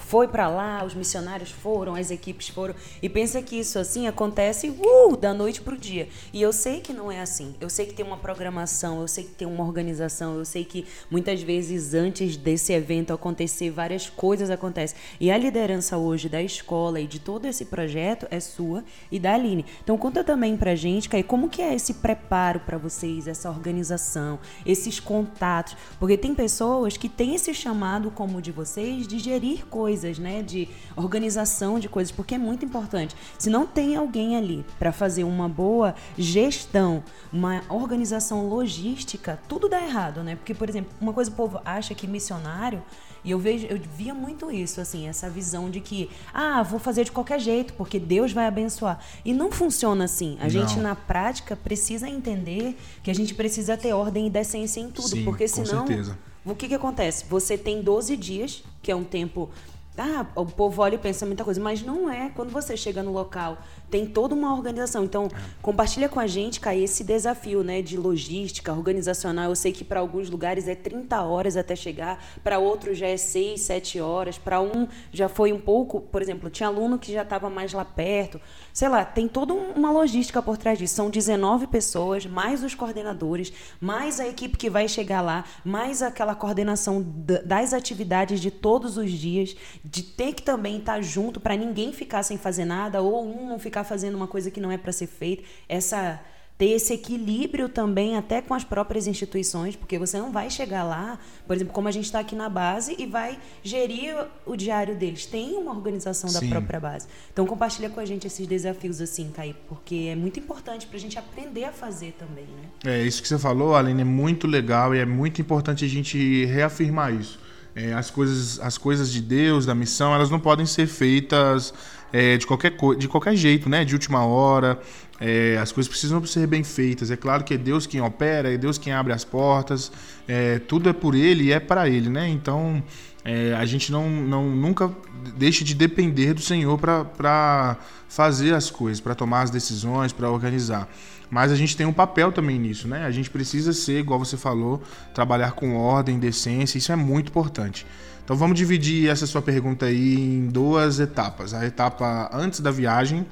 foi 0.07 0.29
para 0.29 0.49
lá, 0.49 0.85
os 0.85 0.95
missionários 0.95 1.51
foram, 1.51 1.95
as 1.95 2.11
equipes 2.11 2.49
foram, 2.49 2.75
e 3.03 3.09
pensa 3.09 3.41
que 3.41 3.57
isso 3.57 3.79
assim 3.79 4.07
acontece 4.07 4.69
uh, 4.69 5.17
da 5.17 5.33
noite 5.33 5.63
para 5.63 5.75
o 5.75 5.79
dia. 5.79 6.09
E 6.33 6.43
eu 6.43 6.53
sei 6.53 6.81
que 6.81 6.93
não 6.93 7.11
é 7.11 7.21
assim. 7.21 7.55
Eu 7.61 7.71
sei 7.71 7.87
que 7.87 7.95
tem 7.95 8.05
uma 8.05 8.19
programação, 8.19 9.01
eu 9.01 9.09
sei 9.09 9.25
que 9.25 9.31
tem 9.31 9.49
uma 9.49 9.65
organização, 9.65 10.37
eu 10.37 10.45
sei 10.45 10.65
que 10.65 10.87
muitas 11.11 11.43
vezes 11.43 11.95
antes 11.95 12.37
desse 12.37 12.73
evento 12.73 13.13
acontecer, 13.13 13.71
várias 13.71 14.09
coisas 14.11 14.51
acontecem. 14.51 14.97
E 15.19 15.31
a 15.31 15.39
liderança 15.39 15.97
hoje 15.97 16.29
da 16.29 16.43
escola 16.43 17.01
e 17.01 17.07
de 17.07 17.19
todo 17.19 17.47
esse 17.47 17.65
projeto 17.65 18.27
é 18.31 18.41
sua 18.41 18.85
e 19.11 19.19
da 19.19 19.35
Aline. 19.35 19.65
Então 19.83 19.97
conta 19.97 20.23
também 20.23 20.57
pra 20.57 20.75
gente, 20.75 21.09
Kai, 21.09 21.23
como 21.23 21.49
que 21.49 21.63
é 21.63 21.75
esse 21.75 21.95
preparo 21.95 22.61
para 22.61 22.77
vocês, 22.77 23.27
essa 23.27 23.49
organização, 23.49 24.39
esses 24.67 25.01
contatos, 25.01 25.77
porque 25.99 26.19
tem 26.19 26.35
pessoas 26.35 26.97
que 26.99 27.09
têm 27.09 27.35
esse 27.35 27.55
chamado 27.55 28.11
como 28.11 28.39
o 28.39 28.43
de 28.43 28.53
vocês 28.53 29.09
de 29.09 29.19
gerir 29.19 29.65
coisas 29.67 29.94
coisas, 29.95 30.19
né? 30.19 30.43
De 30.43 30.69
organização 30.97 31.79
de 31.79 31.89
coisas, 31.89 32.11
porque 32.11 32.35
é 32.35 32.39
muito 32.39 32.65
importante. 32.65 33.15
Se 33.39 33.49
não 33.49 33.67
tem 33.67 33.97
alguém 33.97 34.37
ali 34.37 34.65
para 34.79 34.93
fazer 34.93 35.25
uma 35.25 35.49
boa 35.49 35.95
gestão, 36.19 37.03
uma 37.33 37.63
organização 37.69 38.49
logística, 38.49 39.39
tudo 39.49 39.69
dá 39.69 39.81
errado, 39.81 40.23
né? 40.23 40.35
Porque, 40.35 40.53
por 40.53 40.69
exemplo, 40.69 40.93
uma 41.01 41.13
coisa 41.13 41.31
o 41.31 41.35
povo 41.35 41.61
acha 41.65 41.95
que 41.95 42.07
missionário 42.07 42.83
e 43.25 43.31
eu 43.31 43.39
vejo, 43.39 43.67
eu 43.67 43.81
via 43.97 44.13
muito 44.13 44.51
isso, 44.51 44.83
assim, 44.83 45.09
essa 45.09 45.31
visão 45.31 45.71
de 45.71 45.81
que, 45.81 46.11
ah, 46.33 46.63
vou 46.63 46.79
fazer 46.79 47.05
de 47.05 47.13
qualquer 47.13 47.41
jeito, 47.41 47.73
porque 47.73 47.99
Deus 47.99 48.33
vai 48.33 48.47
abençoar. 48.47 49.01
E 49.25 49.33
não 49.33 49.51
funciona 49.51 50.05
assim. 50.05 50.37
A 50.41 50.43
não. 50.43 50.51
gente, 50.51 50.79
na 50.79 50.95
prática, 50.95 51.57
precisa 51.57 52.07
entender 52.07 52.77
que 53.03 53.11
a 53.11 53.15
gente 53.15 53.35
precisa 53.35 53.79
ter 53.79 53.95
ordem 53.95 54.27
e 54.27 54.31
decência 54.31 54.79
em 54.79 54.91
tudo, 54.91 55.09
Sim, 55.09 55.25
porque 55.25 55.49
senão. 55.49 55.83
Com 55.83 55.87
certeza. 55.87 56.19
O 56.45 56.55
que, 56.55 56.69
que 56.69 56.75
acontece? 56.75 57.25
Você 57.31 57.57
tem 57.57 57.81
12 57.81 58.17
dias, 58.19 58.63
que 58.83 58.93
é 58.93 58.95
um 58.95 59.03
tempo 59.03 59.49
ah, 59.97 60.27
o 60.35 60.45
povo 60.45 60.83
olha 60.83 60.97
e 60.97 60.99
pensa 60.99 61.25
muita 61.25 61.45
coisa, 61.45 61.61
mas 61.61 61.83
não 61.83 62.11
é. 62.11 62.31
Quando 62.31 62.51
você 62.51 62.77
chega 62.77 63.03
no 63.03 63.13
local, 63.13 63.59
tem 63.95 64.05
toda 64.05 64.35
uma 64.35 64.53
organização. 64.53 65.05
Então, 65.05 65.29
compartilha 65.63 66.09
com 66.09 66.19
a 66.19 66.27
gente, 66.27 66.59
Kai, 66.59 66.83
esse 66.83 67.05
desafio, 67.05 67.63
né, 67.63 67.81
de 67.81 67.97
logística, 67.97 68.73
organizacional. 68.73 69.51
Eu 69.51 69.55
sei 69.55 69.71
que 69.71 69.85
para 69.85 70.01
alguns 70.01 70.29
lugares 70.29 70.67
é 70.67 70.75
30 70.75 71.23
horas 71.23 71.57
até 71.57 71.77
chegar, 71.77 72.21
para 72.43 72.59
outros 72.59 72.99
já 72.99 73.07
é 73.07 73.17
6, 73.17 73.61
7 73.61 74.01
horas, 74.01 74.37
para 74.37 74.61
um 74.61 74.89
já 75.13 75.29
foi 75.29 75.53
um 75.53 75.61
pouco, 75.61 76.01
por 76.01 76.21
exemplo, 76.21 76.51
tinha 76.51 76.69
aluno 76.69 76.99
que 76.99 77.13
já 77.13 77.23
estava 77.23 77.49
mais 77.49 77.73
lá 77.73 77.85
perto. 77.85 78.41
Sei 78.73 78.89
lá, 78.89 79.05
tem 79.05 79.29
toda 79.29 79.55
uma 79.55 79.93
logística 79.93 80.43
por 80.43 80.59
trás 80.59 80.77
disso. 80.77 80.97
São 80.97 81.09
19 81.09 81.69
pessoas, 81.69 82.27
mais 82.27 82.65
os 82.65 82.75
coordenadores, 82.75 83.53
mais 83.81 84.19
a 84.19 84.27
equipe 84.27 84.57
que 84.57 84.69
vai 84.69 84.89
chegar 84.89 85.21
lá, 85.21 85.45
mais 85.65 86.03
aquela 86.03 86.35
coordenação 86.35 87.01
das 87.45 87.73
atividades 87.73 88.41
de 88.41 88.51
todos 88.51 88.97
os 88.97 89.13
dias, 89.13 89.55
de 89.85 90.03
ter 90.03 90.33
que 90.33 90.43
também 90.43 90.79
estar 90.79 90.95
tá 90.95 91.01
junto 91.01 91.39
para 91.39 91.57
ninguém 91.57 91.93
ficar 91.93 92.25
sem 92.25 92.37
fazer 92.37 92.65
nada 92.65 93.01
ou 93.01 93.25
um 93.25 93.49
não 93.51 93.59
ficar 93.61 93.84
fazendo 93.85 94.15
uma 94.15 94.27
coisa 94.27 94.51
que 94.51 94.61
não 94.61 94.71
é 94.71 94.79
para 94.79 94.93
ser 94.93 95.07
feita. 95.07 95.45
Essa 95.69 96.21
ter 96.57 96.67
esse 96.67 96.93
equilíbrio 96.93 97.69
também 97.69 98.17
até 98.17 98.41
com 98.41 98.55
as 98.55 98.63
próprias 98.63 99.07
instituições, 99.07 99.75
porque 99.75 99.99
você 99.99 100.19
não 100.19 100.31
vai 100.31 100.49
chegar 100.51 100.85
lá, 100.85 101.19
por 101.47 101.57
exemplo, 101.57 101.73
como 101.73 101.89
a 101.89 101.91
gente 101.91 102.05
está 102.05 102.21
aqui 102.21 102.37
na 102.37 102.49
base 102.49 102.95
e 102.97 103.07
vai 103.07 103.39
gerir 103.63 104.15
o 104.47 104.55
diário 104.55 104.95
deles. 104.95 105.27
Tem 105.27 105.57
uma 105.57 105.73
organização 105.73 106.33
da 106.33 106.39
Sim. 106.39 106.51
própria 106.51 106.79
base. 106.79 107.09
Então 107.33 107.45
compartilha 107.45 107.91
com 107.91 107.99
a 107.99 108.05
gente 108.05 108.27
esses 108.27 108.47
desafios 108.47 109.01
assim, 109.01 109.31
Caí, 109.35 109.55
porque 109.69 110.09
é 110.13 110.15
muito 110.15 110.39
importante 110.39 110.87
para 110.87 110.97
a 110.97 111.01
gente 111.01 111.19
aprender 111.19 111.65
a 111.65 111.73
fazer 111.73 112.15
também, 112.19 112.45
né? 112.45 112.93
É 112.99 113.03
isso 113.05 113.21
que 113.21 113.27
você 113.27 113.39
falou, 113.39 113.75
Aline, 113.75 114.03
é 114.03 114.05
muito 114.05 114.47
legal 114.47 114.95
e 114.95 114.99
é 114.99 115.07
muito 115.07 115.41
importante 115.41 115.85
a 115.85 115.89
gente 115.89 116.45
reafirmar 116.45 117.13
isso. 117.13 117.41
É, 117.75 117.93
as 117.93 118.09
coisas, 118.09 118.61
as 118.61 118.79
coisas 118.79 119.11
de 119.11 119.21
Deus, 119.21 119.67
da 119.67 119.75
missão, 119.75 120.15
elas 120.15 120.31
não 120.31 120.39
podem 120.39 120.65
ser 120.65 120.87
feitas 120.87 121.75
é, 122.15 122.37
de, 122.37 122.47
qualquer 122.47 122.71
de 122.97 123.09
qualquer 123.09 123.35
jeito, 123.35 123.69
né? 123.69 123.85
De 123.85 123.93
última 123.93 124.25
hora. 124.25 124.79
É, 125.21 125.59
as 125.61 125.73
coisas 125.73 125.89
precisam 125.89 126.25
ser 126.25 126.47
bem 126.47 126.63
feitas. 126.63 127.11
É 127.11 127.17
claro 127.17 127.43
que 127.43 127.55
é 127.55 127.59
Deus 127.59 127.87
quem 127.89 128.01
opera, 128.01 128.55
é 128.55 128.57
Deus 128.57 128.79
quem 128.79 128.93
abre 128.93 129.13
as 129.13 129.25
portas. 129.25 129.91
É, 130.29 130.61
tudo 130.61 130.89
é 130.89 130.93
por 130.93 131.17
Ele 131.17 131.45
e 131.45 131.53
é 131.53 131.59
para 131.59 131.89
Ele, 131.89 132.09
né? 132.09 132.29
Então 132.29 132.81
é, 133.25 133.53
a 133.55 133.65
gente 133.65 133.91
não, 133.91 134.09
não 134.09 134.49
nunca 134.49 134.93
deixa 135.37 135.65
de 135.65 135.75
depender 135.75 136.35
do 136.35 136.41
Senhor 136.41 136.79
para 136.79 137.77
fazer 138.09 138.55
as 138.55 138.71
coisas, 138.71 139.01
para 139.01 139.17
tomar 139.17 139.43
as 139.43 139.51
decisões, 139.51 140.13
para 140.13 140.31
organizar. 140.31 140.89
Mas 141.29 141.51
a 141.51 141.57
gente 141.57 141.77
tem 141.77 141.85
um 141.85 141.93
papel 141.93 142.31
também 142.31 142.61
nisso, 142.61 142.87
né? 142.87 143.05
A 143.05 143.11
gente 143.11 143.29
precisa 143.29 143.73
ser, 143.73 143.99
igual 143.99 144.21
você 144.21 144.37
falou, 144.37 144.81
trabalhar 145.13 145.53
com 145.53 145.75
ordem, 145.75 146.17
decência, 146.17 146.79
isso 146.79 146.93
é 146.93 146.97
muito 146.97 147.31
importante. 147.31 147.85
Então 148.25 148.37
vamos 148.37 148.57
dividir 148.57 149.11
essa 149.11 149.27
sua 149.27 149.43
pergunta 149.43 149.87
aí 149.87 150.15
em 150.15 150.47
duas 150.49 150.99
etapas: 150.99 151.53
a 151.53 151.67
etapa 151.67 152.31
antes 152.33 152.61
da 152.61 152.71
viagem 152.71 153.27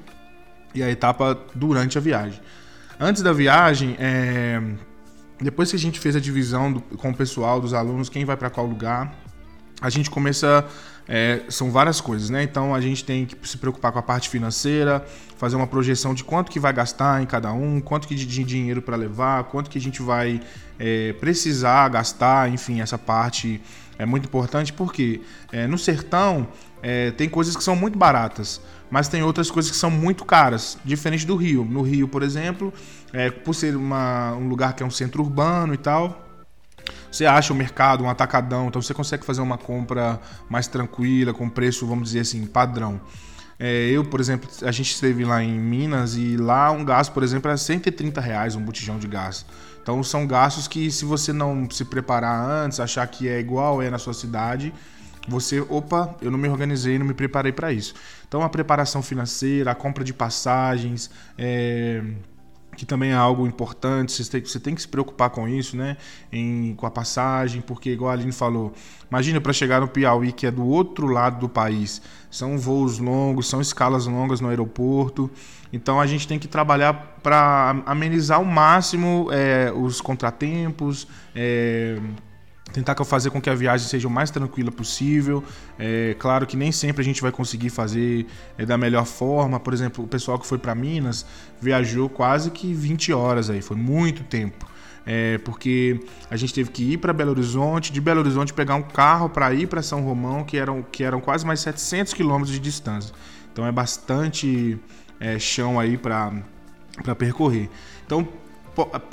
e 0.73 0.83
a 0.83 0.89
etapa 0.89 1.37
durante 1.55 1.97
a 1.97 2.01
viagem. 2.01 2.39
Antes 2.99 3.23
da 3.23 3.33
viagem, 3.33 3.95
é... 3.99 4.61
depois 5.41 5.71
que 5.71 5.75
a 5.75 5.79
gente 5.79 5.99
fez 5.99 6.15
a 6.15 6.19
divisão 6.19 6.71
do... 6.71 6.81
com 6.81 7.09
o 7.09 7.15
pessoal, 7.15 7.59
dos 7.59 7.73
alunos, 7.73 8.07
quem 8.07 8.23
vai 8.23 8.37
para 8.37 8.51
qual 8.51 8.67
lugar, 8.67 9.13
a 9.81 9.89
gente 9.89 10.09
começa 10.11 10.65
é, 11.07 11.41
são 11.49 11.69
várias 11.69 11.99
coisas, 11.99 12.29
né? 12.29 12.43
Então 12.43 12.73
a 12.73 12.79
gente 12.79 13.03
tem 13.03 13.25
que 13.25 13.35
se 13.47 13.57
preocupar 13.57 13.91
com 13.91 13.99
a 13.99 14.01
parte 14.01 14.29
financeira, 14.29 15.05
fazer 15.37 15.55
uma 15.55 15.67
projeção 15.67 16.13
de 16.13 16.23
quanto 16.23 16.51
que 16.51 16.59
vai 16.59 16.71
gastar 16.71 17.21
em 17.21 17.25
cada 17.25 17.51
um, 17.51 17.81
quanto 17.81 18.07
que 18.07 18.15
de 18.15 18.43
dinheiro 18.43 18.81
para 18.81 18.95
levar, 18.95 19.43
quanto 19.45 19.69
que 19.69 19.77
a 19.77 19.81
gente 19.81 20.01
vai 20.01 20.39
é, 20.79 21.13
precisar 21.13 21.89
gastar, 21.89 22.49
enfim, 22.49 22.79
essa 22.79 22.97
parte 22.97 23.61
é 23.97 24.05
muito 24.05 24.25
importante 24.25 24.73
porque 24.73 25.21
é, 25.51 25.67
no 25.67 25.77
sertão 25.77 26.47
é, 26.81 27.11
tem 27.11 27.29
coisas 27.29 27.55
que 27.55 27.63
são 27.63 27.75
muito 27.75 27.97
baratas, 27.97 28.61
mas 28.89 29.07
tem 29.07 29.23
outras 29.23 29.49
coisas 29.49 29.71
que 29.71 29.77
são 29.77 29.89
muito 29.89 30.25
caras, 30.25 30.77
diferente 30.83 31.25
do 31.25 31.35
Rio. 31.35 31.65
No 31.65 31.81
Rio, 31.81 32.07
por 32.07 32.23
exemplo, 32.23 32.73
é, 33.11 33.29
por 33.29 33.53
ser 33.53 33.75
uma, 33.75 34.33
um 34.33 34.47
lugar 34.47 34.73
que 34.73 34.83
é 34.83 34.85
um 34.85 34.91
centro 34.91 35.23
urbano 35.23 35.73
e 35.73 35.77
tal, 35.77 36.27
você 37.11 37.25
acha 37.25 37.53
o 37.53 37.55
mercado, 37.55 38.03
um 38.03 38.09
atacadão, 38.09 38.67
então 38.67 38.81
você 38.81 38.93
consegue 38.93 39.25
fazer 39.25 39.41
uma 39.41 39.57
compra 39.57 40.19
mais 40.49 40.67
tranquila, 40.67 41.33
com 41.33 41.47
preço, 41.47 41.85
vamos 41.85 42.09
dizer 42.09 42.21
assim, 42.21 42.45
padrão. 42.45 42.99
É, 43.59 43.89
eu, 43.89 44.03
por 44.03 44.19
exemplo, 44.19 44.49
a 44.63 44.71
gente 44.71 44.91
esteve 44.91 45.23
lá 45.23 45.43
em 45.43 45.57
Minas 45.57 46.15
e 46.15 46.35
lá 46.35 46.71
um 46.71 46.83
gás, 46.83 47.07
por 47.07 47.23
exemplo, 47.23 47.49
é 47.51 47.55
130 47.55 48.19
reais 48.19 48.55
um 48.55 48.61
botijão 48.61 48.97
de 48.97 49.07
gás. 49.07 49.45
Então 49.83 50.01
são 50.01 50.25
gastos 50.25 50.67
que 50.67 50.89
se 50.89 51.03
você 51.03 51.33
não 51.33 51.69
se 51.69 51.83
preparar 51.83 52.49
antes, 52.49 52.79
achar 52.79 53.05
que 53.05 53.27
é 53.27 53.37
igual 53.39 53.81
é 53.81 53.89
na 53.89 53.99
sua 53.99 54.13
cidade, 54.13 54.73
você, 55.27 55.61
opa, 55.61 56.15
eu 56.21 56.31
não 56.31 56.39
me 56.39 56.47
organizei, 56.47 56.97
não 56.97 57.05
me 57.05 57.13
preparei 57.13 57.51
para 57.51 57.71
isso. 57.71 57.93
Então 58.27 58.41
a 58.41 58.49
preparação 58.49 59.03
financeira, 59.03 59.71
a 59.71 59.75
compra 59.75 60.03
de 60.03 60.13
passagens, 60.13 61.11
é, 61.37 62.01
que 62.75 62.85
também 62.85 63.11
é 63.11 63.15
algo 63.15 63.45
importante, 63.45 64.11
você 64.11 64.31
tem, 64.31 64.41
você 64.41 64.59
tem 64.59 64.73
que 64.73 64.81
se 64.81 64.87
preocupar 64.87 65.29
com 65.29 65.47
isso, 65.47 65.77
né? 65.77 65.97
Em, 66.31 66.73
com 66.75 66.85
a 66.85 66.91
passagem, 66.91 67.61
porque, 67.61 67.91
igual 67.91 68.11
a 68.11 68.13
Aline 68.13 68.31
falou, 68.31 68.73
imagina 69.09 69.39
para 69.39 69.53
chegar 69.53 69.81
no 69.81 69.87
Piauí, 69.87 70.31
que 70.31 70.47
é 70.47 70.51
do 70.51 70.65
outro 70.65 71.07
lado 71.07 71.39
do 71.39 71.49
país, 71.49 72.01
são 72.31 72.57
voos 72.57 72.99
longos, 72.99 73.47
são 73.47 73.61
escalas 73.61 74.07
longas 74.07 74.41
no 74.41 74.49
aeroporto, 74.49 75.29
então 75.73 75.99
a 75.99 76.05
gente 76.05 76.27
tem 76.27 76.37
que 76.37 76.47
trabalhar 76.47 76.93
para 77.23 77.81
amenizar 77.87 78.37
ao 78.37 78.45
máximo 78.45 79.27
é, 79.31 79.73
os 79.75 79.99
contratempos, 79.99 81.07
é, 81.35 81.97
tentar 82.71 82.95
fazer 83.03 83.31
com 83.31 83.41
que 83.41 83.49
a 83.49 83.55
viagem 83.55 83.87
seja 83.87 84.07
o 84.07 84.11
mais 84.11 84.29
tranquila 84.29 84.71
possível. 84.71 85.43
É 85.79 86.15
claro 86.19 86.45
que 86.45 86.55
nem 86.55 86.71
sempre 86.71 87.01
a 87.01 87.03
gente 87.03 87.23
vai 87.23 87.31
conseguir 87.31 87.71
fazer 87.71 88.27
é, 88.55 88.67
da 88.67 88.77
melhor 88.77 89.05
forma. 89.05 89.59
Por 89.59 89.73
exemplo, 89.73 90.03
o 90.03 90.07
pessoal 90.07 90.37
que 90.37 90.45
foi 90.45 90.59
para 90.59 90.75
Minas 90.75 91.25
viajou 91.59 92.07
quase 92.07 92.51
que 92.51 92.71
20 92.71 93.11
horas 93.11 93.49
aí, 93.49 93.61
foi 93.61 93.75
muito 93.75 94.23
tempo. 94.23 94.67
É, 95.05 95.39
porque 95.39 95.99
a 96.29 96.37
gente 96.37 96.53
teve 96.53 96.69
que 96.69 96.93
ir 96.93 96.97
para 96.97 97.11
Belo 97.11 97.31
Horizonte, 97.31 97.91
de 97.91 97.99
Belo 97.99 98.19
Horizonte 98.19 98.53
pegar 98.53 98.75
um 98.75 98.83
carro 98.83 99.27
para 99.27 99.51
ir 99.53 99.67
para 99.67 99.81
São 99.81 100.01
Romão, 100.01 100.43
que 100.43 100.55
eram, 100.55 100.81
que 100.83 101.03
eram 101.03 101.19
quase 101.19 101.45
mais 101.45 101.59
700 101.61 102.13
quilômetros 102.13 102.53
de 102.53 102.59
distância. 102.59 103.13
Então 103.51 103.65
é 103.65 103.71
bastante 103.71 104.79
é, 105.23 105.39
chão 105.39 105.79
aí 105.79 105.97
para 105.97 106.33
percorrer. 107.17 107.69
Então, 108.05 108.27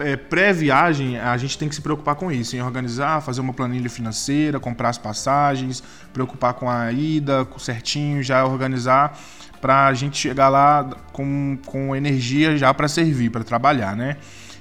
é, 0.00 0.16
pré-viagem, 0.16 1.18
a 1.18 1.36
gente 1.36 1.56
tem 1.56 1.68
que 1.68 1.74
se 1.74 1.80
preocupar 1.80 2.16
com 2.16 2.32
isso, 2.32 2.56
em 2.56 2.62
organizar, 2.62 3.20
fazer 3.20 3.40
uma 3.40 3.52
planilha 3.52 3.88
financeira, 3.88 4.58
comprar 4.58 4.88
as 4.88 4.98
passagens, 4.98 5.82
preocupar 6.12 6.54
com 6.54 6.68
a 6.68 6.90
ida 6.90 7.46
certinho, 7.58 8.22
já 8.22 8.44
organizar 8.44 9.16
para 9.61 9.86
a 9.86 9.94
gente 9.94 10.18
chegar 10.18 10.48
lá 10.48 10.90
com, 11.12 11.58
com 11.64 11.94
energia 11.94 12.56
já 12.56 12.72
para 12.74 12.88
servir, 12.88 13.30
para 13.30 13.44
trabalhar, 13.44 13.94
né? 13.94 14.16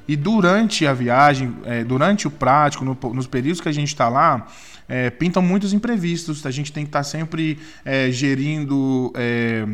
E 0.08 0.16
durante 0.16 0.86
a 0.86 0.94
viagem, 0.94 1.56
é, 1.66 1.84
durante 1.84 2.28
o 2.28 2.32
prático, 2.32 2.84
no, 2.84 2.98
nos 3.14 3.28
períodos 3.28 3.62
que 3.62 3.70
a 3.70 3.72
gente 3.72 3.90
está 3.90 4.10
lá, 4.10 4.48
é, 4.88 5.10
pintam 5.10 5.42
muitos 5.42 5.72
imprevistos. 5.72 6.46
A 6.46 6.52
gente 6.52 6.74
tem 6.74 6.84
que 6.84 6.90
estar 6.90 7.00
tá 7.00 7.04
sempre 7.04 7.60
é, 7.86 8.12
gerindo 8.12 9.14
é, 9.16 9.66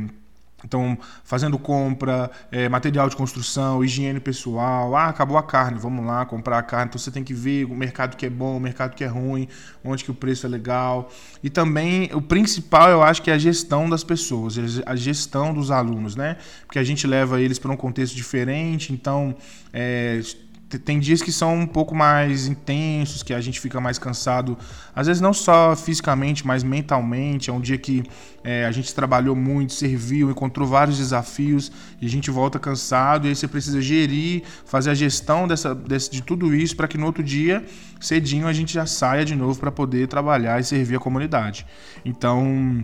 então, 0.66 0.98
fazendo 1.24 1.60
compra, 1.60 2.32
é, 2.52 2.68
material 2.68 3.08
de 3.08 3.16
construção, 3.16 3.84
higiene 3.84 4.20
pessoal. 4.20 4.96
Ah, 4.96 5.08
acabou 5.08 5.38
a 5.38 5.44
carne, 5.44 5.78
vamos 5.80 6.04
lá 6.04 6.26
comprar 6.26 6.58
a 6.58 6.64
carne. 6.64 6.88
Então, 6.90 7.00
você 7.00 7.12
tem 7.12 7.24
que 7.24 7.34
ver 7.34 7.66
o 7.66 7.76
mercado 7.76 8.18
que 8.18 8.26
é 8.26 8.30
bom, 8.30 8.58
o 8.58 8.60
mercado 8.60 8.96
que 8.96 9.04
é 9.04 9.08
ruim, 9.08 9.48
onde 9.84 10.04
que 10.04 10.12
o 10.12 10.14
preço 10.14 10.46
é 10.46 10.50
legal. 10.50 11.10
E 11.44 11.50
também, 11.50 12.10
o 12.14 12.22
principal, 12.22 12.90
eu 12.90 13.04
acho 13.04 13.22
que 13.22 13.30
é 13.30 13.36
a 13.36 13.38
gestão 13.38 13.88
das 13.88 14.04
pessoas, 14.04 14.56
a 14.86 14.96
gestão 14.96 15.54
dos 15.54 15.70
alunos, 15.70 16.16
né? 16.16 16.38
Porque 16.66 16.80
a 16.80 16.84
gente 16.84 17.06
leva 17.06 17.40
eles 17.40 17.60
para 17.60 17.72
um 17.72 17.78
contexto 17.78 18.16
diferente, 18.16 18.92
então... 18.92 19.36
É, 19.72 20.20
tem 20.80 21.00
dias 21.00 21.22
que 21.22 21.32
são 21.32 21.56
um 21.56 21.68
pouco 21.68 21.96
mais 21.96 22.48
intensos, 22.48 23.24
que 23.24 23.34
a 23.34 23.42
gente 23.42 23.60
fica 23.60 23.80
mais 23.80 23.98
cansado, 23.98 24.58
às 24.96 25.08
vezes 25.08 25.22
não 25.22 25.34
só 25.34 25.76
fisicamente, 25.76 26.46
mas 26.46 26.64
mentalmente. 26.64 27.50
É 27.50 27.54
um 27.54 27.60
dia 27.60 27.78
que 27.78 28.04
é, 28.44 28.66
a 28.66 28.72
gente 28.72 28.94
trabalhou 28.94 29.36
muito, 29.36 29.74
serviu, 29.74 30.30
encontrou 30.30 30.68
vários 30.68 30.98
desafios 30.98 31.72
e 32.02 32.06
a 32.06 32.10
gente 32.10 32.32
volta 32.32 32.60
cansado. 32.60 33.26
E 33.26 33.30
aí 33.30 33.36
você 33.36 33.48
precisa 33.48 33.82
gerir, 33.82 34.44
fazer 34.66 34.92
a 34.92 34.94
gestão 34.94 35.48
dessa, 35.48 35.76
desse, 35.76 36.12
de 36.12 36.22
tudo 36.22 36.54
isso 36.56 36.76
para 36.76 36.88
que 36.88 36.98
no 36.98 37.06
outro 37.06 37.24
dia, 37.24 37.66
cedinho, 38.00 38.48
a 38.48 38.54
gente 38.54 38.74
já 38.74 38.86
saia 38.86 39.26
de 39.26 39.36
novo 39.36 39.60
para 39.60 39.72
poder 39.72 40.08
trabalhar 40.08 40.60
e 40.60 40.64
servir 40.64 40.96
a 40.96 41.00
comunidade. 41.00 41.66
Então 42.04 42.84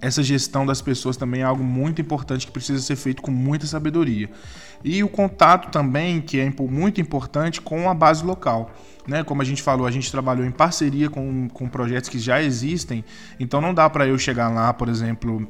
essa 0.00 0.22
gestão 0.22 0.66
das 0.66 0.82
pessoas 0.82 1.16
também 1.16 1.40
é 1.40 1.44
algo 1.44 1.64
muito 1.64 2.00
importante 2.00 2.46
que 2.46 2.52
precisa 2.52 2.78
ser 2.80 2.96
feito 2.96 3.22
com 3.22 3.30
muita 3.30 3.66
sabedoria. 3.66 4.28
E 4.84 5.02
o 5.02 5.08
contato 5.08 5.70
também, 5.70 6.20
que 6.20 6.38
é 6.38 6.52
muito 6.60 7.00
importante 7.00 7.60
com 7.60 7.88
a 7.88 7.94
base 7.94 8.22
local. 8.22 8.70
Né? 9.08 9.24
Como 9.24 9.40
a 9.40 9.44
gente 9.44 9.62
falou, 9.62 9.86
a 9.86 9.90
gente 9.90 10.10
trabalhou 10.10 10.46
em 10.46 10.50
parceria 10.50 11.08
com, 11.08 11.48
com 11.48 11.68
projetos 11.68 12.10
que 12.10 12.18
já 12.18 12.42
existem, 12.42 13.02
então 13.40 13.60
não 13.60 13.72
dá 13.72 13.88
para 13.88 14.06
eu 14.06 14.18
chegar 14.18 14.48
lá, 14.48 14.72
por 14.72 14.88
exemplo, 14.88 15.48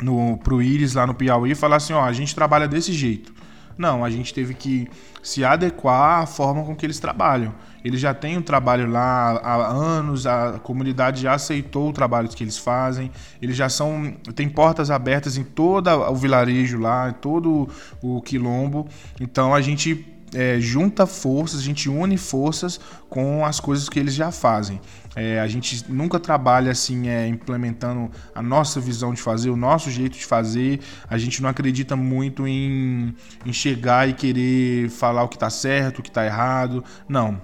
no, 0.00 0.38
pro 0.38 0.62
Iris 0.62 0.94
lá 0.94 1.06
no 1.06 1.14
Piauí 1.14 1.52
e 1.52 1.54
falar 1.54 1.76
assim, 1.76 1.92
ó, 1.92 2.02
a 2.02 2.12
gente 2.12 2.34
trabalha 2.34 2.68
desse 2.68 2.92
jeito. 2.92 3.32
Não, 3.80 4.04
a 4.04 4.10
gente 4.10 4.34
teve 4.34 4.52
que 4.52 4.90
se 5.22 5.42
adequar 5.42 6.22
à 6.22 6.26
forma 6.26 6.62
com 6.64 6.76
que 6.76 6.84
eles 6.84 7.00
trabalham. 7.00 7.54
Eles 7.82 7.98
já 7.98 8.12
têm 8.12 8.36
um 8.36 8.42
trabalho 8.42 8.86
lá 8.86 9.40
há 9.42 9.68
anos, 9.68 10.26
a 10.26 10.60
comunidade 10.62 11.22
já 11.22 11.32
aceitou 11.32 11.88
o 11.88 11.92
trabalho 11.94 12.28
que 12.28 12.44
eles 12.44 12.58
fazem, 12.58 13.10
eles 13.40 13.56
já 13.56 13.70
são. 13.70 14.14
tem 14.34 14.50
portas 14.50 14.90
abertas 14.90 15.38
em 15.38 15.44
todo 15.44 15.88
o 15.88 16.14
vilarejo 16.14 16.78
lá, 16.78 17.08
em 17.08 17.14
todo 17.14 17.70
o 18.02 18.20
quilombo. 18.20 18.86
Então 19.18 19.54
a 19.54 19.62
gente 19.62 20.06
é, 20.34 20.60
junta 20.60 21.06
forças, 21.06 21.60
a 21.60 21.62
gente 21.62 21.88
une 21.88 22.16
forças 22.16 22.80
com 23.08 23.44
as 23.44 23.58
coisas 23.60 23.88
que 23.88 23.98
eles 23.98 24.14
já 24.14 24.30
fazem. 24.30 24.80
É, 25.16 25.40
a 25.40 25.46
gente 25.48 25.90
nunca 25.90 26.20
trabalha 26.20 26.70
assim, 26.70 27.08
é, 27.08 27.26
implementando 27.26 28.10
a 28.34 28.40
nossa 28.40 28.80
visão 28.80 29.12
de 29.12 29.20
fazer, 29.20 29.50
o 29.50 29.56
nosso 29.56 29.90
jeito 29.90 30.16
de 30.16 30.24
fazer. 30.24 30.80
A 31.08 31.18
gente 31.18 31.42
não 31.42 31.50
acredita 31.50 31.96
muito 31.96 32.46
em, 32.46 33.14
em 33.44 33.52
chegar 33.52 34.08
e 34.08 34.12
querer 34.12 34.88
falar 34.88 35.24
o 35.24 35.28
que 35.28 35.36
está 35.36 35.50
certo, 35.50 35.98
o 35.98 36.02
que 36.02 36.10
está 36.10 36.24
errado. 36.24 36.84
Não. 37.08 37.40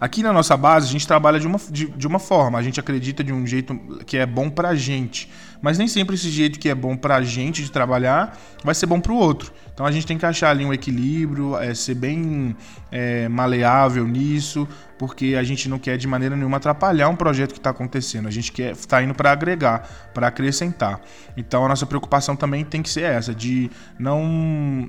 Aqui 0.00 0.22
na 0.22 0.32
nossa 0.32 0.56
base, 0.56 0.86
a 0.88 0.90
gente 0.90 1.06
trabalha 1.06 1.40
de 1.40 1.46
uma, 1.46 1.58
de, 1.70 1.86
de 1.86 2.06
uma 2.06 2.18
forma, 2.18 2.58
a 2.58 2.62
gente 2.62 2.78
acredita 2.78 3.24
de 3.24 3.32
um 3.32 3.46
jeito 3.46 3.74
que 4.04 4.16
é 4.16 4.26
bom 4.26 4.50
pra 4.50 4.74
gente. 4.74 5.30
Mas 5.64 5.78
nem 5.78 5.88
sempre 5.88 6.14
esse 6.14 6.28
jeito 6.28 6.58
que 6.58 6.68
é 6.68 6.74
bom 6.74 6.94
pra 6.94 7.22
gente 7.22 7.62
de 7.62 7.70
trabalhar 7.70 8.38
vai 8.62 8.74
ser 8.74 8.84
bom 8.84 9.00
pro 9.00 9.14
outro. 9.14 9.50
Então 9.72 9.86
a 9.86 9.90
gente 9.90 10.06
tem 10.06 10.18
que 10.18 10.26
achar 10.26 10.50
ali 10.50 10.62
um 10.62 10.74
equilíbrio, 10.74 11.56
é, 11.56 11.74
ser 11.74 11.94
bem 11.94 12.54
é, 12.92 13.30
maleável 13.30 14.06
nisso, 14.06 14.68
porque 14.98 15.34
a 15.38 15.42
gente 15.42 15.66
não 15.66 15.78
quer 15.78 15.96
de 15.96 16.06
maneira 16.06 16.36
nenhuma 16.36 16.58
atrapalhar 16.58 17.08
um 17.08 17.16
projeto 17.16 17.52
que 17.52 17.58
está 17.58 17.70
acontecendo. 17.70 18.28
A 18.28 18.30
gente 18.30 18.52
quer 18.52 18.72
estar 18.72 18.98
tá 18.98 19.02
indo 19.02 19.14
para 19.14 19.32
agregar, 19.32 19.88
para 20.12 20.26
acrescentar. 20.26 21.00
Então 21.34 21.64
a 21.64 21.68
nossa 21.68 21.86
preocupação 21.86 22.36
também 22.36 22.62
tem 22.62 22.82
que 22.82 22.90
ser 22.90 23.04
essa, 23.04 23.34
de 23.34 23.70
não, 23.98 24.22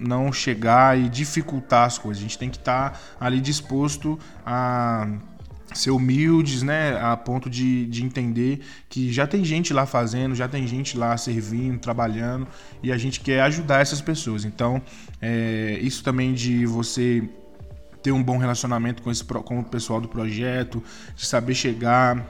não 0.02 0.34
chegar 0.34 1.00
e 1.00 1.08
dificultar 1.08 1.86
as 1.86 1.98
coisas. 1.98 2.20
A 2.20 2.24
gente 2.24 2.38
tem 2.38 2.50
que 2.50 2.58
estar 2.58 2.90
tá 2.90 3.00
ali 3.18 3.40
disposto 3.40 4.20
a 4.46 5.08
ser 5.78 5.92
humildes, 5.92 6.64
né, 6.64 6.98
a 7.00 7.16
ponto 7.16 7.50
de, 7.50 7.86
de 7.88 8.04
entender 8.04 8.62
que 8.90 9.12
já 9.12 9.28
tem 9.28 9.44
gente 9.44 9.74
lá 9.74 9.86
fazendo, 9.86 10.34
já 10.34 10.48
tem 10.48 10.66
gente 10.68 10.98
lá 10.98 11.16
servindo, 11.18 11.80
trabalhando, 11.80 12.48
e 12.82 12.92
a 12.92 12.98
gente 12.98 13.20
quer 13.20 13.42
ajudar 13.42 13.82
essas 13.82 14.02
pessoas. 14.02 14.46
Então, 14.46 14.82
é, 15.22 15.78
isso 15.82 16.04
também 16.04 16.34
de 16.34 16.66
você 16.66 17.28
ter 18.02 18.12
um 18.12 18.24
bom 18.24 18.38
relacionamento 18.38 19.02
com, 19.02 19.10
esse, 19.10 19.24
com 19.24 19.60
o 19.60 19.64
pessoal 19.64 20.00
do 20.00 20.08
projeto, 20.08 20.82
de 21.16 21.26
saber 21.26 21.56
chegar, 21.56 22.26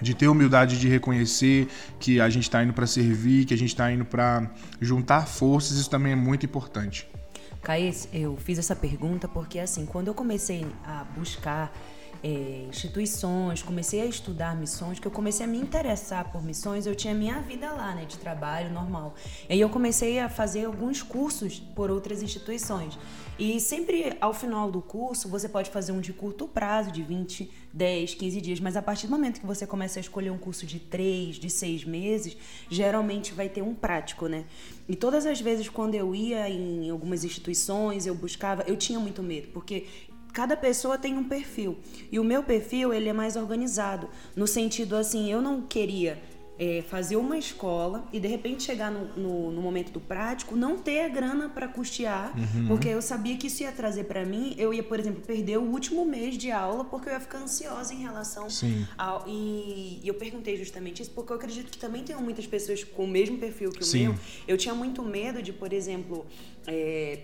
de 0.00 0.14
ter 0.14 0.28
humildade 0.28 0.78
de 0.78 0.88
reconhecer 0.88 1.68
que 2.00 2.20
a 2.20 2.28
gente 2.28 2.44
está 2.44 2.62
indo 2.62 2.72
para 2.72 2.86
servir, 2.86 3.44
que 3.44 3.54
a 3.54 3.56
gente 3.56 3.68
está 3.68 3.90
indo 3.92 4.04
para 4.04 4.50
juntar 4.80 5.26
forças, 5.26 5.78
isso 5.78 5.88
também 5.88 6.12
é 6.12 6.16
muito 6.16 6.44
importante. 6.44 7.08
Caís, 7.62 8.08
eu 8.12 8.36
fiz 8.36 8.58
essa 8.58 8.74
pergunta 8.74 9.28
porque 9.28 9.60
assim, 9.60 9.86
quando 9.86 10.08
eu 10.08 10.14
comecei 10.14 10.66
a 10.84 11.04
buscar 11.16 11.72
é, 12.22 12.66
instituições, 12.68 13.62
comecei 13.62 14.00
a 14.00 14.06
estudar 14.06 14.56
missões, 14.56 14.98
que 14.98 15.06
eu 15.06 15.10
comecei 15.10 15.44
a 15.44 15.48
me 15.48 15.58
interessar 15.58 16.30
por 16.30 16.42
missões, 16.42 16.86
eu 16.86 16.94
tinha 16.94 17.12
minha 17.12 17.40
vida 17.40 17.70
lá, 17.72 17.94
né, 17.94 18.04
de 18.04 18.16
trabalho 18.16 18.72
normal. 18.72 19.14
E 19.48 19.54
aí 19.54 19.60
eu 19.60 19.68
comecei 19.68 20.20
a 20.20 20.28
fazer 20.28 20.66
alguns 20.66 21.02
cursos 21.02 21.58
por 21.58 21.90
outras 21.90 22.22
instituições. 22.22 22.96
E 23.38 23.58
sempre 23.58 24.16
ao 24.20 24.32
final 24.32 24.70
do 24.70 24.80
curso, 24.80 25.28
você 25.28 25.48
pode 25.48 25.70
fazer 25.70 25.90
um 25.90 26.00
de 26.00 26.12
curto 26.12 26.46
prazo, 26.46 26.92
de 26.92 27.02
20, 27.02 27.50
10, 27.72 28.14
15 28.14 28.40
dias, 28.40 28.60
mas 28.60 28.76
a 28.76 28.82
partir 28.82 29.06
do 29.06 29.10
momento 29.10 29.40
que 29.40 29.46
você 29.46 29.66
começa 29.66 29.98
a 29.98 30.02
escolher 30.02 30.30
um 30.30 30.38
curso 30.38 30.64
de 30.66 30.78
3, 30.78 31.36
de 31.36 31.50
6 31.50 31.84
meses, 31.84 32.36
geralmente 32.70 33.32
vai 33.32 33.48
ter 33.48 33.62
um 33.62 33.74
prático, 33.74 34.26
né? 34.28 34.44
E 34.88 34.94
todas 34.94 35.26
as 35.26 35.40
vezes 35.40 35.68
quando 35.68 35.94
eu 35.94 36.14
ia 36.14 36.48
em 36.48 36.90
algumas 36.90 37.24
instituições, 37.24 38.06
eu 38.06 38.14
buscava, 38.14 38.62
eu 38.66 38.76
tinha 38.76 39.00
muito 39.00 39.22
medo, 39.22 39.48
porque 39.48 39.86
cada 40.32 40.56
pessoa 40.56 40.96
tem 40.96 41.16
um 41.16 41.24
perfil. 41.24 41.78
E 42.10 42.18
o 42.18 42.24
meu 42.24 42.42
perfil, 42.42 42.92
ele 42.92 43.08
é 43.08 43.12
mais 43.12 43.36
organizado. 43.36 44.08
No 44.34 44.46
sentido 44.46 44.96
assim, 44.96 45.30
eu 45.30 45.42
não 45.42 45.62
queria 45.62 46.20
é, 46.58 46.82
fazer 46.82 47.16
uma 47.16 47.36
escola 47.36 48.06
e 48.12 48.20
de 48.20 48.28
repente 48.28 48.62
chegar 48.62 48.90
no, 48.90 49.06
no, 49.16 49.50
no 49.50 49.60
momento 49.60 49.90
do 49.90 50.00
prático, 50.00 50.54
não 50.54 50.78
ter 50.78 51.00
a 51.00 51.08
grana 51.08 51.48
para 51.48 51.66
custear, 51.66 52.32
uhum. 52.38 52.68
porque 52.68 52.88
eu 52.88 53.02
sabia 53.02 53.36
que 53.36 53.46
isso 53.46 53.62
ia 53.62 53.72
trazer 53.72 54.04
para 54.04 54.24
mim, 54.24 54.54
eu 54.58 54.72
ia, 54.72 54.82
por 54.82 55.00
exemplo, 55.00 55.22
perder 55.22 55.58
o 55.58 55.62
último 55.62 56.04
mês 56.04 56.36
de 56.36 56.50
aula 56.50 56.84
porque 56.84 57.08
eu 57.08 57.14
ia 57.14 57.20
ficar 57.20 57.38
ansiosa 57.38 57.92
em 57.92 58.02
relação 58.02 58.48
Sim. 58.48 58.86
ao. 58.96 59.24
E, 59.26 60.00
e 60.02 60.08
eu 60.08 60.14
perguntei 60.14 60.56
justamente 60.56 61.02
isso 61.02 61.10
porque 61.10 61.32
eu 61.32 61.36
acredito 61.36 61.70
que 61.70 61.78
também 61.78 62.04
tem 62.04 62.14
muitas 62.16 62.46
pessoas 62.46 62.84
com 62.84 63.04
o 63.04 63.08
mesmo 63.08 63.38
perfil 63.38 63.70
que 63.70 63.82
o 63.82 63.84
Sim. 63.84 64.04
meu. 64.04 64.14
Eu 64.46 64.56
tinha 64.56 64.74
muito 64.74 65.02
medo 65.02 65.42
de, 65.42 65.52
por 65.52 65.72
exemplo, 65.72 66.24
é, 66.66 67.18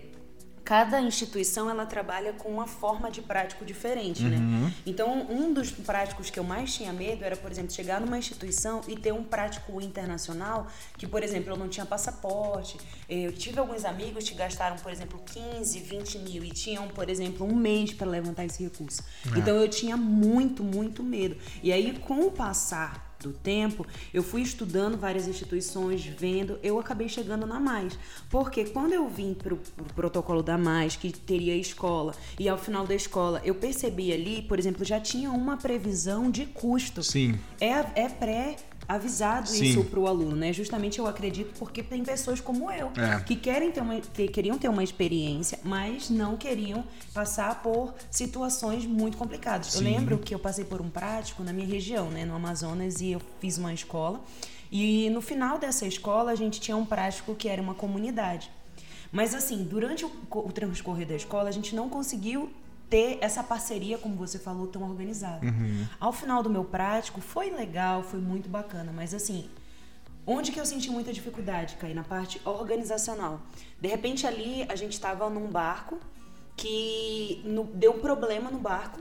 cada 0.69 1.01
instituição 1.01 1.67
ela 1.67 1.83
trabalha 1.83 2.31
com 2.31 2.47
uma 2.47 2.67
forma 2.67 3.09
de 3.09 3.23
prático 3.23 3.65
diferente, 3.65 4.21
né? 4.21 4.37
uhum. 4.37 4.65
né? 4.65 4.73
Então, 4.85 5.25
um 5.27 5.51
dos 5.51 5.71
práticos 5.71 6.29
que 6.29 6.39
eu 6.39 6.43
mais 6.43 6.71
tinha 6.71 6.93
medo 6.93 7.25
era, 7.25 7.35
por 7.35 7.51
exemplo, 7.51 7.71
chegar 7.71 7.99
numa 7.99 8.19
instituição 8.19 8.81
e 8.87 8.95
ter 8.95 9.11
um 9.11 9.23
prático 9.23 9.81
internacional 9.81 10.67
que, 10.95 11.07
por 11.07 11.23
exemplo, 11.23 11.53
eu 11.53 11.57
não 11.57 11.67
tinha 11.67 11.87
passaporte. 11.87 12.77
Eu 13.09 13.33
tive 13.33 13.57
alguns 13.57 13.83
amigos 13.83 14.29
que 14.29 14.35
gastaram, 14.35 14.75
por 14.75 14.91
exemplo, 14.91 15.19
15, 15.25 15.79
20 15.79 16.19
mil 16.19 16.43
e 16.43 16.51
tinham, 16.51 16.87
por 16.89 17.09
exemplo, 17.09 17.47
um 17.47 17.55
mês 17.55 17.91
para 17.91 18.07
levantar 18.07 18.45
esse 18.45 18.61
recurso. 18.61 19.01
É. 19.33 19.39
Então, 19.39 19.55
eu 19.55 19.67
tinha 19.67 19.97
muito, 19.97 20.63
muito 20.63 21.01
medo. 21.01 21.35
E 21.63 21.73
aí, 21.73 21.97
com 21.97 22.27
o 22.27 22.31
passar 22.31 23.08
do 23.21 23.33
tempo, 23.33 23.85
eu 24.13 24.23
fui 24.23 24.41
estudando 24.41 24.97
várias 24.97 25.27
instituições, 25.27 26.05
vendo, 26.05 26.59
eu 26.63 26.79
acabei 26.79 27.09
chegando 27.09 27.45
na 27.45 27.59
Mais. 27.59 27.97
Porque 28.29 28.65
quando 28.65 28.93
eu 28.93 29.07
vim 29.07 29.33
para 29.33 29.53
o 29.53 29.57
pro 29.57 29.85
protocolo 29.95 30.41
da 30.41 30.57
Mais, 30.57 30.95
que 30.95 31.11
teria 31.11 31.55
escola, 31.55 32.13
e 32.39 32.47
ao 32.47 32.57
final 32.57 32.85
da 32.87 32.95
escola 32.95 33.41
eu 33.43 33.55
percebi 33.55 34.11
ali, 34.11 34.41
por 34.41 34.57
exemplo, 34.57 34.85
já 34.85 34.99
tinha 34.99 35.31
uma 35.31 35.57
previsão 35.57 36.31
de 36.31 36.45
custo. 36.45 37.03
Sim. 37.03 37.37
É, 37.59 38.03
é 38.03 38.09
pré 38.09 38.55
avisado 38.89 39.47
Sim. 39.47 39.65
isso 39.65 39.83
para 39.83 39.99
o 39.99 40.07
aluno, 40.07 40.35
né? 40.35 40.51
Justamente 40.51 40.97
eu 40.97 41.05
acredito 41.05 41.53
porque 41.59 41.83
tem 41.83 42.03
pessoas 42.03 42.41
como 42.41 42.71
eu 42.71 42.91
é. 42.97 43.19
que 43.21 43.35
querem 43.35 43.71
ter 43.71 43.81
uma, 43.81 44.01
que 44.01 44.27
queriam 44.27 44.57
ter 44.57 44.67
uma 44.67 44.83
experiência, 44.83 45.59
mas 45.63 46.09
não 46.09 46.35
queriam 46.35 46.83
passar 47.13 47.61
por 47.61 47.93
situações 48.09 48.87
muito 48.87 49.15
complicadas. 49.15 49.67
Sim. 49.67 49.77
Eu 49.77 49.83
lembro 49.93 50.17
que 50.17 50.33
eu 50.33 50.39
passei 50.39 50.65
por 50.65 50.81
um 50.81 50.89
prático 50.89 51.43
na 51.43 51.53
minha 51.53 51.67
região, 51.67 52.09
né, 52.09 52.25
no 52.25 52.33
Amazonas, 52.33 52.99
e 52.99 53.11
eu 53.11 53.21
fiz 53.39 53.59
uma 53.59 53.71
escola. 53.71 54.19
E 54.71 55.07
no 55.11 55.21
final 55.21 55.59
dessa 55.59 55.85
escola 55.85 56.31
a 56.31 56.35
gente 56.35 56.59
tinha 56.59 56.75
um 56.75 56.85
prático 56.85 57.35
que 57.35 57.47
era 57.47 57.61
uma 57.61 57.75
comunidade. 57.75 58.49
Mas 59.11 59.35
assim, 59.35 59.63
durante 59.63 60.03
o, 60.03 60.11
o 60.31 60.51
transcorrer 60.51 61.07
da 61.07 61.15
escola, 61.15 61.47
a 61.47 61.51
gente 61.51 61.75
não 61.75 61.89
conseguiu 61.89 62.51
ter 62.89 63.19
essa 63.21 63.43
parceria, 63.43 63.97
como 63.97 64.15
você 64.15 64.39
falou, 64.39 64.67
tão 64.67 64.83
organizada. 64.83 65.45
Uhum. 65.45 65.85
Ao 65.99 66.11
final 66.11 66.41
do 66.41 66.49
meu 66.49 66.63
prático, 66.63 67.21
foi 67.21 67.51
legal, 67.51 68.01
foi 68.03 68.19
muito 68.19 68.49
bacana, 68.49 68.91
mas 68.93 69.13
assim, 69.13 69.49
onde 70.25 70.51
que 70.51 70.59
eu 70.59 70.65
senti 70.65 70.89
muita 70.89 71.13
dificuldade, 71.13 71.75
Caí? 71.75 71.93
Na 71.93 72.03
parte 72.03 72.41
organizacional. 72.43 73.41
De 73.79 73.87
repente 73.87 74.25
ali 74.25 74.65
a 74.67 74.75
gente 74.75 74.93
estava 74.93 75.29
num 75.29 75.47
barco 75.47 75.99
que 76.57 77.41
no, 77.45 77.63
deu 77.65 77.93
um 77.93 77.99
problema 77.99 78.49
no 78.49 78.59
barco 78.59 78.99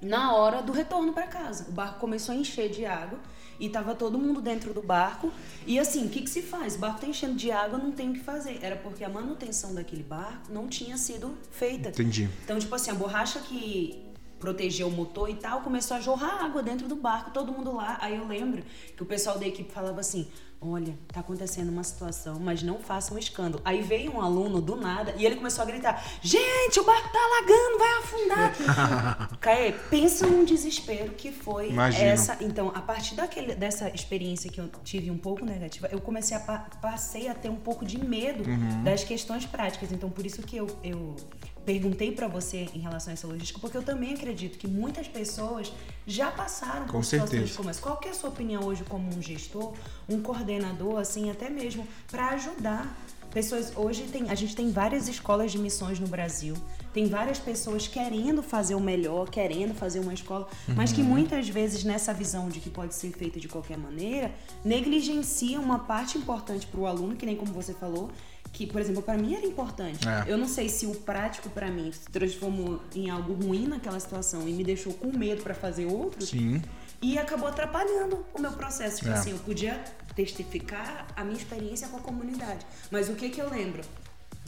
na 0.00 0.34
hora 0.34 0.62
do 0.62 0.72
retorno 0.72 1.12
para 1.12 1.26
casa. 1.26 1.66
O 1.68 1.72
barco 1.72 1.98
começou 1.98 2.32
a 2.32 2.38
encher 2.38 2.70
de 2.70 2.86
água 2.86 3.18
e 3.58 3.68
tava 3.68 3.94
todo 3.94 4.18
mundo 4.18 4.40
dentro 4.40 4.72
do 4.72 4.82
barco. 4.82 5.32
E 5.66 5.78
assim, 5.78 6.06
o 6.06 6.08
que, 6.08 6.22
que 6.22 6.30
se 6.30 6.42
faz? 6.42 6.76
O 6.76 6.78
barco 6.78 7.00
tá 7.00 7.06
enchendo 7.06 7.34
de 7.34 7.50
água, 7.50 7.78
não 7.78 7.92
tem 7.92 8.10
o 8.10 8.12
que 8.14 8.20
fazer. 8.20 8.58
Era 8.62 8.76
porque 8.76 9.04
a 9.04 9.08
manutenção 9.08 9.74
daquele 9.74 10.02
barco 10.02 10.50
não 10.50 10.68
tinha 10.68 10.96
sido 10.96 11.36
feita. 11.50 11.88
Entendi. 11.90 12.28
Então, 12.44 12.58
tipo 12.58 12.74
assim, 12.74 12.90
a 12.90 12.94
borracha 12.94 13.40
que 13.40 14.07
protegeu 14.38 14.88
o 14.88 14.90
motor 14.90 15.28
e 15.28 15.34
tal, 15.34 15.60
começou 15.62 15.96
a 15.96 16.00
jorrar 16.00 16.44
água 16.44 16.62
dentro 16.62 16.86
do 16.88 16.96
barco, 16.96 17.30
todo 17.30 17.52
mundo 17.52 17.72
lá. 17.74 17.98
Aí 18.00 18.16
eu 18.16 18.26
lembro 18.26 18.62
que 18.96 19.02
o 19.02 19.06
pessoal 19.06 19.38
da 19.38 19.46
equipe 19.46 19.72
falava 19.72 20.00
assim: 20.00 20.28
olha, 20.60 20.94
tá 21.12 21.20
acontecendo 21.20 21.68
uma 21.70 21.82
situação, 21.84 22.38
mas 22.40 22.62
não 22.62 22.78
faça 22.78 23.12
um 23.14 23.18
escândalo. 23.18 23.60
Aí 23.64 23.82
veio 23.82 24.12
um 24.14 24.20
aluno 24.20 24.60
do 24.60 24.76
nada 24.76 25.14
e 25.16 25.24
ele 25.26 25.36
começou 25.36 25.62
a 25.62 25.66
gritar: 25.66 26.02
gente, 26.22 26.78
o 26.80 26.84
barco 26.84 27.08
tá 27.12 27.18
alagando, 27.18 27.78
vai 27.78 27.98
afundar. 27.98 29.38
Caê, 29.40 29.72
pensa 29.90 30.26
num 30.26 30.44
desespero 30.44 31.10
que 31.12 31.30
foi 31.32 31.70
Imagino. 31.70 32.04
essa. 32.04 32.36
Então, 32.40 32.70
a 32.74 32.80
partir 32.80 33.14
daquele, 33.14 33.54
dessa 33.54 33.88
experiência 33.90 34.50
que 34.50 34.60
eu 34.60 34.68
tive 34.84 35.10
um 35.10 35.18
pouco 35.18 35.44
negativa, 35.44 35.88
eu 35.90 36.00
comecei 36.00 36.36
a 36.36 36.40
pa- 36.40 36.66
passei 36.80 37.28
a 37.28 37.34
ter 37.34 37.48
um 37.50 37.56
pouco 37.56 37.84
de 37.84 37.98
medo 37.98 38.44
das 38.84 39.04
questões 39.04 39.44
práticas. 39.46 39.92
Então, 39.92 40.10
por 40.10 40.24
isso 40.24 40.42
que 40.42 40.56
eu, 40.56 40.66
eu 40.82 41.16
perguntei 41.72 42.10
pra 42.12 42.26
você 42.26 42.66
em 42.74 42.78
relação 42.78 43.10
a 43.10 43.12
essa 43.14 43.26
logística, 43.26 43.58
porque 43.60 43.76
eu 43.76 43.82
também 43.82 44.14
acredito 44.14 44.56
que 44.56 44.66
muitas 44.66 45.06
pessoas 45.06 45.70
já 46.06 46.30
passaram 46.30 46.86
Com 46.86 46.92
por 46.92 47.04
situações 47.04 47.30
certeza. 47.40 47.56
como 47.58 47.68
essa. 47.68 47.82
Qual 47.82 47.98
que 47.98 48.08
é 48.08 48.10
a 48.10 48.14
sua 48.14 48.30
opinião 48.30 48.64
hoje 48.64 48.84
como 48.84 49.06
um 49.14 49.20
gestor, 49.20 49.74
um 50.08 50.22
coordenador, 50.22 50.98
assim, 50.98 51.30
até 51.30 51.50
mesmo 51.50 51.86
para 52.10 52.28
ajudar 52.30 52.96
pessoas? 53.30 53.70
Hoje 53.76 54.04
tem, 54.04 54.30
a 54.30 54.34
gente 54.34 54.56
tem 54.56 54.70
várias 54.72 55.08
escolas 55.08 55.52
de 55.52 55.58
missões 55.58 56.00
no 56.00 56.06
Brasil, 56.08 56.54
tem 56.94 57.06
várias 57.06 57.38
pessoas 57.38 57.86
querendo 57.86 58.42
fazer 58.42 58.74
o 58.74 58.80
melhor, 58.80 59.28
querendo 59.28 59.74
fazer 59.74 60.00
uma 60.00 60.14
escola, 60.14 60.48
mas 60.74 60.88
Uhum. 60.88 60.96
que 60.96 61.02
muitas 61.02 61.50
vezes 61.50 61.84
nessa 61.84 62.14
visão 62.14 62.48
de 62.48 62.60
que 62.60 62.70
pode 62.70 62.94
ser 62.94 63.10
feita 63.12 63.38
de 63.38 63.46
qualquer 63.46 63.76
maneira, 63.76 64.32
negligencia 64.64 65.60
uma 65.60 65.80
parte 65.80 66.16
importante 66.16 66.66
para 66.66 66.80
o 66.80 66.86
aluno, 66.86 67.14
que 67.14 67.26
nem 67.26 67.36
como 67.36 67.52
você 67.52 67.74
falou, 67.74 68.10
que, 68.52 68.66
por 68.66 68.80
exemplo, 68.80 69.02
para 69.02 69.16
mim 69.18 69.34
era 69.34 69.46
importante. 69.46 70.06
É. 70.08 70.24
Eu 70.32 70.36
não 70.38 70.48
sei 70.48 70.68
se 70.68 70.86
o 70.86 70.94
prático 70.94 71.48
para 71.50 71.70
mim 71.70 71.90
se 71.92 72.08
transformou 72.10 72.80
em 72.94 73.08
algo 73.10 73.32
ruim 73.34 73.66
naquela 73.66 73.98
situação 74.00 74.48
e 74.48 74.52
me 74.52 74.64
deixou 74.64 74.92
com 74.94 75.16
medo 75.16 75.42
para 75.42 75.54
fazer 75.54 75.86
outro. 75.86 76.24
Sim. 76.24 76.62
E 77.00 77.16
acabou 77.18 77.48
atrapalhando 77.48 78.24
o 78.34 78.40
meu 78.40 78.52
processo. 78.52 78.96
Tipo 78.98 79.10
É. 79.10 79.14
assim, 79.14 79.30
eu 79.30 79.38
podia 79.38 79.82
testificar 80.16 81.06
a 81.14 81.22
minha 81.24 81.36
experiência 81.36 81.86
com 81.88 81.96
a 81.96 82.00
comunidade. 82.00 82.66
Mas 82.90 83.08
o 83.08 83.14
que 83.14 83.28
que 83.30 83.40
eu 83.40 83.48
lembro? 83.48 83.82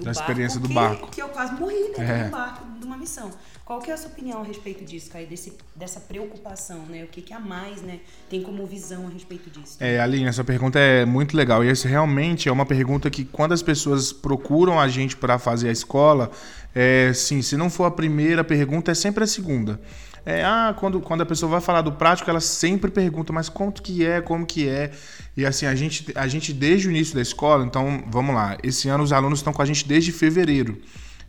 Do 0.00 0.04
Da 0.06 0.10
experiência 0.12 0.58
do 0.58 0.66
que, 0.68 0.74
barco. 0.74 1.08
Que 1.10 1.22
eu 1.22 1.28
quase 1.28 1.52
morri 1.60 1.74
dentro 1.88 2.02
É. 2.02 2.24
do 2.24 2.30
barco, 2.30 2.64
de 2.80 2.86
uma 2.86 2.96
missão. 2.96 3.30
Qual 3.64 3.80
que 3.80 3.90
é 3.90 3.94
a 3.94 3.96
sua 3.96 4.08
opinião 4.10 4.40
a 4.40 4.44
respeito 4.44 4.84
disso, 4.84 5.10
Caio? 5.10 5.26
Desse, 5.28 5.52
dessa 5.76 6.00
preocupação, 6.00 6.78
né? 6.88 7.04
O 7.04 7.06
que 7.06 7.22
que 7.22 7.32
a 7.32 7.38
mais, 7.38 7.82
né, 7.82 8.00
tem 8.28 8.42
como 8.42 8.66
visão 8.66 9.06
a 9.06 9.10
respeito 9.10 9.48
disso? 9.50 9.76
É, 9.78 10.00
Aline, 10.00 10.26
essa 10.26 10.42
pergunta 10.42 10.78
é 10.78 11.04
muito 11.04 11.36
legal. 11.36 11.62
E 11.64 11.68
essa 11.68 11.86
realmente 11.86 12.48
é 12.48 12.52
uma 12.52 12.66
pergunta 12.66 13.08
que, 13.10 13.24
quando 13.24 13.52
as 13.52 13.62
pessoas 13.62 14.12
procuram 14.12 14.80
a 14.80 14.88
gente 14.88 15.16
para 15.16 15.38
fazer 15.38 15.68
a 15.68 15.72
escola, 15.72 16.30
é, 16.74 17.12
sim, 17.14 17.42
se 17.42 17.56
não 17.56 17.70
for 17.70 17.84
a 17.84 17.90
primeira 17.90 18.42
pergunta, 18.42 18.90
é 18.90 18.94
sempre 18.94 19.22
a 19.22 19.26
segunda. 19.26 19.80
É, 20.24 20.44
ah, 20.44 20.74
quando, 20.78 21.00
quando 21.00 21.22
a 21.22 21.26
pessoa 21.26 21.50
vai 21.50 21.60
falar 21.60 21.82
do 21.82 21.92
prático, 21.92 22.28
ela 22.28 22.40
sempre 22.40 22.90
pergunta, 22.90 23.32
mas 23.32 23.48
quanto 23.48 23.82
que 23.82 24.04
é, 24.04 24.20
como 24.20 24.44
que 24.44 24.68
é? 24.68 24.90
E 25.36 25.46
assim, 25.46 25.66
a 25.66 25.74
gente, 25.74 26.06
a 26.14 26.26
gente 26.26 26.52
desde 26.52 26.88
o 26.88 26.90
início 26.90 27.14
da 27.14 27.22
escola, 27.22 27.64
então, 27.64 28.04
vamos 28.08 28.34
lá, 28.34 28.58
esse 28.62 28.88
ano 28.88 29.02
os 29.02 29.12
alunos 29.12 29.38
estão 29.38 29.52
com 29.52 29.62
a 29.62 29.66
gente 29.66 29.86
desde 29.86 30.12
fevereiro. 30.12 30.80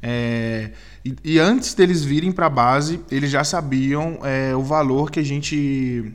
É, 0.02 0.72
e, 1.06 1.16
e 1.24 1.40
antes 1.40 1.74
deles 1.74 2.04
virem 2.04 2.32
para 2.32 2.48
a 2.48 2.50
base, 2.50 3.00
eles 3.12 3.30
já 3.30 3.44
sabiam 3.44 4.20
é, 4.24 4.56
o 4.56 4.64
valor 4.64 5.12
que 5.12 5.20
a 5.20 5.24
gente 5.24 6.14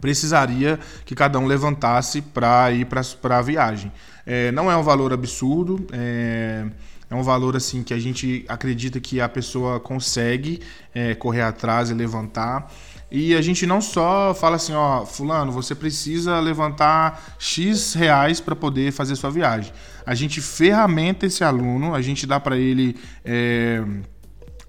precisaria 0.00 0.78
que 1.04 1.14
cada 1.14 1.38
um 1.38 1.46
levantasse 1.46 2.20
para 2.20 2.72
ir 2.72 2.86
para 2.86 3.38
a 3.38 3.42
viagem. 3.42 3.92
É, 4.26 4.50
não 4.52 4.70
é 4.70 4.76
um 4.76 4.82
valor 4.82 5.12
absurdo, 5.12 5.86
é, 5.92 6.66
é 7.14 7.16
um 7.16 7.22
valor 7.22 7.56
assim 7.56 7.84
que 7.84 7.94
a 7.94 7.98
gente 7.98 8.44
acredita 8.48 8.98
que 8.98 9.20
a 9.20 9.28
pessoa 9.28 9.78
consegue 9.78 10.60
é, 10.92 11.14
correr 11.14 11.42
atrás 11.42 11.88
e 11.88 11.94
levantar. 11.94 12.72
E 13.08 13.36
a 13.36 13.40
gente 13.40 13.64
não 13.66 13.80
só 13.80 14.34
fala 14.34 14.56
assim, 14.56 14.72
ó, 14.72 15.06
fulano, 15.06 15.52
você 15.52 15.76
precisa 15.76 16.40
levantar 16.40 17.36
X 17.38 17.94
reais 17.94 18.40
para 18.40 18.56
poder 18.56 18.90
fazer 18.90 19.14
sua 19.14 19.30
viagem. 19.30 19.72
A 20.04 20.12
gente 20.14 20.40
ferramenta 20.40 21.24
esse 21.26 21.44
aluno, 21.44 21.94
a 21.94 22.02
gente 22.02 22.26
dá 22.26 22.40
para 22.40 22.56
ele 22.56 22.96
é, 23.24 23.84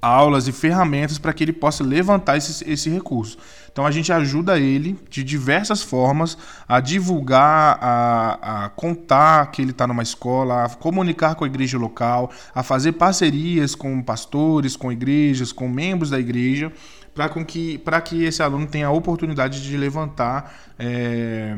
aulas 0.05 0.47
e 0.47 0.51
ferramentas 0.51 1.17
para 1.17 1.33
que 1.33 1.43
ele 1.43 1.53
possa 1.53 1.83
levantar 1.83 2.37
esse, 2.37 2.69
esse 2.69 2.89
recurso. 2.89 3.37
Então 3.71 3.85
a 3.85 3.91
gente 3.91 4.13
ajuda 4.13 4.59
ele 4.59 4.97
de 5.09 5.23
diversas 5.23 5.81
formas 5.81 6.37
a 6.67 6.79
divulgar, 6.79 7.77
a, 7.81 8.65
a 8.65 8.69
contar 8.69 9.51
que 9.51 9.61
ele 9.61 9.71
está 9.71 9.87
numa 9.87 10.03
escola, 10.03 10.65
a 10.65 10.69
comunicar 10.69 11.35
com 11.35 11.43
a 11.43 11.47
igreja 11.47 11.77
local, 11.77 12.31
a 12.53 12.63
fazer 12.63 12.93
parcerias 12.93 13.75
com 13.75 14.01
pastores, 14.01 14.77
com 14.77 14.91
igrejas, 14.91 15.51
com 15.51 15.67
membros 15.67 16.11
da 16.11 16.19
igreja, 16.19 16.71
para 17.13 17.27
que, 17.43 17.81
que 18.05 18.23
esse 18.23 18.43
aluno 18.43 18.67
tenha 18.67 18.87
a 18.87 18.91
oportunidade 18.91 19.61
de 19.61 19.75
levantar. 19.75 20.53
É, 20.77 21.57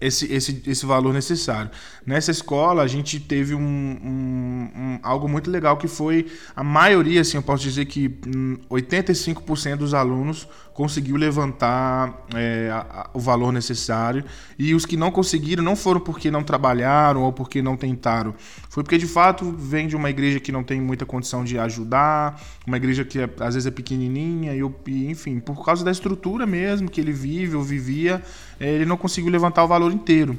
esse, 0.00 0.32
esse, 0.32 0.62
esse 0.66 0.84
valor 0.86 1.12
necessário. 1.12 1.70
Nessa 2.04 2.30
escola, 2.30 2.82
a 2.82 2.86
gente 2.86 3.18
teve 3.18 3.54
um, 3.54 3.60
um, 3.60 4.70
um, 4.76 4.98
algo 5.02 5.28
muito 5.28 5.50
legal 5.50 5.76
que 5.76 5.88
foi 5.88 6.26
a 6.54 6.62
maioria, 6.62 7.20
assim, 7.20 7.36
eu 7.36 7.42
posso 7.42 7.62
dizer 7.62 7.86
que 7.86 8.18
hum, 8.26 8.58
85% 8.70 9.76
dos 9.76 9.94
alunos 9.94 10.46
conseguiu 10.76 11.16
levantar 11.16 12.26
é, 12.34 12.68
a, 12.70 12.78
a, 12.78 13.10
o 13.14 13.18
valor 13.18 13.50
necessário 13.50 14.22
e 14.58 14.74
os 14.74 14.84
que 14.84 14.94
não 14.94 15.10
conseguiram 15.10 15.64
não 15.64 15.74
foram 15.74 15.98
porque 15.98 16.30
não 16.30 16.42
trabalharam 16.42 17.22
ou 17.22 17.32
porque 17.32 17.62
não 17.62 17.78
tentaram, 17.78 18.34
foi 18.68 18.82
porque 18.82 18.98
de 18.98 19.06
fato 19.06 19.50
vem 19.52 19.88
de 19.88 19.96
uma 19.96 20.10
igreja 20.10 20.38
que 20.38 20.52
não 20.52 20.62
tem 20.62 20.78
muita 20.78 21.06
condição 21.06 21.42
de 21.42 21.58
ajudar, 21.58 22.38
uma 22.66 22.76
igreja 22.76 23.06
que 23.06 23.18
é, 23.20 23.30
às 23.40 23.54
vezes 23.54 23.66
é 23.66 23.70
pequenininha 23.70 24.54
e, 24.54 24.60
e, 24.90 25.10
enfim, 25.10 25.40
por 25.40 25.64
causa 25.64 25.82
da 25.82 25.90
estrutura 25.90 26.44
mesmo 26.44 26.90
que 26.90 27.00
ele 27.00 27.12
vive 27.12 27.56
ou 27.56 27.62
vivia, 27.62 28.22
é, 28.60 28.70
ele 28.70 28.84
não 28.84 28.98
conseguiu 28.98 29.30
levantar 29.30 29.64
o 29.64 29.68
valor 29.68 29.90
inteiro. 29.90 30.38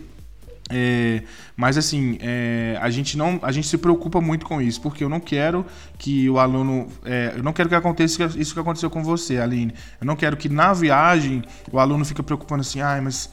É, 0.70 1.24
mas 1.56 1.78
assim, 1.78 2.18
é, 2.22 2.78
a 2.82 2.90
gente 2.90 3.18
não, 3.18 3.40
a 3.42 3.52
gente 3.52 3.68
se 3.68 3.78
preocupa 3.78 4.20
muito 4.20 4.46
com 4.46 4.62
isso, 4.62 4.82
porque 4.82 5.04
eu 5.04 5.10
não 5.10 5.20
quero 5.20 5.66
que 5.98 6.30
o 6.30 6.40
aluno, 6.40 6.88
é, 7.06 7.34
eu 7.38 7.44
não 7.44 7.54
quero 7.54 7.70
que 7.70 7.76
aconteça 7.76 8.26
isso 8.36 8.54
que 8.54 8.60
aconteceu 8.60 8.90
com 8.90 9.04
você, 9.04 9.38
Aline. 9.38 9.74
Eu 10.00 10.06
não 10.06 10.16
quero 10.16 10.36
que 10.36 10.50
na 10.50 10.74
viagem 10.74 11.44
o 11.72 11.80
aluno 11.80 12.04
fique 12.04 12.22
preocupando 12.22 12.62
assim, 12.62 12.82
ai, 12.82 13.00
mas 13.00 13.30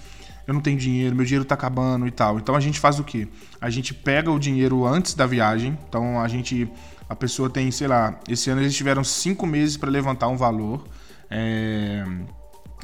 eu 0.46 0.54
não 0.54 0.60
tenho 0.60 0.78
dinheiro, 0.78 1.16
meu 1.16 1.24
dinheiro 1.24 1.42
está 1.42 1.54
acabando 1.54 2.06
e 2.06 2.10
tal. 2.10 2.38
Então 2.38 2.54
a 2.54 2.60
gente 2.60 2.78
faz 2.78 2.98
o 2.98 3.04
quê? 3.04 3.26
A 3.60 3.70
gente 3.70 3.94
pega 3.94 4.30
o 4.30 4.38
dinheiro 4.38 4.86
antes 4.86 5.14
da 5.14 5.26
viagem. 5.26 5.76
Então 5.88 6.20
a 6.20 6.28
gente, 6.28 6.70
a 7.08 7.16
pessoa 7.16 7.48
tem, 7.48 7.70
sei 7.70 7.88
lá, 7.88 8.18
esse 8.28 8.50
ano 8.50 8.60
eles 8.60 8.76
tiveram 8.76 9.02
cinco 9.02 9.46
meses 9.46 9.76
para 9.76 9.90
levantar 9.90 10.28
um 10.28 10.36
valor. 10.36 10.86
É, 11.30 12.04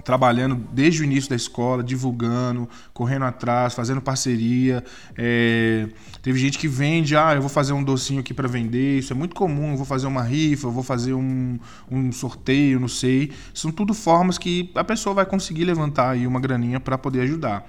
trabalhando 0.05 0.55
desde 0.73 1.03
o 1.03 1.05
início 1.05 1.31
da 1.31 1.37
escola, 1.37 1.83
divulgando, 1.83 2.69
correndo 2.93 3.25
atrás, 3.25 3.75
fazendo 3.75 4.01
parceria. 4.01 4.83
É, 5.17 5.89
teve 6.23 6.39
gente 6.39 6.59
que 6.59 6.69
vende, 6.69 7.17
ah, 7.17 7.35
eu 7.35 7.41
vou 7.41 7.51
fazer 7.51 7.73
um 7.73 7.83
docinho 7.83 8.21
aqui 8.21 8.35
para 8.35 8.49
vender, 8.49 8.99
isso 8.99 9.13
é 9.13 9.17
muito 9.17 9.35
comum, 9.35 9.73
eu 9.73 9.77
vou 9.77 9.87
fazer 9.87 10.07
uma 10.07 10.23
rifa, 10.23 10.67
eu 10.67 10.73
vou 10.73 10.83
fazer 10.83 11.15
um, 11.15 11.59
um 11.91 12.13
sorteio, 12.13 12.81
não 12.81 12.89
sei. 12.89 13.33
São 13.55 13.71
tudo 13.71 13.95
formas 13.95 14.39
que 14.39 14.71
a 14.75 14.85
pessoa 14.85 15.15
vai 15.15 15.27
conseguir 15.27 15.65
levantar 15.65 16.11
aí 16.11 16.27
uma 16.27 16.41
graninha 16.41 16.81
para 16.81 16.97
poder 16.99 17.23
ajudar. 17.23 17.67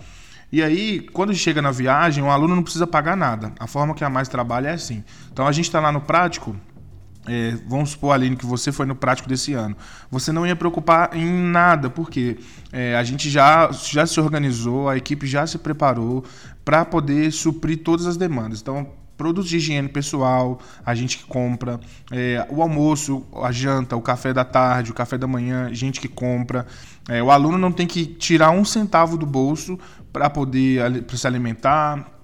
E 0.51 0.61
aí, 0.61 0.99
quando 1.13 1.33
chega 1.33 1.61
na 1.61 1.71
viagem, 1.71 2.21
o 2.21 2.29
aluno 2.29 2.55
não 2.55 2.63
precisa 2.63 2.85
pagar 2.85 3.15
nada. 3.15 3.53
A 3.57 3.67
forma 3.67 3.93
que 3.93 4.03
a 4.03 4.09
Mais 4.09 4.27
trabalha 4.27 4.67
é 4.67 4.73
assim. 4.73 5.01
Então 5.31 5.47
a 5.47 5.51
gente 5.53 5.65
está 5.65 5.79
lá 5.79 5.93
no 5.93 6.01
prático, 6.01 6.55
é, 7.27 7.55
vamos 7.67 7.91
supor, 7.91 8.13
Aline, 8.13 8.35
que 8.35 8.45
você 8.45 8.71
foi 8.71 8.85
no 8.85 8.95
prático 8.95 9.29
desse 9.29 9.53
ano. 9.53 9.75
Você 10.09 10.31
não 10.31 10.45
ia 10.45 10.55
preocupar 10.55 11.15
em 11.15 11.31
nada, 11.31 11.89
porque 11.89 12.39
é, 12.71 12.95
a 12.95 13.03
gente 13.03 13.29
já, 13.29 13.71
já 13.71 14.05
se 14.05 14.19
organizou, 14.19 14.89
a 14.89 14.97
equipe 14.97 15.27
já 15.27 15.45
se 15.45 15.57
preparou 15.57 16.23
para 16.65 16.83
poder 16.83 17.31
suprir 17.31 17.83
todas 17.83 18.05
as 18.05 18.17
demandas. 18.17 18.61
Então, 18.61 18.87
produtos 19.15 19.51
de 19.51 19.57
higiene 19.57 19.87
pessoal, 19.87 20.59
a 20.83 20.95
gente 20.95 21.19
que 21.19 21.25
compra, 21.25 21.79
é, 22.11 22.43
o 22.49 22.59
almoço, 22.59 23.23
a 23.43 23.51
janta, 23.51 23.95
o 23.95 24.01
café 24.01 24.33
da 24.33 24.43
tarde, 24.43 24.89
o 24.89 24.95
café 24.95 25.15
da 25.15 25.27
manhã, 25.27 25.71
gente 25.71 26.01
que 26.01 26.07
compra. 26.07 26.65
É, 27.07 27.21
o 27.21 27.29
aluno 27.29 27.57
não 27.57 27.71
tem 27.71 27.85
que 27.85 28.05
tirar 28.05 28.49
um 28.49 28.65
centavo 28.65 29.17
do 29.17 29.25
bolso 29.27 29.77
para 30.11 30.27
poder 30.27 31.03
pra 31.03 31.15
se 31.15 31.27
alimentar. 31.27 32.20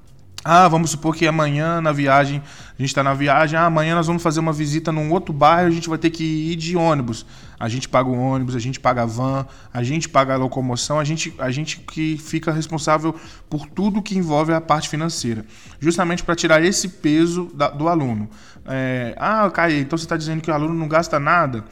Ah, 0.50 0.70
vamos 0.70 0.92
supor 0.92 1.14
que 1.14 1.28
amanhã 1.28 1.82
na 1.82 1.92
viagem 1.92 2.42
A 2.80 2.82
gente 2.82 2.88
está 2.88 3.04
na 3.04 3.14
viagem, 3.14 3.60
ah, 3.60 3.66
amanhã 3.66 3.96
nós 3.96 4.08
vamos 4.08 4.24
fazer 4.24 4.40
uma 4.40 4.54
visita 4.54 4.94
num 4.94 5.12
outro 5.12 5.34
bairro, 5.34 5.68
a 5.68 5.72
gente 5.72 5.90
vai 5.90 5.98
ter 5.98 6.10
que 6.10 6.24
ir 6.24 6.56
de 6.56 6.78
ônibus. 6.78 7.26
A 7.60 7.68
gente 7.68 7.90
paga 7.90 8.08
o 8.08 8.18
ônibus, 8.18 8.56
a 8.56 8.60
gente 8.60 8.80
paga 8.80 9.02
a 9.02 9.06
van, 9.06 9.46
a 9.74 9.84
gente 9.84 10.08
paga 10.08 10.36
a 10.36 10.38
locomoção, 10.38 11.00
a 11.00 11.04
gente, 11.04 11.34
a 11.38 11.52
gente 11.52 11.80
que 11.80 12.18
fica 12.18 12.50
responsável 12.54 13.14
por 13.50 13.68
tudo 13.68 14.02
que 14.02 14.18
envolve 14.18 14.54
a 14.54 14.62
parte 14.62 14.88
financeira. 14.88 15.44
Justamente 15.82 16.24
para 16.24 16.34
tirar 16.34 16.64
esse 16.64 16.88
peso 16.88 17.52
da, 17.54 17.70
do 17.70 17.90
aluno. 17.90 18.30
É, 18.66 19.16
ah, 19.18 19.50
Caio, 19.50 19.80
então 19.80 19.98
você 19.98 20.06
está 20.06 20.16
dizendo 20.16 20.40
que 20.40 20.50
o 20.50 20.54
aluno 20.54 20.74
não 20.74 20.88
gasta 20.88 21.20
nada? 21.20 21.66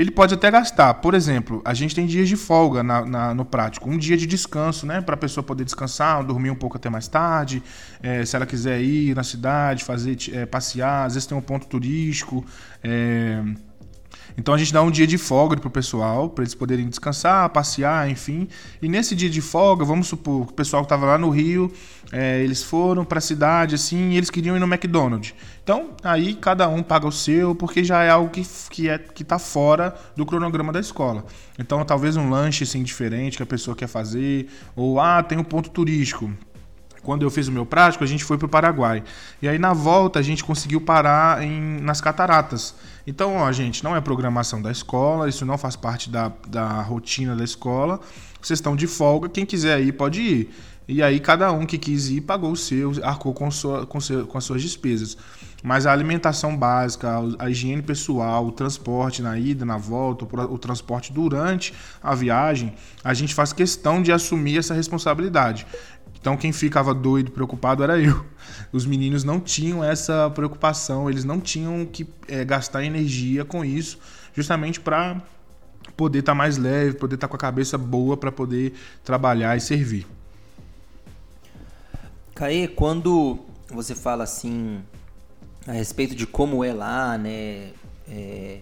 Ele 0.00 0.10
pode 0.10 0.32
até 0.32 0.50
gastar. 0.50 0.94
Por 0.94 1.12
exemplo, 1.12 1.60
a 1.62 1.74
gente 1.74 1.94
tem 1.94 2.06
dias 2.06 2.26
de 2.26 2.34
folga 2.34 2.82
na, 2.82 3.04
na, 3.04 3.34
no 3.34 3.44
prático, 3.44 3.86
um 3.86 3.98
dia 3.98 4.16
de 4.16 4.26
descanso, 4.26 4.86
né? 4.86 5.02
Para 5.02 5.14
a 5.14 5.18
pessoa 5.18 5.44
poder 5.44 5.62
descansar, 5.62 6.24
dormir 6.24 6.50
um 6.50 6.54
pouco 6.54 6.78
até 6.78 6.88
mais 6.88 7.06
tarde. 7.06 7.62
É, 8.02 8.24
se 8.24 8.34
ela 8.34 8.46
quiser 8.46 8.80
ir 8.80 9.14
na 9.14 9.22
cidade, 9.22 9.84
fazer 9.84 10.16
é, 10.32 10.46
passear, 10.46 11.04
às 11.04 11.12
vezes 11.12 11.26
tem 11.26 11.36
um 11.36 11.42
ponto 11.42 11.66
turístico. 11.66 12.42
É, 12.82 13.42
então 14.40 14.54
a 14.54 14.58
gente 14.58 14.72
dá 14.72 14.80
um 14.80 14.90
dia 14.90 15.06
de 15.06 15.18
folga 15.18 15.54
pro 15.54 15.68
pessoal, 15.68 16.30
para 16.30 16.42
eles 16.42 16.54
poderem 16.54 16.88
descansar, 16.88 17.46
passear, 17.50 18.08
enfim. 18.08 18.48
E 18.80 18.88
nesse 18.88 19.14
dia 19.14 19.28
de 19.28 19.42
folga, 19.42 19.84
vamos 19.84 20.08
supor 20.08 20.46
que 20.46 20.52
o 20.52 20.54
pessoal 20.54 20.82
que 20.82 20.86
estava 20.86 21.04
lá 21.04 21.18
no 21.18 21.28
Rio, 21.28 21.70
é, 22.10 22.42
eles 22.42 22.62
foram 22.62 23.04
para 23.04 23.18
a 23.18 23.20
cidade, 23.20 23.74
assim, 23.74 24.12
e 24.12 24.16
eles 24.16 24.30
queriam 24.30 24.56
ir 24.56 24.58
no 24.58 24.64
McDonald's. 24.64 25.34
Então, 25.62 25.90
aí 26.02 26.32
cada 26.32 26.66
um 26.70 26.82
paga 26.82 27.06
o 27.06 27.12
seu, 27.12 27.54
porque 27.54 27.84
já 27.84 28.02
é 28.02 28.08
algo 28.08 28.30
que, 28.30 28.42
que, 28.70 28.88
é, 28.88 28.96
que 28.96 29.22
tá 29.22 29.38
fora 29.38 29.94
do 30.16 30.24
cronograma 30.24 30.72
da 30.72 30.80
escola. 30.80 31.26
Então, 31.58 31.84
talvez 31.84 32.16
um 32.16 32.30
lanche 32.30 32.64
assim, 32.64 32.82
diferente 32.82 33.36
que 33.36 33.42
a 33.42 33.46
pessoa 33.46 33.76
quer 33.76 33.88
fazer, 33.88 34.48
ou 34.74 34.98
ah, 34.98 35.22
tem 35.22 35.36
um 35.36 35.44
ponto 35.44 35.68
turístico 35.68 36.32
quando 37.02 37.22
eu 37.22 37.30
fiz 37.30 37.48
o 37.48 37.52
meu 37.52 37.64
prático, 37.66 38.04
a 38.04 38.06
gente 38.06 38.24
foi 38.24 38.36
para 38.38 38.46
o 38.46 38.48
Paraguai. 38.48 39.02
E 39.40 39.48
aí 39.48 39.58
na 39.58 39.72
volta 39.72 40.18
a 40.18 40.22
gente 40.22 40.44
conseguiu 40.44 40.80
parar 40.80 41.42
em, 41.42 41.80
nas 41.80 42.00
cataratas. 42.00 42.74
Então, 43.06 43.36
ó, 43.36 43.50
gente, 43.52 43.82
não 43.82 43.96
é 43.96 44.00
programação 44.00 44.60
da 44.60 44.70
escola, 44.70 45.28
isso 45.28 45.44
não 45.44 45.58
faz 45.58 45.76
parte 45.76 46.10
da, 46.10 46.32
da 46.46 46.82
rotina 46.82 47.34
da 47.34 47.44
escola. 47.44 48.00
Vocês 48.40 48.58
estão 48.58 48.76
de 48.76 48.86
folga, 48.86 49.28
quem 49.28 49.44
quiser 49.44 49.80
ir 49.80 49.92
pode 49.92 50.20
ir. 50.20 50.54
E 50.88 51.02
aí 51.02 51.20
cada 51.20 51.52
um 51.52 51.64
que 51.64 51.78
quis 51.78 52.10
ir 52.10 52.22
pagou 52.22 52.50
o 52.50 52.56
seu, 52.56 52.92
arcou 53.04 53.32
com, 53.32 53.48
sua, 53.50 53.86
com, 53.86 54.00
seu, 54.00 54.26
com 54.26 54.36
as 54.36 54.44
suas 54.44 54.60
despesas. 54.60 55.16
Mas 55.62 55.86
a 55.86 55.92
alimentação 55.92 56.56
básica, 56.56 57.08
a 57.38 57.50
higiene 57.50 57.82
pessoal, 57.82 58.46
o 58.46 58.50
transporte 58.50 59.22
na 59.22 59.38
ida, 59.38 59.64
na 59.64 59.76
volta, 59.76 60.24
o 60.24 60.58
transporte 60.58 61.12
durante 61.12 61.74
a 62.02 62.14
viagem, 62.14 62.74
a 63.04 63.12
gente 63.12 63.34
faz 63.34 63.52
questão 63.52 64.02
de 64.02 64.10
assumir 64.10 64.58
essa 64.58 64.74
responsabilidade. 64.74 65.66
Então 66.20 66.36
quem 66.36 66.52
ficava 66.52 66.92
doido, 66.92 67.30
preocupado 67.30 67.82
era 67.82 67.98
eu. 67.98 68.24
Os 68.70 68.84
meninos 68.84 69.24
não 69.24 69.40
tinham 69.40 69.82
essa 69.82 70.30
preocupação, 70.30 71.08
eles 71.08 71.24
não 71.24 71.40
tinham 71.40 71.86
que 71.86 72.06
é, 72.28 72.44
gastar 72.44 72.84
energia 72.84 73.44
com 73.44 73.64
isso, 73.64 73.98
justamente 74.34 74.78
para 74.78 75.20
poder 75.96 76.20
estar 76.20 76.32
tá 76.32 76.36
mais 76.36 76.58
leve, 76.58 76.94
poder 76.94 77.14
estar 77.14 77.26
tá 77.26 77.30
com 77.30 77.36
a 77.36 77.38
cabeça 77.38 77.78
boa 77.78 78.16
para 78.16 78.30
poder 78.30 78.74
trabalhar 79.02 79.56
e 79.56 79.60
servir. 79.60 80.06
Caê, 82.34 82.68
quando 82.68 83.40
você 83.70 83.94
fala 83.94 84.24
assim 84.24 84.80
a 85.66 85.72
respeito 85.72 86.14
de 86.14 86.26
como 86.26 86.62
é 86.64 86.72
lá, 86.72 87.16
né? 87.16 87.72
É, 88.08 88.60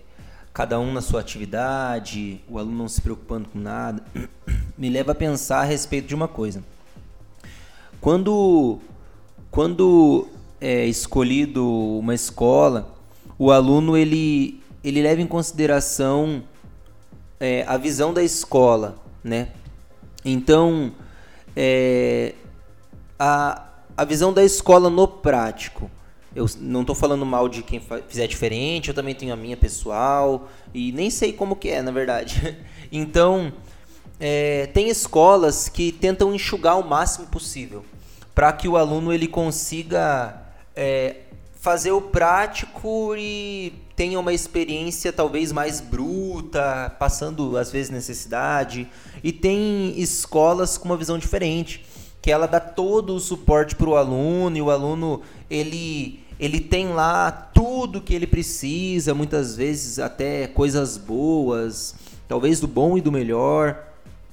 cada 0.53 0.79
um 0.79 0.93
na 0.93 1.01
sua 1.01 1.21
atividade, 1.21 2.41
o 2.49 2.59
aluno 2.59 2.79
não 2.79 2.89
se 2.89 3.01
preocupando 3.01 3.49
com 3.49 3.59
nada, 3.59 4.03
me 4.77 4.91
leva 4.91 5.13
a 5.13 5.15
pensar 5.15 5.61
a 5.61 5.65
respeito 5.65 6.07
de 6.07 6.15
uma 6.15 6.29
coisa. 6.29 6.63
Quando, 8.01 8.79
quando 9.51 10.29
é 10.61 10.87
escolhido 10.87 11.67
uma 11.99 12.15
escola, 12.15 12.95
o 13.39 13.51
aluno 13.51 13.97
ele, 13.97 14.63
ele 14.83 15.03
leva 15.03 15.21
em 15.21 15.27
consideração 15.27 16.43
é, 17.41 17.65
a 17.67 17.77
visão 17.77 18.13
da 18.13 18.23
escola, 18.23 18.97
né? 19.23 19.49
Então, 20.25 20.93
é, 21.57 22.35
a, 23.19 23.69
a 23.97 24.05
visão 24.05 24.33
da 24.33 24.45
escola 24.45 24.89
no 24.89 25.09
prático. 25.09 25.91
Eu 26.35 26.47
não 26.61 26.83
estou 26.83 26.95
falando 26.95 27.27
mal 27.27 27.49
de 27.49 27.63
quem 27.63 27.81
fizer 28.07 28.27
diferente, 28.27 28.89
eu 28.89 28.95
também 28.95 29.15
tenho 29.15 29.33
a 29.33 29.37
minha 29.37 29.57
pessoal 29.57 30.49
e 30.73 30.93
nem 30.93 31.11
sei 31.11 31.33
como 31.33 31.57
que 31.57 31.69
é, 31.69 31.83
na 31.83 31.91
verdade. 31.91 32.57
Então, 32.91 33.53
é, 34.21 34.67
tem 34.67 34.89
escolas 34.89 35.69
que 35.69 35.93
tentam 35.93 36.35
enxugar 36.35 36.79
o 36.79 36.89
máximo 36.89 37.27
possível 37.27 37.85
para 38.35 38.53
que 38.53 38.69
o 38.69 38.77
aluno 38.77 39.13
ele 39.13 39.27
consiga 39.27 40.43
é, 40.77 41.17
fazer 41.61 41.91
o 41.91 42.01
prático 42.01 43.15
e 43.17 43.73
tenha 43.97 44.19
uma 44.21 44.33
experiência 44.33 45.13
talvez 45.13 45.51
mais 45.51 45.81
bruta, 45.81 46.95
passando 47.01 47.57
às 47.57 47.73
vezes 47.73 47.91
necessidade. 47.91 48.89
E 49.25 49.33
tem 49.33 49.93
escolas 49.99 50.79
com 50.79 50.85
uma 50.85 50.97
visão 50.97 51.19
diferente, 51.19 51.85
que 52.23 52.31
ela 52.31 52.47
dá 52.47 52.61
todo 52.61 53.15
o 53.17 53.19
suporte 53.19 53.75
para 53.75 53.89
o 53.89 53.97
aluno 53.97 54.57
e 54.57 54.63
o 54.63 54.71
aluno 54.71 55.21
ele 55.51 56.21
ele 56.39 56.61
tem 56.61 56.91
lá 56.91 57.33
tudo 57.33 58.01
que 58.01 58.15
ele 58.15 58.27
precisa, 58.27 59.13
muitas 59.13 59.57
vezes 59.57 59.99
até 59.99 60.47
coisas 60.47 60.97
boas, 60.97 61.97
talvez 62.29 62.61
do 62.61 62.69
bom 62.69 62.97
e 62.97 63.01
do 63.01 63.11
melhor. 63.11 63.88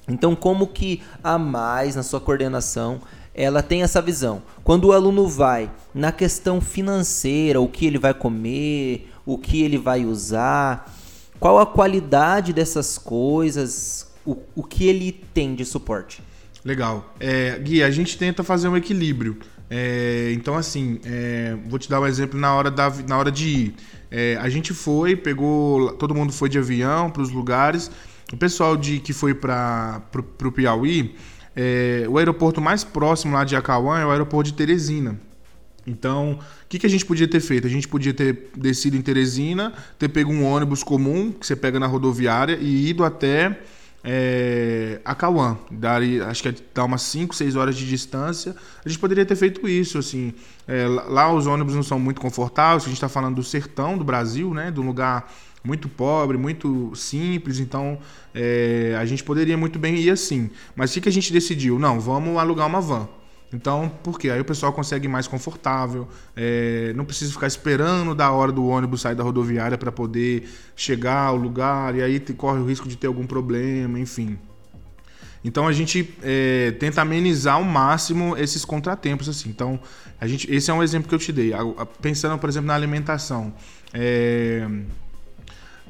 Então, 0.08 0.36
como 0.36 0.66
que 0.66 1.02
a 1.22 1.38
mais 1.38 1.96
na 1.96 2.02
sua 2.02 2.20
coordenação 2.20 3.00
ela 3.36 3.62
tem 3.62 3.82
essa 3.82 4.00
visão. 4.00 4.42
Quando 4.64 4.86
o 4.86 4.92
aluno 4.92 5.28
vai 5.28 5.70
na 5.94 6.10
questão 6.10 6.58
financeira, 6.58 7.60
o 7.60 7.68
que 7.68 7.84
ele 7.84 7.98
vai 7.98 8.14
comer, 8.14 9.12
o 9.26 9.36
que 9.36 9.62
ele 9.62 9.76
vai 9.76 10.06
usar, 10.06 10.90
qual 11.38 11.58
a 11.58 11.66
qualidade 11.66 12.54
dessas 12.54 12.96
coisas, 12.96 14.10
o, 14.24 14.38
o 14.54 14.62
que 14.62 14.86
ele 14.86 15.12
tem 15.34 15.54
de 15.54 15.66
suporte? 15.66 16.22
Legal. 16.64 17.14
É, 17.20 17.58
Gui, 17.58 17.82
a 17.82 17.90
gente 17.90 18.16
tenta 18.16 18.42
fazer 18.42 18.68
um 18.68 18.76
equilíbrio. 18.76 19.38
É, 19.68 20.32
então, 20.32 20.56
assim, 20.56 20.98
é, 21.04 21.56
vou 21.68 21.78
te 21.78 21.90
dar 21.90 22.00
um 22.00 22.06
exemplo 22.06 22.40
na 22.40 22.54
hora, 22.54 22.70
da, 22.70 22.90
na 23.06 23.18
hora 23.18 23.30
de 23.30 23.48
ir. 23.48 23.74
É, 24.10 24.38
a 24.40 24.48
gente 24.48 24.72
foi, 24.72 25.14
pegou. 25.14 25.92
Todo 25.92 26.14
mundo 26.14 26.32
foi 26.32 26.48
de 26.48 26.58
avião 26.58 27.10
para 27.10 27.22
os 27.22 27.30
lugares. 27.30 27.90
O 28.32 28.36
pessoal 28.36 28.76
de 28.76 28.98
que 28.98 29.12
foi 29.12 29.34
para 29.34 30.02
o 30.44 30.52
Piauí, 30.52 31.14
é, 31.54 32.04
o 32.08 32.18
aeroporto 32.18 32.60
mais 32.60 32.82
próximo 32.82 33.34
lá 33.34 33.44
de 33.44 33.54
Acauã 33.54 33.98
é 34.00 34.04
o 34.04 34.10
aeroporto 34.10 34.50
de 34.50 34.56
Teresina. 34.56 35.18
Então, 35.86 36.32
o 36.32 36.68
que, 36.68 36.80
que 36.80 36.86
a 36.86 36.90
gente 36.90 37.06
podia 37.06 37.28
ter 37.28 37.38
feito? 37.38 37.66
A 37.66 37.70
gente 37.70 37.86
podia 37.86 38.12
ter 38.12 38.50
descido 38.56 38.96
em 38.96 39.00
Teresina, 39.00 39.72
ter 39.98 40.08
pego 40.08 40.32
um 40.32 40.44
ônibus 40.44 40.82
comum 40.82 41.30
que 41.30 41.46
você 41.46 41.54
pega 41.54 41.78
na 41.78 41.86
rodoviária 41.86 42.58
e 42.60 42.88
ido 42.88 43.04
até 43.04 43.60
é, 44.02 45.00
Acauã. 45.04 45.56
Dar, 45.70 46.02
acho 46.28 46.42
que 46.42 46.54
dá 46.74 46.84
umas 46.84 47.02
5, 47.02 47.34
6 47.34 47.54
horas 47.54 47.76
de 47.76 47.88
distância. 47.88 48.54
A 48.84 48.88
gente 48.88 48.98
poderia 48.98 49.24
ter 49.24 49.36
feito 49.36 49.68
isso. 49.68 49.98
assim. 49.98 50.34
É, 50.66 50.86
lá 50.86 51.32
os 51.32 51.46
ônibus 51.46 51.74
não 51.74 51.82
são 51.84 52.00
muito 52.00 52.20
confortáveis. 52.20 52.82
A 52.82 52.86
gente 52.86 52.94
está 52.94 53.08
falando 53.08 53.36
do 53.36 53.44
sertão 53.44 53.96
do 53.96 54.04
Brasil, 54.04 54.52
né? 54.52 54.70
Do 54.70 54.82
lugar 54.82 55.32
muito 55.66 55.88
pobre, 55.88 56.38
muito 56.38 56.92
simples, 56.94 57.58
então 57.58 57.98
é, 58.34 58.96
a 58.98 59.04
gente 59.04 59.24
poderia 59.24 59.56
muito 59.56 59.78
bem 59.78 59.96
ir 59.96 60.10
assim. 60.10 60.50
Mas 60.74 60.94
o 60.94 61.00
que 61.00 61.08
a 61.08 61.12
gente 61.12 61.32
decidiu? 61.32 61.78
Não, 61.78 61.98
vamos 61.98 62.38
alugar 62.38 62.66
uma 62.66 62.80
van. 62.80 63.08
Então, 63.52 63.90
por 64.02 64.18
quê? 64.18 64.30
Aí 64.30 64.40
o 64.40 64.44
pessoal 64.44 64.72
consegue 64.72 65.06
ir 65.06 65.08
mais 65.08 65.26
confortável, 65.26 66.08
é, 66.34 66.92
não 66.94 67.04
precisa 67.04 67.32
ficar 67.32 67.46
esperando 67.46 68.14
da 68.14 68.30
hora 68.30 68.50
do 68.50 68.66
ônibus 68.66 69.00
sair 69.00 69.14
da 69.14 69.22
rodoviária 69.22 69.78
para 69.78 69.92
poder 69.92 70.48
chegar 70.74 71.26
ao 71.26 71.36
lugar, 71.36 71.94
e 71.94 72.02
aí 72.02 72.20
corre 72.20 72.60
o 72.60 72.66
risco 72.66 72.88
de 72.88 72.96
ter 72.96 73.06
algum 73.06 73.26
problema, 73.26 73.98
enfim. 73.98 74.38
Então 75.46 75.68
a 75.68 75.72
gente 75.72 76.12
é, 76.24 76.72
tenta 76.72 77.02
amenizar 77.02 77.54
ao 77.54 77.62
máximo 77.62 78.36
esses 78.36 78.64
contratempos 78.64 79.28
assim. 79.28 79.48
Então 79.48 79.78
a 80.20 80.26
gente, 80.26 80.52
esse 80.52 80.72
é 80.72 80.74
um 80.74 80.82
exemplo 80.82 81.08
que 81.08 81.14
eu 81.14 81.18
te 81.20 81.32
dei. 81.32 81.52
Pensando, 82.02 82.36
por 82.36 82.48
exemplo, 82.48 82.66
na 82.66 82.74
alimentação. 82.74 83.54
É, 83.94 84.68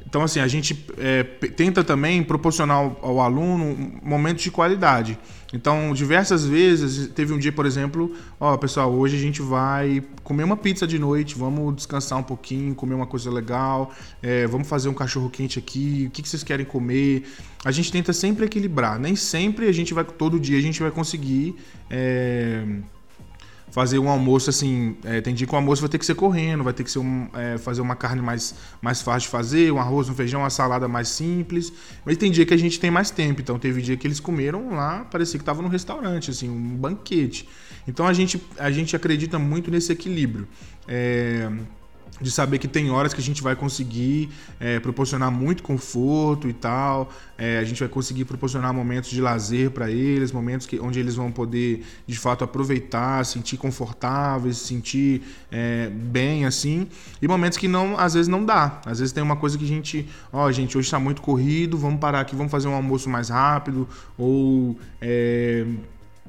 então, 0.07 0.23
assim, 0.23 0.39
a 0.39 0.47
gente 0.47 0.87
é, 0.99 1.25
tenta 1.25 1.83
também 1.83 2.23
proporcionar 2.23 2.77
ao, 2.77 3.21
aluno 3.21 3.99
momentos 4.03 4.45
de 4.45 4.53
qualidade. 4.53 5.19
Então, 5.53 5.93
diversas 5.93 6.45
vezes, 6.45 7.09
teve 7.09 7.33
um 7.33 7.39
dia, 7.39 7.51
por 7.51 7.67
exemplo, 7.67 8.15
ó, 8.39 8.57
pessoal, 8.57 8.93
hoje 8.93 9.17
a 9.17 9.19
gente 9.19 9.43
vai 9.43 10.03
comer 10.23 10.45
uma 10.45 10.57
pizza 10.57 10.87
de 10.87 10.99
noite, 10.99 11.37
vamos 11.37 11.75
descansar 11.75 12.19
um 12.19 12.23
pouquinho, 12.23 12.75
comer 12.75 12.95
uma 12.95 13.07
coisa 13.07 13.31
legal, 13.31 13.93
é, 14.23 14.47
vamos 14.47 14.69
fazer 14.69 14.89
um 14.89 14.95
cachorro 14.95 15.29
quente 15.29 15.59
aqui, 15.59 16.07
o 16.07 16.11
que, 16.11 16.23
que 16.23 16.29
vocês 16.29 16.45
querem 16.45 16.65
comer? 16.65 17.25
A 17.65 17.73
gente 17.73 17.91
tenta 17.91 18.13
sempre 18.13 18.47
equilibrar. 18.47 19.01
Nem 19.01 19.17
sempre 19.17 19.67
a 19.67 19.73
gente 19.73 19.93
vai, 19.93 20.05
todo 20.05 20.39
dia 20.39 20.57
a 20.57 20.63
gente 20.63 20.81
vai 20.81 20.91
conseguir. 20.93 21.57
É, 21.91 22.65
fazer 23.71 23.99
um 23.99 24.09
almoço 24.09 24.51
assim. 24.51 24.97
É, 25.05 25.21
tem 25.21 25.35
dia 25.35 25.47
que 25.47 25.53
o 25.53 25.57
almoço 25.57 25.83
vai 25.83 25.89
ter 25.89 25.99
que 25.99 26.07
ser 26.07 26.15
correndo, 26.15 26.65
vai 26.65 26.73
ter 26.73 26.85
que 26.85 26.91
ser 26.91 26.99
um, 26.99 27.29
é, 27.35 27.59
fazer 27.59 27.81
uma 27.81 27.97
carne 27.97 28.23
mais, 28.23 28.55
mais 28.81 29.03
fácil 29.03 29.27
de 29.27 29.29
fazer, 29.29 29.73
um 29.73 29.79
arroz, 29.79 30.09
um 30.09 30.15
feijão, 30.15 30.41
uma 30.41 30.51
salada 30.51 30.89
mais 30.89 31.09
simples. 31.09 31.73
Mas 32.05 32.17
tem 32.17 32.31
dia 32.31 32.47
que 32.47 32.55
a 32.55 32.57
gente 32.57 32.81
tem 32.81 32.91
mais 32.91 33.11
tempo. 33.11 33.41
Então 33.41 33.59
teve 33.59 33.83
dia 33.83 33.97
que 33.97 34.07
eles 34.07 34.21
comeram 34.21 34.71
lá, 34.71 35.05
parecia 35.11 35.39
que 35.39 35.43
estava 35.43 35.63
num 35.63 35.69
restaurante, 35.69 36.31
assim, 36.31 36.49
um 36.49 36.77
banquete. 36.77 37.49
Então 37.87 38.07
a 38.07 38.13
gente, 38.13 38.43
a 38.59 38.71
gente 38.71 38.97
acredita 38.97 39.39
muito 39.39 39.71
nesse 39.71 39.93
equilíbrio. 39.93 40.49
É, 40.89 41.51
de 42.21 42.31
saber 42.31 42.59
que 42.59 42.69
tem 42.69 42.91
horas 42.91 43.13
que 43.13 43.21
a 43.21 43.25
gente 43.25 43.43
vai 43.43 43.55
conseguir 43.55 44.31
é, 44.59 44.81
proporcionar 44.81 45.31
muito 45.31 45.63
conforto 45.63 46.49
e 46.49 46.53
tal, 46.53 47.13
é, 47.37 47.59
a 47.59 47.65
gente 47.65 47.81
vai 47.81 47.89
conseguir 47.89 48.25
proporcionar 48.25 48.73
momentos 48.73 49.11
de 49.11 49.21
lazer 49.21 49.71
para 49.71 49.91
eles, 49.91 50.33
momentos 50.33 50.67
que, 50.67 50.81
onde 50.81 50.99
eles 50.99 51.15
vão 51.15 51.31
poder 51.31 51.85
de 52.07 52.19
fato 52.19 52.43
aproveitar, 52.45 53.25
sentir 53.27 53.59
confortáveis, 53.59 54.57
sentir 54.57 55.23
é, 55.51 55.91
bem 55.91 56.47
assim, 56.47 56.89
e 57.21 57.29
momentos 57.29 57.59
que 57.59 57.69
não, 57.69 57.99
às 57.99 58.15
vezes 58.15 58.29
não 58.29 58.45
dá, 58.45 58.81
às 58.87 58.99
vezes 58.99 59.13
tem 59.13 59.23
uma 59.23 59.37
coisa 59.37 59.59
que 59.59 59.65
a 59.65 59.69
gente, 59.69 60.09
ó, 60.33 60.51
gente, 60.51 60.79
hoje 60.79 60.87
está 60.87 60.99
muito 60.99 61.21
corrido, 61.21 61.77
vamos 61.77 62.01
parar 62.01 62.21
aqui, 62.21 62.35
vamos 62.35 62.51
fazer 62.51 62.69
um 62.69 62.75
almoço 62.75 63.11
mais 63.11 63.29
rápido, 63.29 63.87
ou 64.17 64.79
é, 65.01 65.67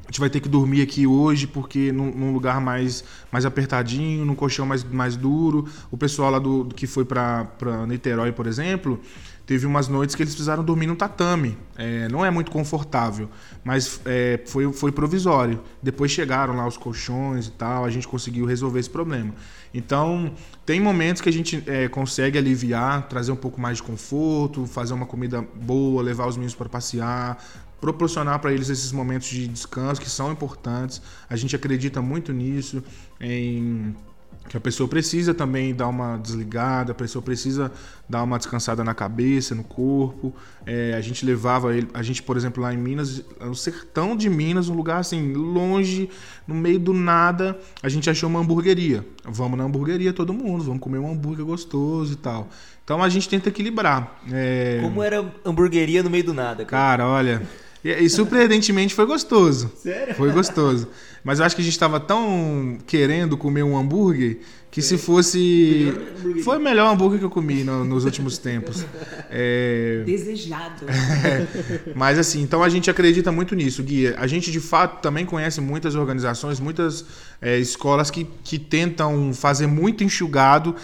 a 0.08 0.10
gente 0.10 0.22
vai 0.22 0.30
ter 0.30 0.40
que 0.40 0.48
dormir 0.48 0.82
aqui 0.82 1.06
hoje 1.06 1.46
porque 1.46 1.92
num, 1.92 2.10
num, 2.12 2.32
lugar 2.32 2.62
mais, 2.62 3.04
mais 3.30 3.46
apertadinho, 3.46 4.24
num 4.24 4.36
colchão 4.36 4.66
mais, 4.66 4.82
mais 4.82 5.18
duro. 5.18 5.68
O 5.92 5.98
pessoal 5.98 6.32
lá 6.32 6.40
do, 6.40 6.64
do 6.64 6.74
que 6.74 6.88
foi 6.88 7.04
para 7.04 7.46
Niterói, 7.86 8.32
por 8.32 8.48
exemplo, 8.48 9.02
teve 9.46 9.66
umas 9.66 9.90
noites 9.90 10.16
que 10.16 10.24
eles 10.24 10.34
precisaram 10.34 10.64
dormir 10.64 10.88
no 10.88 10.96
tatame. 10.96 11.58
É, 11.78 12.08
não 12.08 12.26
é 12.26 12.32
muito 12.32 12.50
confortável, 12.52 13.30
mas 13.66 14.00
é, 14.06 14.40
foi, 14.48 14.72
foi 14.72 14.94
provisório. 14.94 15.62
Depois 15.84 16.10
chegaram 16.10 16.56
lá 16.56 16.66
os 16.66 16.78
colchões 16.78 17.48
e 17.48 17.52
tal, 17.52 17.84
a 17.84 17.90
gente 17.90 18.08
conseguiu 18.08 18.46
resolver 18.46 18.80
esse 18.80 18.90
problema. 18.90 19.34
Então, 19.74 20.34
tem 20.66 20.80
momentos 20.80 21.22
que 21.22 21.28
a 21.28 21.34
gente 21.34 21.62
é, 21.68 21.90
consegue 21.90 22.38
aliviar, 22.38 23.10
trazer 23.10 23.34
um 23.34 23.36
pouco 23.36 23.60
mais 23.60 23.78
de 23.78 23.84
conforto, 23.84 24.66
fazer 24.66 24.94
uma 24.94 25.06
comida 25.06 25.42
boa, 25.42 26.02
levar 26.02 26.28
os 26.28 26.38
meninos 26.38 26.56
para 26.56 26.70
passear, 26.70 27.38
proporcionar 27.80 28.40
para 28.40 28.52
eles 28.52 28.70
esses 28.70 28.92
momentos 28.92 29.28
de 29.28 29.48
descanso 29.48 30.02
que 30.02 30.10
são 30.10 30.32
importantes. 30.32 31.02
A 31.30 31.36
gente 31.36 31.56
acredita 31.56 32.02
muito 32.02 32.34
nisso, 32.34 32.84
em 33.20 33.96
que 34.48 34.56
a 34.56 34.60
pessoa 34.60 34.88
precisa 34.88 35.34
também 35.34 35.76
dar 35.76 35.88
uma 35.88 36.18
desligada, 36.18 36.94
a 36.94 36.96
pessoa 36.96 37.22
precisa 37.22 37.72
dar 38.08 38.24
uma 38.24 38.38
descansada 38.38 38.84
na 38.84 38.94
cabeça, 38.94 39.54
no 39.54 39.64
corpo. 39.64 40.34
É, 40.66 40.94
a 40.94 41.02
gente 41.02 41.26
levava 41.26 41.76
ele, 41.76 41.88
a 41.94 42.02
gente, 42.02 42.24
por 42.24 42.38
exemplo, 42.38 42.64
lá 42.64 42.74
em 42.74 42.78
Minas, 42.78 43.24
no 43.42 43.56
sertão 43.56 44.16
de 44.16 44.30
Minas, 44.30 44.70
um 44.70 44.74
lugar 44.74 45.00
assim, 45.00 45.34
longe, 45.34 46.10
no 46.48 46.56
meio 46.56 46.80
do 46.80 46.94
nada, 46.94 47.60
a 47.84 47.90
gente 47.90 48.10
achou 48.10 48.30
uma 48.30 48.40
hamburgueria. 48.40 49.06
Vamos 49.26 49.58
na 49.58 49.66
hamburgueria 49.66 50.14
todo 50.14 50.34
mundo, 50.34 50.64
vamos 50.64 50.80
comer 50.80 51.00
um 51.00 51.12
hambúrguer 51.12 51.46
gostoso 51.46 52.14
e 52.14 52.18
tal. 52.18 52.48
Então 52.86 53.04
a 53.04 53.10
gente 53.10 53.28
tenta 53.28 53.50
equilibrar. 53.50 54.18
É... 54.32 54.80
Como 54.82 55.04
era 55.04 55.30
hamburgueria 55.46 56.02
no 56.02 56.10
meio 56.10 56.24
do 56.24 56.34
nada? 56.34 56.64
Cara, 56.64 57.04
cara 57.04 57.08
olha. 57.10 57.42
E, 57.84 57.92
e, 57.92 58.10
surpreendentemente 58.10 58.94
foi 58.94 59.06
gostoso. 59.06 59.72
Sério? 59.78 60.16
Foi 60.16 60.32
gostoso. 60.32 60.88
Mas 61.24 61.40
eu 61.40 61.46
acho 61.46 61.56
que 61.56 61.62
a 61.62 61.66
gente 61.66 61.74
estava 61.74 62.00
tão 62.00 62.78
querendo 62.88 63.38
comer 63.38 63.64
um 63.64 63.78
hambúrguer 63.78 64.40
que 64.70 64.80
é. 64.80 64.84
se 64.84 64.98
fosse. 64.98 65.94
Melhor 66.24 66.44
foi 66.44 66.58
o 66.58 66.62
melhor 66.62 66.94
hambúrguer 66.94 67.20
que 67.20 67.26
eu 67.26 67.30
comi 67.30 67.64
no, 67.64 67.84
nos 67.84 68.06
últimos 68.06 68.38
tempos. 68.40 68.86
É... 69.30 70.04
Desejado. 70.06 70.86
É. 70.88 71.94
Mas 71.96 72.20
assim, 72.20 72.42
então 72.42 72.64
a 72.64 72.70
gente 72.70 72.90
acredita 72.90 73.32
muito 73.32 73.56
nisso, 73.56 73.82
Guia. 73.84 74.16
A 74.18 74.28
gente 74.28 74.52
de 74.52 74.60
fato 74.60 75.02
também 75.02 75.26
conhece 75.26 75.62
muitas 75.62 75.96
organizações, 75.96 76.60
muitas 76.60 77.06
é, 77.42 77.58
escolas 77.58 78.12
que, 78.12 78.28
que 78.44 78.60
tentam 78.60 79.34
fazer 79.34 79.68
muito 79.68 80.04
enxugado, 80.04 80.76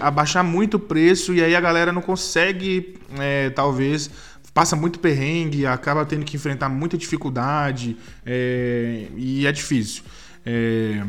abaixar 0.00 0.44
muito 0.44 0.76
o 0.76 0.80
preço 0.80 1.34
e 1.34 1.42
aí 1.42 1.56
a 1.56 1.60
galera 1.60 1.92
não 1.92 2.02
consegue, 2.02 2.94
é, 3.18 3.50
talvez 3.50 4.10
passa 4.54 4.76
muito 4.76 4.98
perrengue, 4.98 5.66
acaba 5.66 6.04
tendo 6.04 6.24
que 6.24 6.36
enfrentar 6.36 6.68
muita 6.68 6.96
dificuldade 6.98 7.96
é, 8.24 9.06
e 9.16 9.46
é 9.46 9.52
difícil. 9.52 10.02
É, 10.44 11.02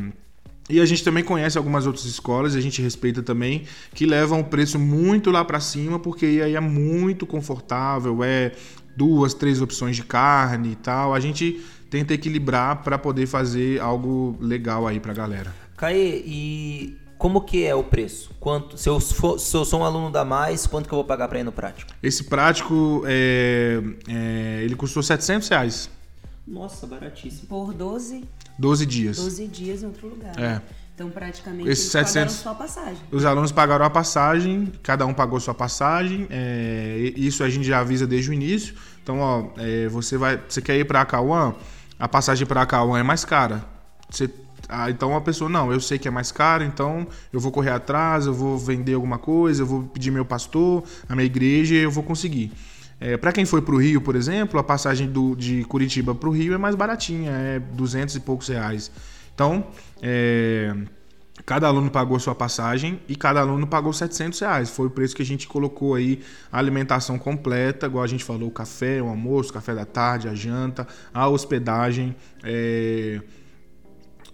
e 0.70 0.80
a 0.80 0.86
gente 0.86 1.04
também 1.04 1.24
conhece 1.24 1.58
algumas 1.58 1.86
outras 1.86 2.06
escolas, 2.06 2.56
a 2.56 2.62
gente 2.62 2.82
respeita 2.82 3.22
também, 3.22 3.64
que 3.94 4.06
levam 4.06 4.39
o 4.39 4.44
preço 4.44 4.80
muito 4.80 5.30
lá 5.30 5.44
para 5.44 5.60
cima, 5.60 6.00
porque 6.00 6.41
aí 6.44 6.56
é 6.56 6.60
muito 6.62 7.26
confortável, 7.26 8.24
é 8.24 8.54
duas, 8.96 9.34
três 9.34 9.62
opções 9.62 9.96
de 9.96 10.04
carne 10.04 10.72
e 10.72 10.76
tal. 10.76 11.14
A 11.14 11.20
gente 11.20 11.62
tenta 11.89 12.14
equilibrar 12.14 12.82
para 12.82 12.98
poder 12.98 13.28
fazer 13.28 13.82
algo 13.82 14.38
legal 14.39 14.88
aí 14.88 15.00
pra 15.00 15.14
galera. 15.14 15.54
Caê, 15.76 16.24
e 16.26 16.98
como 17.24 17.39
que 17.39 17.63
é 17.63 17.74
o 17.74 17.86
preço? 17.86 18.32
Quanto? 18.38 18.78
Se 18.78 18.89
eu, 18.89 18.99
for, 18.99 19.39
se 19.39 19.55
eu 19.55 19.63
sou 19.63 19.80
um 19.80 19.86
aluno 19.86 20.11
da 20.11 20.26
mais, 20.26 20.67
quanto 20.67 20.89
que 20.89 20.93
eu 20.93 20.97
vou 20.97 21.05
pagar 21.05 21.30
para 21.30 21.39
ir 21.39 21.43
no 21.43 21.53
prático? 21.53 21.89
Esse 22.03 22.26
prático, 22.26 23.01
é, 23.05 23.82
é, 24.09 24.61
ele 24.61 24.76
custou 24.76 25.01
700 25.01 25.47
reais. 25.47 25.89
Nossa, 26.45 26.86
baratíssimo. 26.86 27.47
Por 27.47 27.74
12? 27.74 28.26
12 28.59 28.86
dias. 28.86 29.15
12 29.15 29.47
dias 29.47 29.84
em 29.84 29.86
outro 29.86 30.09
lugar. 30.09 30.38
É. 30.38 30.61
Então, 30.93 31.09
praticamente, 31.09 31.69
Esses 31.69 31.95
eles 31.95 32.09
700, 32.09 32.13
pagaram 32.13 32.43
só 32.43 32.49
a 32.49 32.55
passagem. 32.55 33.03
Os 33.09 33.24
alunos 33.24 33.51
pagaram 33.53 33.86
a 33.86 33.89
passagem, 33.89 34.74
cada 34.84 35.05
um 35.05 35.13
pagou 35.13 35.39
sua 35.39 35.53
passagem. 35.53 36.28
É, 36.30 37.13
isso 37.15 37.41
a 37.41 37.49
gente 37.49 37.65
já 37.65 37.80
avisa 37.80 38.05
desde 38.05 38.32
o 38.32 38.34
início. 38.34 38.76
Então, 39.01 39.19
ó, 39.21 39.47
é, 39.55 39.88
você 39.88 40.17
vai, 40.17 40.41
você 40.45 40.61
quer 40.61 40.78
ir 40.78 40.84
para 40.84 40.99
Acauã? 40.99 41.55
A 41.97 42.09
passagem 42.09 42.45
para 42.45 42.63
Acauã 42.63 42.99
é 42.99 43.03
mais 43.03 43.24
cara. 43.24 43.63
Você 44.09 44.30
ah, 44.74 44.89
então 44.89 45.15
a 45.15 45.21
pessoa, 45.21 45.47
não, 45.47 45.71
eu 45.71 45.80
sei 45.80 45.99
que 45.99 46.07
é 46.07 46.11
mais 46.11 46.32
caro, 46.32 46.63
então 46.63 47.05
eu 47.32 47.39
vou 47.39 47.51
correr 47.51 47.69
atrás, 47.69 48.26
eu 48.26 48.34
vou 48.34 48.57
vender 48.57 48.95
alguma 48.95 49.19
coisa, 49.19 49.61
eu 49.61 49.67
vou 49.67 49.84
pedir 49.84 50.09
meu 50.09 50.26
pastor, 50.26 50.84
a 51.07 51.15
minha 51.15 51.26
igreja 51.26 51.76
eu 51.76 51.91
vou 51.91 52.03
conseguir. 52.03 52.51
É, 52.99 53.15
para 53.15 53.32
quem 53.32 53.45
foi 53.45 53.61
para 53.61 53.76
o 53.76 53.78
Rio, 53.78 54.01
por 54.01 54.15
exemplo, 54.15 54.59
a 54.59 54.63
passagem 54.63 55.07
do, 55.07 55.36
de 55.36 55.63
Curitiba 55.65 56.15
para 56.15 56.28
o 56.28 56.32
Rio 56.32 56.55
é 56.55 56.57
mais 56.57 56.74
baratinha, 56.74 57.30
é 57.32 57.59
200 57.59 58.15
e 58.15 58.19
poucos 58.19 58.47
reais. 58.47 58.89
Então, 59.36 59.67
é, 60.01 60.76
cada 61.45 61.67
aluno 61.67 61.91
pagou 61.91 62.19
sua 62.19 62.34
passagem 62.34 62.99
e 63.07 63.15
cada 63.15 63.41
aluno 63.41 63.67
pagou 63.67 63.93
700 63.93 64.39
reais. 64.39 64.69
Foi 64.71 64.88
o 64.88 64.89
preço 64.89 65.15
que 65.15 65.21
a 65.21 65.26
gente 65.26 65.47
colocou 65.47 65.93
aí, 65.93 66.21
a 66.51 66.57
alimentação 66.57 67.19
completa, 67.19 67.86
igual 67.86 68.03
a 68.03 68.07
gente 68.07 68.24
falou, 68.24 68.47
o 68.47 68.51
café, 68.51 69.01
o 69.01 69.07
almoço, 69.07 69.51
o 69.51 69.53
café 69.53 69.76
da 69.76 69.86
tarde, 69.86 70.28
a 70.28 70.34
janta, 70.34 70.88
a 71.13 71.28
hospedagem. 71.28 72.15
É, 72.43 73.21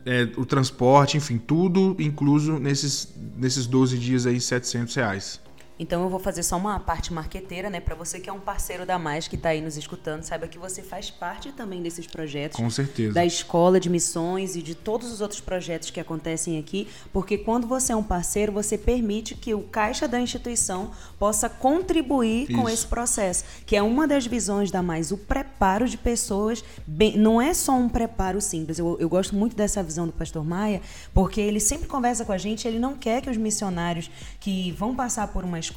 é, 0.09 0.27
o 0.37 0.43
transporte, 0.43 1.17
enfim, 1.17 1.37
tudo 1.37 1.95
incluso 1.99 2.57
nesses, 2.57 3.07
nesses 3.37 3.67
12 3.67 3.95
dias 3.99 4.25
aí, 4.25 4.41
700 4.41 4.95
reais. 4.95 5.39
Então 5.79 6.03
eu 6.03 6.09
vou 6.09 6.19
fazer 6.19 6.43
só 6.43 6.57
uma 6.57 6.77
parte 6.77 7.13
marqueteira, 7.13 7.69
né? 7.69 7.79
Para 7.79 7.95
você 7.95 8.19
que 8.19 8.29
é 8.29 8.33
um 8.33 8.39
parceiro 8.39 8.85
da 8.85 8.99
Mais 8.99 9.27
que 9.29 9.37
está 9.37 9.49
aí 9.49 9.61
nos 9.61 9.77
escutando, 9.77 10.23
saiba 10.23 10.45
que 10.45 10.59
você 10.59 10.83
faz 10.83 11.09
parte 11.09 11.53
também 11.53 11.81
desses 11.81 12.05
projetos. 12.05 12.59
Com 12.59 12.69
certeza. 12.69 13.13
Da 13.13 13.25
escola 13.25 13.79
de 13.79 13.89
missões 13.89 14.57
e 14.57 14.61
de 14.61 14.75
todos 14.75 15.09
os 15.09 15.21
outros 15.21 15.39
projetos 15.39 15.89
que 15.89 15.99
acontecem 15.99 16.59
aqui, 16.59 16.87
porque 17.13 17.37
quando 17.37 17.65
você 17.65 17.93
é 17.93 17.95
um 17.95 18.03
parceiro, 18.03 18.51
você 18.51 18.77
permite 18.77 19.35
que 19.35 19.53
o 19.53 19.61
caixa 19.61 20.07
da 20.07 20.19
instituição 20.19 20.91
possa 21.17 21.47
contribuir 21.47 22.49
Isso. 22.49 22.59
com 22.59 22.67
esse 22.67 22.85
processo, 22.85 23.45
que 23.65 23.75
é 23.75 23.81
uma 23.81 24.05
das 24.05 24.25
visões 24.25 24.71
da 24.71 24.83
Mais, 24.83 25.11
o 25.11 25.17
preparo 25.17 25.87
de 25.87 25.97
pessoas. 25.97 26.63
Bem, 26.85 27.17
não 27.17 27.41
é 27.41 27.53
só 27.53 27.73
um 27.73 27.87
preparo 27.87 28.41
simples. 28.41 28.79
Eu, 28.79 28.97
eu 28.99 29.07
gosto 29.07 29.33
muito 29.33 29.55
dessa 29.55 29.81
visão 29.81 30.05
do 30.05 30.11
Pastor 30.11 30.43
Maia, 30.43 30.81
porque 31.13 31.39
ele 31.39 31.59
sempre 31.59 31.87
conversa 31.87 32.25
com 32.25 32.33
a 32.33 32.37
gente. 32.37 32.67
Ele 32.67 32.79
não 32.79 32.95
quer 32.95 33.21
que 33.21 33.29
os 33.29 33.37
missionários 33.37 34.11
que 34.39 34.71
vão 34.71 34.93
passar 34.93 35.27
por 35.29 35.43
uma 35.43 35.59
escola, 35.59 35.68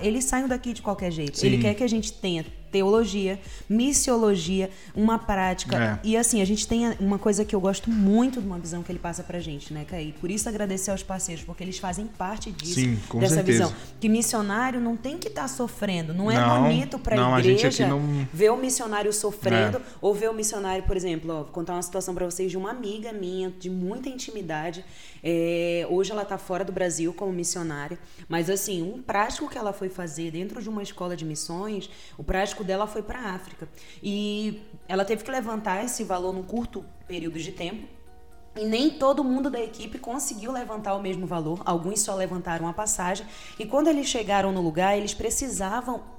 eles 0.00 0.24
saiam 0.24 0.48
daqui 0.48 0.72
de 0.72 0.82
qualquer 0.82 1.10
jeito. 1.10 1.38
Sim. 1.38 1.46
Ele 1.46 1.58
quer 1.58 1.74
que 1.74 1.84
a 1.84 1.88
gente 1.88 2.12
tenha 2.12 2.44
teologia, 2.70 3.38
missiologia, 3.68 4.70
uma 4.94 5.18
prática. 5.18 5.76
É. 5.76 5.98
E 6.04 6.16
assim, 6.16 6.40
a 6.40 6.44
gente 6.44 6.66
tem 6.66 6.90
uma 7.00 7.18
coisa 7.18 7.44
que 7.44 7.54
eu 7.54 7.60
gosto 7.60 7.90
muito 7.90 8.40
de 8.40 8.46
uma 8.46 8.58
visão 8.58 8.82
que 8.82 8.92
ele 8.92 8.98
passa 8.98 9.22
pra 9.22 9.40
gente, 9.40 9.72
né, 9.72 9.84
Caí? 9.88 10.14
Por 10.20 10.30
isso 10.30 10.48
agradecer 10.48 10.90
aos 10.90 11.02
parceiros, 11.02 11.44
porque 11.44 11.64
eles 11.64 11.78
fazem 11.78 12.06
parte 12.06 12.50
disso, 12.50 12.74
Sim, 12.74 12.98
dessa 13.14 13.36
certeza. 13.36 13.66
visão. 13.66 13.74
Que 14.00 14.08
missionário 14.08 14.80
não 14.80 14.96
tem 14.96 15.18
que 15.18 15.28
estar 15.28 15.42
tá 15.42 15.48
sofrendo. 15.48 16.12
Não 16.12 16.30
é 16.30 16.36
não, 16.36 16.62
bonito 16.62 16.98
pra 16.98 17.16
não, 17.16 17.38
igreja 17.38 17.84
a 17.84 17.88
não... 17.88 18.28
ver 18.32 18.50
o 18.50 18.56
missionário 18.56 19.12
sofrendo, 19.12 19.78
é. 19.78 19.82
ou 20.00 20.14
ver 20.14 20.30
o 20.30 20.34
missionário, 20.34 20.82
por 20.84 20.96
exemplo, 20.96 21.32
ó, 21.32 21.36
vou 21.36 21.44
contar 21.46 21.74
uma 21.74 21.82
situação 21.82 22.14
para 22.14 22.24
vocês 22.24 22.50
de 22.50 22.56
uma 22.56 22.70
amiga 22.70 23.12
minha, 23.12 23.50
de 23.58 23.70
muita 23.70 24.08
intimidade. 24.08 24.84
É, 25.22 25.86
hoje 25.90 26.12
ela 26.12 26.24
tá 26.24 26.38
fora 26.38 26.64
do 26.64 26.72
Brasil 26.72 27.12
como 27.12 27.32
missionária, 27.32 27.98
mas 28.28 28.48
assim, 28.48 28.82
um 28.82 29.02
prático 29.02 29.48
que 29.48 29.58
ela 29.58 29.72
foi 29.72 29.88
fazer 29.88 30.30
dentro 30.30 30.62
de 30.62 30.68
uma 30.68 30.82
escola 30.82 31.16
de 31.16 31.24
missões, 31.24 31.90
o 32.16 32.24
prático 32.24 32.62
dela 32.64 32.86
foi 32.86 33.02
para 33.02 33.18
a 33.18 33.34
África. 33.34 33.68
E 34.02 34.62
ela 34.86 35.04
teve 35.04 35.24
que 35.24 35.30
levantar 35.30 35.84
esse 35.84 36.04
valor 36.04 36.32
num 36.32 36.42
curto 36.42 36.84
período 37.06 37.38
de 37.38 37.52
tempo. 37.52 37.88
E 38.56 38.64
nem 38.64 38.90
todo 38.90 39.22
mundo 39.22 39.48
da 39.48 39.60
equipe 39.60 39.98
conseguiu 39.98 40.50
levantar 40.50 40.94
o 40.94 41.00
mesmo 41.00 41.26
valor. 41.26 41.62
Alguns 41.64 42.00
só 42.00 42.14
levantaram 42.14 42.66
a 42.66 42.72
passagem. 42.72 43.24
E 43.56 43.64
quando 43.64 43.86
eles 43.86 44.08
chegaram 44.08 44.50
no 44.50 44.60
lugar, 44.60 44.96
eles 44.96 45.14
precisavam 45.14 46.17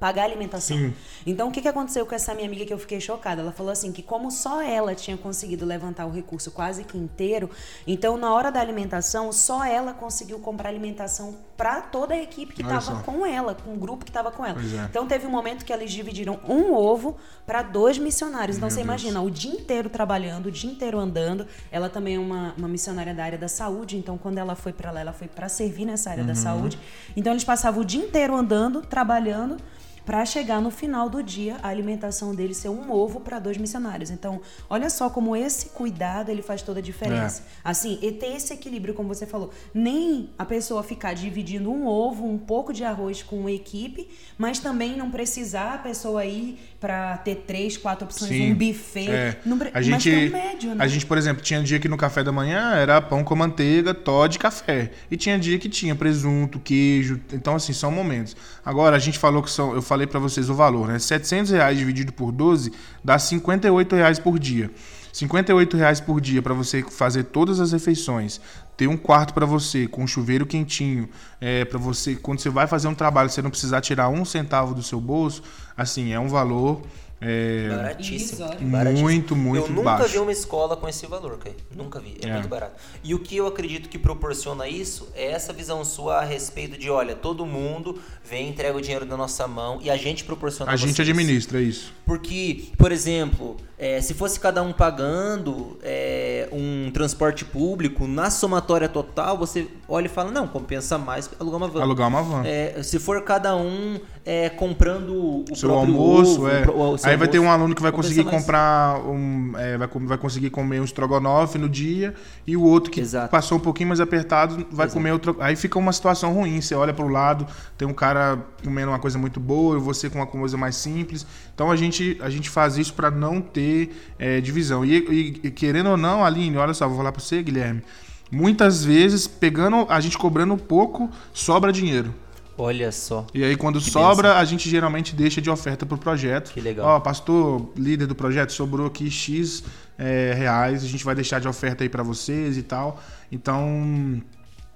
pagar 0.00 0.22
a 0.22 0.24
alimentação. 0.24 0.76
Sim. 0.76 0.94
Então, 1.26 1.48
o 1.48 1.52
que, 1.52 1.60
que 1.60 1.68
aconteceu 1.68 2.04
com 2.06 2.14
essa 2.14 2.34
minha 2.34 2.46
amiga 2.48 2.64
que 2.64 2.72
eu 2.72 2.78
fiquei 2.78 3.00
chocada? 3.00 3.42
Ela 3.42 3.52
falou 3.52 3.70
assim 3.70 3.92
que 3.92 4.02
como 4.02 4.30
só 4.30 4.62
ela 4.62 4.94
tinha 4.94 5.16
conseguido 5.16 5.66
levantar 5.66 6.06
o 6.06 6.10
recurso 6.10 6.50
quase 6.50 6.82
que 6.84 6.96
inteiro, 6.96 7.50
então 7.86 8.16
na 8.16 8.32
hora 8.32 8.50
da 8.50 8.60
alimentação, 8.60 9.30
só 9.30 9.62
ela 9.64 9.92
conseguiu 9.92 10.38
comprar 10.40 10.70
alimentação 10.70 11.36
para 11.56 11.82
toda 11.82 12.14
a 12.14 12.22
equipe 12.22 12.54
que 12.54 12.62
estava 12.62 13.02
com 13.02 13.26
ela, 13.26 13.54
com 13.54 13.74
o 13.74 13.76
grupo 13.76 14.02
que 14.04 14.10
estava 14.10 14.30
com 14.30 14.44
ela. 14.46 14.58
É. 14.58 14.86
Então 14.88 15.06
teve 15.06 15.26
um 15.26 15.30
momento 15.30 15.64
que 15.64 15.72
eles 15.72 15.92
dividiram 15.92 16.40
um 16.48 16.72
ovo 16.72 17.18
para 17.46 17.60
dois 17.62 17.98
missionários. 17.98 18.56
Então 18.56 18.66
Meu 18.68 18.70
você 18.74 18.82
Deus. 18.82 18.86
imagina, 18.88 19.20
o 19.20 19.30
dia 19.30 19.52
inteiro 19.52 19.90
trabalhando, 19.90 20.46
o 20.46 20.50
dia 20.50 20.70
inteiro 20.70 20.98
andando. 20.98 21.46
Ela 21.70 21.90
também 21.90 22.14
é 22.16 22.18
uma, 22.18 22.54
uma 22.56 22.66
missionária 22.68 23.12
da 23.14 23.22
área 23.22 23.36
da 23.38 23.48
saúde, 23.48 23.98
então 23.98 24.16
quando 24.16 24.38
ela 24.38 24.54
foi 24.54 24.72
para 24.72 24.90
lá, 24.90 25.00
ela 25.00 25.12
foi 25.12 25.28
para 25.28 25.48
servir 25.50 25.84
nessa 25.84 26.08
área 26.08 26.22
Uhum. 26.22 26.26
da 26.28 26.34
saúde. 26.34 26.78
Então 27.16 27.32
eles 27.32 27.44
passavam 27.44 27.82
o 27.82 27.84
dia 27.84 28.02
inteiro 28.02 28.34
andando, 28.34 28.80
trabalhando. 28.82 29.58
Para 30.04 30.24
chegar 30.24 30.60
no 30.60 30.70
final 30.70 31.08
do 31.08 31.22
dia, 31.22 31.56
a 31.62 31.68
alimentação 31.68 32.34
deles 32.34 32.56
ser 32.56 32.68
um 32.68 32.90
ovo 32.90 33.20
para 33.20 33.38
dois 33.38 33.56
missionários. 33.56 34.10
Então, 34.10 34.40
olha 34.68 34.90
só 34.90 35.08
como 35.10 35.36
esse 35.36 35.70
cuidado 35.70 36.30
ele 36.30 36.42
faz 36.42 36.62
toda 36.62 36.80
a 36.80 36.82
diferença. 36.82 37.44
Assim, 37.62 37.98
e 38.02 38.12
ter 38.12 38.34
esse 38.36 38.52
equilíbrio, 38.52 38.94
como 38.94 39.08
você 39.08 39.26
falou, 39.26 39.50
nem 39.72 40.30
a 40.38 40.44
pessoa 40.44 40.82
ficar 40.82 41.14
dividindo 41.14 41.70
um 41.70 41.86
ovo, 41.86 42.26
um 42.26 42.38
pouco 42.38 42.72
de 42.72 42.84
arroz 42.84 43.22
com 43.22 43.40
uma 43.40 43.52
equipe, 43.52 44.08
mas 44.36 44.58
também 44.58 44.96
não 44.96 45.10
precisar 45.10 45.74
a 45.74 45.78
pessoa 45.78 46.24
ir 46.24 46.58
para 46.80 47.18
ter 47.18 47.44
três, 47.46 47.76
quatro 47.76 48.06
opções, 48.06 48.30
Sim. 48.30 48.52
um 48.52 48.54
buffet. 48.54 49.10
É. 49.10 49.36
Não 49.44 49.58
A 49.74 49.82
gente, 49.82 50.10
um 50.10 50.30
médio, 50.30 50.74
né? 50.74 50.82
a 50.82 50.88
gente, 50.88 51.04
por 51.04 51.18
exemplo, 51.18 51.42
tinha 51.42 51.62
dia 51.62 51.78
que 51.78 51.88
no 51.88 51.96
café 51.96 52.24
da 52.24 52.32
manhã 52.32 52.72
era 52.72 53.00
pão 53.02 53.22
com 53.22 53.36
manteiga, 53.36 53.92
Todd 53.92 54.34
e 54.34 54.38
café. 54.38 54.90
E 55.10 55.16
tinha 55.16 55.38
dia 55.38 55.58
que 55.58 55.68
tinha 55.68 55.94
presunto, 55.94 56.58
queijo. 56.58 57.20
Então, 57.32 57.54
assim, 57.54 57.72
são 57.72 57.90
momentos. 57.90 58.34
Agora, 58.64 58.96
a 58.96 58.98
gente 58.98 59.18
falou 59.18 59.42
que 59.42 59.50
são. 59.50 59.74
Eu 59.74 59.82
falei 59.90 60.06
pra 60.06 60.20
vocês 60.20 60.48
o 60.48 60.54
valor, 60.54 60.86
né? 60.86 61.00
700 61.00 61.50
reais 61.50 61.76
dividido 61.76 62.12
por 62.12 62.30
12 62.30 62.72
dá 63.02 63.18
58 63.18 63.96
reais 63.96 64.20
por 64.20 64.38
dia. 64.38 64.70
58 65.12 65.76
reais 65.76 66.00
por 66.00 66.20
dia 66.20 66.40
pra 66.40 66.54
você 66.54 66.84
fazer 66.84 67.24
todas 67.24 67.58
as 67.58 67.72
refeições. 67.72 68.40
Ter 68.76 68.86
um 68.86 68.96
quarto 68.96 69.34
pra 69.34 69.44
você 69.44 69.88
com 69.88 70.04
um 70.04 70.06
chuveiro 70.06 70.46
quentinho, 70.46 71.08
é, 71.40 71.64
para 71.64 71.76
você 71.76 72.14
quando 72.14 72.38
você 72.38 72.48
vai 72.48 72.68
fazer 72.68 72.86
um 72.86 72.94
trabalho, 72.94 73.28
você 73.28 73.42
não 73.42 73.50
precisar 73.50 73.80
tirar 73.80 74.08
um 74.08 74.24
centavo 74.24 74.74
do 74.74 74.82
seu 74.82 75.00
bolso, 75.00 75.42
assim 75.76 76.12
é 76.12 76.20
um 76.20 76.28
valor 76.28 76.82
é, 77.20 77.68
Baratíssimo. 77.68 78.48
Baratíssimo. 78.70 79.02
Muito, 79.08 79.36
muito 79.36 79.66
Eu 79.68 79.72
nunca 79.74 79.82
baixo. 79.98 80.08
vi 80.08 80.18
uma 80.18 80.32
escola 80.32 80.76
com 80.76 80.88
esse 80.88 81.06
valor, 81.06 81.38
Caio. 81.38 81.56
Nunca 81.74 82.00
vi. 82.00 82.16
É, 82.22 82.28
É. 82.28 82.32
muito 82.34 82.48
barato. 82.48 82.72
E 83.04 83.14
o 83.14 83.18
que 83.18 83.36
eu 83.36 83.46
acredito 83.46 83.88
que 83.88 83.98
proporciona 83.98 84.66
isso 84.68 85.08
é 85.14 85.26
essa 85.32 85.52
visão 85.52 85.84
sua 85.84 86.18
a 86.20 86.24
respeito 86.24 86.78
de, 86.78 86.88
olha, 86.90 87.14
todo 87.14 87.44
mundo 87.44 87.98
vem, 88.24 88.48
entrega 88.48 88.76
o 88.76 88.80
dinheiro 88.80 89.04
na 89.04 89.16
nossa 89.16 89.46
mão 89.46 89.78
e 89.82 89.90
a 89.90 89.96
gente 89.96 90.24
proporciona 90.24 90.72
a 90.72 90.76
gente 90.76 90.94
vocês. 90.94 91.08
administra 91.08 91.60
isso. 91.60 91.92
Porque, 92.06 92.64
por 92.76 92.90
exemplo, 92.90 93.56
é, 93.78 94.00
se 94.00 94.14
fosse 94.14 94.40
cada 94.40 94.62
um 94.62 94.72
pagando 94.72 95.78
é, 95.82 96.48
um 96.52 96.90
transporte 96.92 97.44
público, 97.44 98.06
na 98.06 98.30
somatória 98.30 98.88
total, 98.88 99.36
você 99.38 99.68
olha 99.88 100.06
e 100.06 100.08
fala, 100.08 100.30
não, 100.30 100.48
compensa 100.48 100.98
mais 100.98 101.30
alugar 101.38 101.58
uma 101.58 101.68
van. 101.68 101.82
Alugar 101.82 102.08
uma 102.08 102.22
van. 102.22 102.42
É, 102.44 102.82
se 102.82 102.98
for 102.98 103.22
cada 103.22 103.54
um 103.56 104.00
é, 104.24 104.50
comprando 104.50 105.44
o 105.50 105.56
seu 105.56 105.72
almoço, 105.72 106.40
ovo, 106.40 106.48
é. 106.48 106.60
o 106.60 106.62
pro- 106.62 106.78
o 106.92 106.98
seu 106.98 107.10
Aí 107.10 107.16
vai 107.16 107.26
ter 107.26 107.38
um 107.38 107.50
aluno 107.50 107.74
que 107.74 107.80
vai 107.80 107.90
conseguir 107.90 108.22
mais. 108.24 108.36
comprar 108.38 109.00
um, 109.06 109.52
é, 109.56 109.78
vai, 109.78 109.88
vai 109.88 110.18
conseguir 110.18 110.50
comer 110.50 110.80
um 110.80 110.84
estrogonofe 110.84 111.56
no 111.58 111.68
dia 111.68 112.14
e 112.46 112.56
o 112.56 112.62
outro 112.62 112.90
que 112.90 113.00
Exato. 113.00 113.30
passou 113.30 113.56
um 113.56 113.60
pouquinho 113.60 113.88
mais 113.88 114.00
apertado 114.00 114.56
vai 114.70 114.86
Exato. 114.86 114.92
comer 114.92 115.12
outro. 115.12 115.36
Aí 115.40 115.56
fica 115.56 115.78
uma 115.78 115.92
situação 115.92 116.32
ruim. 116.34 116.60
Você 116.60 116.74
olha 116.74 116.92
para 116.92 117.04
o 117.04 117.08
lado, 117.08 117.46
tem 117.78 117.88
um 117.88 117.94
cara 117.94 118.38
comendo 118.62 118.90
uma 118.90 118.98
coisa 118.98 119.18
muito 119.18 119.40
boa 119.40 119.76
e 119.76 119.80
você 119.80 120.10
com 120.10 120.18
uma 120.18 120.26
coisa 120.26 120.56
mais 120.56 120.76
simples. 120.76 121.26
Então 121.54 121.70
a 121.70 121.76
gente 121.76 122.18
a 122.20 122.28
gente 122.28 122.50
faz 122.50 122.76
isso 122.76 122.92
para 122.92 123.10
não 123.10 123.40
ter 123.40 123.90
é, 124.18 124.40
divisão. 124.40 124.84
E, 124.84 124.98
e- 124.98 125.40
e 125.44 125.50
querendo 125.50 125.88
ou 125.90 125.96
não, 125.96 126.22
Aline, 126.24 126.56
olha 126.58 126.74
só, 126.74 126.86
vou 126.86 126.96
falar 126.98 127.10
para 127.12 127.22
você, 127.22 127.42
Guilherme. 127.42 127.82
Muitas 128.30 128.84
vezes 128.84 129.26
pegando 129.26 129.86
a 129.88 129.98
gente 129.98 130.16
cobrando 130.16 130.56
pouco 130.56 131.10
sobra 131.32 131.72
dinheiro. 131.72 132.14
Olha 132.60 132.92
só. 132.92 133.26
E 133.32 133.42
aí, 133.42 133.56
quando 133.56 133.80
Que 133.80 133.90
sobra, 133.90 134.36
a 134.38 134.44
gente 134.44 134.68
geralmente 134.68 135.14
deixa 135.14 135.40
de 135.40 135.48
oferta 135.48 135.86
pro 135.86 135.96
projeto. 135.96 136.52
Que 136.52 136.60
legal. 136.60 136.86
Ó, 136.86 137.00
pastor, 137.00 137.70
líder 137.74 138.06
do 138.06 138.14
projeto, 138.14 138.52
sobrou 138.52 138.86
aqui 138.86 139.10
X 139.10 139.64
é, 139.98 140.34
reais, 140.36 140.84
a 140.84 140.86
gente 140.86 141.02
vai 141.02 141.14
deixar 141.14 141.40
de 141.40 141.48
oferta 141.48 141.82
aí 141.84 141.88
para 141.88 142.02
vocês 142.02 142.58
e 142.58 142.62
tal. 142.62 143.00
Então, 143.32 144.22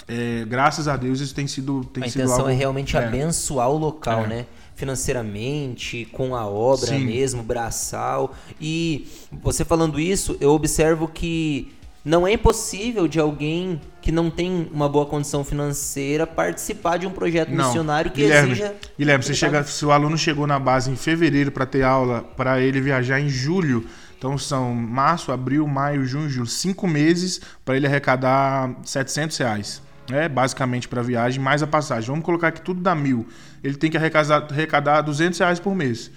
é, 0.08 0.44
graças 0.46 0.88
a 0.88 0.96
Deus, 0.96 1.20
isso 1.20 1.34
tem 1.34 1.46
sido 1.46 1.84
tem 1.92 2.04
a 2.04 2.08
sido 2.08 2.22
intenção 2.22 2.38
algo, 2.40 2.50
é 2.50 2.54
realmente 2.54 2.96
é, 2.96 3.04
abençoar 3.04 3.68
o 3.70 3.76
local, 3.76 4.24
É. 4.24 4.26
né? 4.28 4.46
Financeiramente, 4.74 6.06
com 6.10 6.34
a 6.34 6.46
obra 6.46 6.88
Sim. 6.88 7.04
mesmo, 7.04 7.42
braçal. 7.42 8.34
E 8.60 9.06
você 9.30 9.64
falando 9.64 10.00
isso, 10.00 10.36
eu 10.40 10.50
observo 10.52 11.06
que 11.06 11.72
não 12.04 12.26
é 12.26 12.32
impossível 12.32 13.08
de 13.08 13.18
alguém 13.18 13.80
que 14.02 14.12
não 14.12 14.28
tem 14.30 14.68
uma 14.70 14.88
boa 14.88 15.06
condição 15.06 15.42
financeira 15.42 16.26
participar 16.26 16.98
de 16.98 17.06
um 17.06 17.10
projeto 17.10 17.48
Não, 17.48 17.64
missionário 17.64 18.10
que 18.10 18.20
Guilherme, 18.20 18.52
exija. 18.52 18.74
Guilherme, 18.98 19.24
você 19.24 19.32
chega, 19.32 19.64
se 19.64 19.86
o 19.86 19.90
aluno 19.90 20.18
chegou 20.18 20.46
na 20.46 20.58
base 20.58 20.90
em 20.90 20.96
fevereiro 20.96 21.50
para 21.50 21.64
ter 21.64 21.82
aula, 21.82 22.22
para 22.36 22.60
ele 22.60 22.80
viajar 22.80 23.18
em 23.18 23.28
julho, 23.30 23.86
então 24.18 24.36
são 24.36 24.74
março, 24.74 25.32
abril, 25.32 25.66
maio, 25.66 26.04
junho, 26.04 26.28
julho, 26.28 26.46
cinco 26.46 26.86
meses 26.86 27.40
para 27.64 27.76
ele 27.76 27.86
arrecadar 27.86 28.74
700 28.84 29.38
reais. 29.38 29.82
É 30.10 30.28
basicamente 30.28 30.86
para 30.86 31.00
viagem 31.00 31.42
mais 31.42 31.62
a 31.62 31.66
passagem. 31.66 32.08
Vamos 32.10 32.26
colocar 32.26 32.52
que 32.52 32.60
tudo 32.60 32.82
dá 32.82 32.94
mil. 32.94 33.26
Ele 33.62 33.76
tem 33.76 33.90
que 33.90 33.96
arrecadar, 33.96 34.46
arrecadar 34.50 35.00
200 35.00 35.38
reais 35.38 35.58
por 35.58 35.74
mês. 35.74 36.10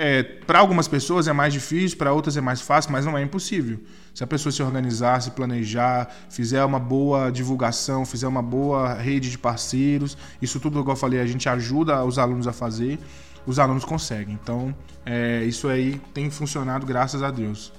É, 0.00 0.22
para 0.22 0.60
algumas 0.60 0.86
pessoas 0.86 1.26
é 1.26 1.32
mais 1.32 1.52
difícil, 1.52 1.98
para 1.98 2.12
outras 2.12 2.36
é 2.36 2.40
mais 2.40 2.60
fácil, 2.60 2.92
mas 2.92 3.04
não 3.04 3.18
é 3.18 3.22
impossível. 3.22 3.80
Se 4.14 4.22
a 4.22 4.28
pessoa 4.28 4.52
se 4.52 4.62
organizar, 4.62 5.20
se 5.20 5.32
planejar, 5.32 6.08
fizer 6.30 6.64
uma 6.64 6.78
boa 6.78 7.32
divulgação, 7.32 8.06
fizer 8.06 8.28
uma 8.28 8.40
boa 8.40 8.94
rede 8.94 9.28
de 9.28 9.36
parceiros, 9.36 10.16
isso 10.40 10.60
tudo, 10.60 10.78
igual 10.78 10.94
eu 10.94 11.00
falei, 11.00 11.18
a 11.18 11.26
gente 11.26 11.48
ajuda 11.48 12.04
os 12.04 12.16
alunos 12.16 12.46
a 12.46 12.52
fazer, 12.52 12.96
os 13.44 13.58
alunos 13.58 13.84
conseguem. 13.84 14.38
Então, 14.40 14.72
é, 15.04 15.42
isso 15.42 15.66
aí 15.66 16.00
tem 16.14 16.30
funcionado 16.30 16.86
graças 16.86 17.20
a 17.20 17.32
Deus. 17.32 17.72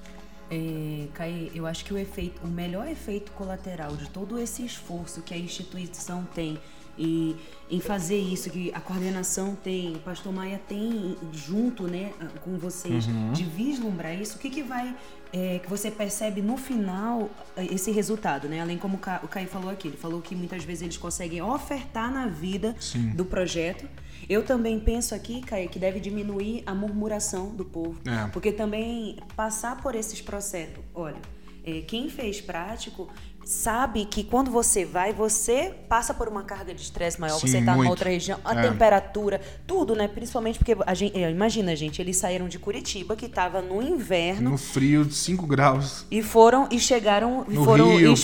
É, 0.51 1.07
eu 1.55 1.65
acho 1.65 1.85
que 1.85 1.93
o 1.93 1.97
efeito, 1.97 2.41
o 2.43 2.49
melhor 2.49 2.85
efeito 2.85 3.31
colateral 3.31 3.95
de 3.95 4.09
todo 4.09 4.37
esse 4.37 4.65
esforço 4.65 5.21
que 5.21 5.33
a 5.33 5.37
instituição 5.37 6.27
tem 6.35 6.59
e 6.99 7.35
em 7.71 7.79
fazer 7.79 8.17
isso 8.17 8.49
que 8.49 8.71
a 8.73 8.81
coordenação 8.81 9.55
tem, 9.55 9.95
o 9.95 9.99
Pastor 9.99 10.33
Maia 10.33 10.59
tem 10.67 11.15
junto, 11.31 11.87
né, 11.87 12.11
com 12.43 12.57
vocês, 12.57 13.05
de 13.31 13.43
vislumbrar 13.43 14.13
isso, 14.19 14.35
o 14.35 14.39
que 14.39 14.49
que 14.49 14.61
vai 14.61 14.93
é, 15.31 15.59
que 15.59 15.69
você 15.69 15.89
percebe 15.91 16.41
no 16.41 16.57
final 16.57 17.29
é, 17.55 17.65
esse 17.65 17.91
resultado, 17.91 18.47
né? 18.49 18.61
Além 18.61 18.77
como 18.77 18.97
o 18.97 19.27
Caio 19.27 19.47
falou 19.47 19.69
aqui, 19.69 19.87
ele 19.87 19.97
falou 19.97 20.21
que 20.21 20.35
muitas 20.35 20.63
vezes 20.63 20.81
eles 20.83 20.97
conseguem 20.97 21.41
ofertar 21.41 22.11
na 22.11 22.27
vida 22.27 22.75
Sim. 22.79 23.09
do 23.11 23.23
projeto. 23.23 23.87
Eu 24.27 24.43
também 24.43 24.79
penso 24.79 25.15
aqui, 25.15 25.41
Caio, 25.41 25.69
que 25.69 25.79
deve 25.79 25.99
diminuir 25.99 26.63
a 26.65 26.73
murmuração 26.73 27.55
do 27.55 27.63
povo. 27.63 27.99
É. 28.05 28.27
Porque 28.29 28.51
também 28.51 29.17
passar 29.35 29.81
por 29.81 29.95
esses 29.95 30.19
processos, 30.21 30.83
olha, 30.93 31.21
é, 31.63 31.81
quem 31.81 32.09
fez 32.09 32.41
prático 32.41 33.07
sabe 33.43 34.05
que 34.05 34.23
quando 34.23 34.51
você 34.51 34.85
vai, 34.85 35.11
você 35.11 35.73
passa 35.87 36.13
por 36.13 36.27
uma 36.27 36.43
carga 36.43 36.71
de 36.73 36.81
estresse 36.83 37.19
maior, 37.19 37.39
Sim, 37.39 37.47
você 37.47 37.57
tá 37.61 37.71
muito. 37.71 37.77
numa 37.79 37.89
outra 37.89 38.09
região, 38.09 38.39
a 38.45 38.53
É. 38.53 38.69
temperatura, 38.69 39.41
tudo, 39.65 39.95
né? 39.95 40.07
Principalmente 40.07 40.59
porque 40.59 40.77
a 40.85 40.93
gente, 40.93 41.17
é, 41.17 41.31
imagina, 41.31 41.75
gente, 41.75 41.99
eles 41.99 42.15
saíram 42.17 42.47
de 42.47 42.59
Curitiba, 42.59 43.15
que 43.15 43.27
tava 43.27 43.59
no 43.61 43.81
inverno, 43.81 44.51
No 44.51 44.57
frio 44.57 45.03
de 45.03 45.15
5 45.15 45.47
graus. 45.47 46.05
e 46.11 46.21
foram 46.21 46.67
e 46.69 46.79
chegaram 46.79 47.43
No 47.47 47.63
foram 47.65 47.87
Rio, 47.97 48.13
expostos 48.13 48.23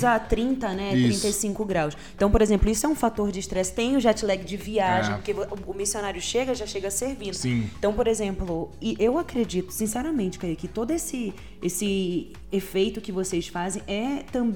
Piauí. 0.00 0.04
a 0.04 0.18
30, 0.18 0.68
né, 0.74 0.94
Isso. 0.94 1.20
35 1.22 1.64
graus. 1.64 1.96
Então, 2.14 2.30
por 2.30 2.42
exemplo, 2.42 2.68
isso 2.68 2.84
é 2.84 2.88
um 2.88 2.94
fator 2.94 3.32
de 3.32 3.40
estresse. 3.40 3.72
Tem 3.72 3.96
o 3.96 4.00
jet 4.00 4.24
lag 4.26 4.44
de 4.44 4.56
viagem, 4.58 5.12
É. 5.14 5.16
porque 5.16 5.32
o, 5.32 5.74
missionário 5.74 6.20
chega, 6.20 6.54
já 6.54 6.66
chega 6.66 6.90
servindo. 6.90 7.32
Sim. 7.34 7.70
Então, 7.78 7.94
por 7.94 8.06
exemplo, 8.06 8.70
e 8.80 8.94
eu 8.98 9.16
acredito, 9.16 9.72
sinceramente, 9.72 10.38
que 10.38 10.68
todo 10.68 10.90
esse 10.90 11.32
esse 11.62 12.32
efeito 12.50 13.02
que 13.02 13.12
vocês 13.12 13.46
fazem 13.48 13.82
é 13.86 14.22
também 14.32 14.49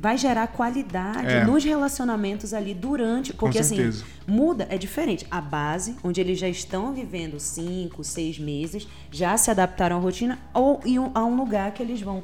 vai 0.00 0.16
gerar 0.16 0.46
qualidade 0.46 1.26
É. 1.26 1.44
nos 1.44 1.64
relacionamentos 1.64 2.54
ali 2.54 2.72
durante, 2.72 3.32
porque 3.32 3.58
assim, 3.58 3.90
muda, 4.26 4.66
é 4.70 4.78
diferente. 4.78 5.26
A 5.30 5.40
base, 5.40 5.96
onde 6.04 6.20
eles 6.20 6.38
já 6.38 6.48
estão 6.48 6.92
vivendo 6.94 7.40
cinco, 7.40 8.04
seis 8.04 8.38
meses, 8.38 8.86
já 9.10 9.36
se 9.36 9.50
adaptaram 9.50 9.96
à 9.96 9.98
rotina, 10.00 10.38
ou 10.54 10.80
a 11.14 11.24
um 11.24 11.36
lugar 11.36 11.72
que 11.72 11.82
eles 11.82 12.00
vão 12.00 12.22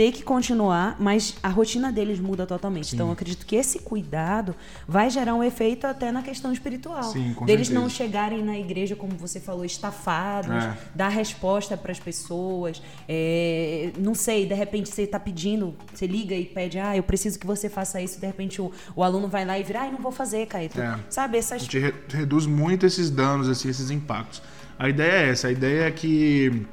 ter 0.00 0.12
que 0.12 0.22
continuar, 0.22 0.96
mas 0.98 1.36
a 1.42 1.50
rotina 1.50 1.92
deles 1.92 2.18
muda 2.18 2.46
totalmente. 2.46 2.86
Sim. 2.86 2.96
Então, 2.96 3.08
eu 3.08 3.12
acredito 3.12 3.44
que 3.44 3.54
esse 3.54 3.80
cuidado 3.80 4.56
vai 4.88 5.10
gerar 5.10 5.34
um 5.34 5.44
efeito 5.44 5.86
até 5.86 6.10
na 6.10 6.22
questão 6.22 6.50
espiritual. 6.54 7.02
Sim, 7.02 7.34
com 7.34 7.44
deles 7.44 7.66
certeza. 7.66 7.78
não 7.78 7.86
chegarem 7.86 8.42
na 8.42 8.58
igreja, 8.58 8.96
como 8.96 9.12
você 9.12 9.38
falou, 9.38 9.62
estafados, 9.62 10.64
é. 10.64 10.78
dar 10.94 11.10
resposta 11.10 11.76
para 11.76 11.92
as 11.92 12.00
pessoas. 12.00 12.82
É, 13.06 13.92
não 13.98 14.14
sei, 14.14 14.46
de 14.46 14.54
repente 14.54 14.88
você 14.88 15.02
está 15.02 15.20
pedindo, 15.20 15.76
você 15.92 16.06
liga 16.06 16.34
e 16.34 16.46
pede, 16.46 16.78
ah, 16.78 16.96
eu 16.96 17.02
preciso 17.02 17.38
que 17.38 17.46
você 17.46 17.68
faça 17.68 18.00
isso, 18.00 18.18
de 18.18 18.26
repente 18.26 18.62
o, 18.62 18.72
o 18.96 19.04
aluno 19.04 19.28
vai 19.28 19.44
lá 19.44 19.58
e 19.58 19.62
vira, 19.62 19.82
ah, 19.82 19.90
não 19.90 19.98
vou 19.98 20.12
fazer, 20.12 20.46
Caetano. 20.46 20.98
É. 20.98 21.00
Sabe, 21.10 21.36
essas... 21.36 21.60
A 21.60 21.64
gente 21.64 21.78
re 21.78 21.92
reduz 22.08 22.46
muito 22.46 22.86
esses 22.86 23.10
danos, 23.10 23.50
assim, 23.50 23.68
esses 23.68 23.90
impactos. 23.90 24.40
A 24.78 24.88
ideia 24.88 25.26
é 25.26 25.28
essa, 25.28 25.48
a 25.48 25.52
ideia 25.52 25.88
é 25.88 25.90
que 25.90 26.66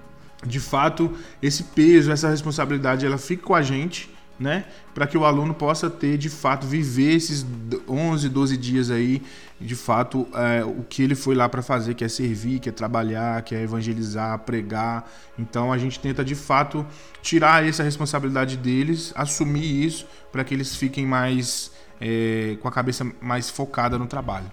de 0.46 0.60
fato, 0.60 1.16
esse 1.42 1.64
peso, 1.64 2.12
essa 2.12 2.30
responsabilidade, 2.30 3.06
ela 3.06 3.18
fica 3.18 3.44
com 3.44 3.56
a 3.56 3.62
gente, 3.62 4.10
né? 4.40 4.66
Para 4.94 5.08
que 5.08 5.18
o 5.18 5.26
aluno 5.26 5.54
possa 5.54 5.90
ter, 5.90 6.18
de 6.18 6.30
fato, 6.30 6.68
viver 6.68 7.16
esses 7.16 7.46
11, 7.88 8.30
12 8.30 8.58
dias 8.58 8.92
aí, 8.92 9.22
de 9.60 9.76
fato, 9.76 10.28
é, 10.36 10.64
o 10.64 10.84
que 10.84 11.02
ele 11.02 11.16
foi 11.16 11.34
lá 11.34 11.50
para 11.50 11.64
fazer, 11.64 11.96
que 11.96 12.04
é 12.04 12.08
servir, 12.08 12.60
que 12.60 12.70
é 12.70 12.72
trabalhar, 12.72 13.42
que 13.42 13.56
é 13.56 13.64
evangelizar, 13.64 14.38
pregar. 14.40 15.12
Então, 15.40 15.74
a 15.74 15.78
gente 15.78 16.00
tenta, 16.00 16.24
de 16.24 16.36
fato, 16.36 16.86
tirar 17.22 17.68
essa 17.68 17.82
responsabilidade 17.82 18.58
deles, 18.58 19.12
assumir 19.16 19.86
isso, 19.86 20.06
para 20.32 20.44
que 20.44 20.54
eles 20.54 20.76
fiquem 20.76 21.06
mais, 21.06 21.72
é, 22.00 22.58
com 22.62 22.68
a 22.68 22.72
cabeça 22.72 23.04
mais 23.20 23.50
focada 23.50 23.98
no 23.98 24.06
trabalho. 24.06 24.52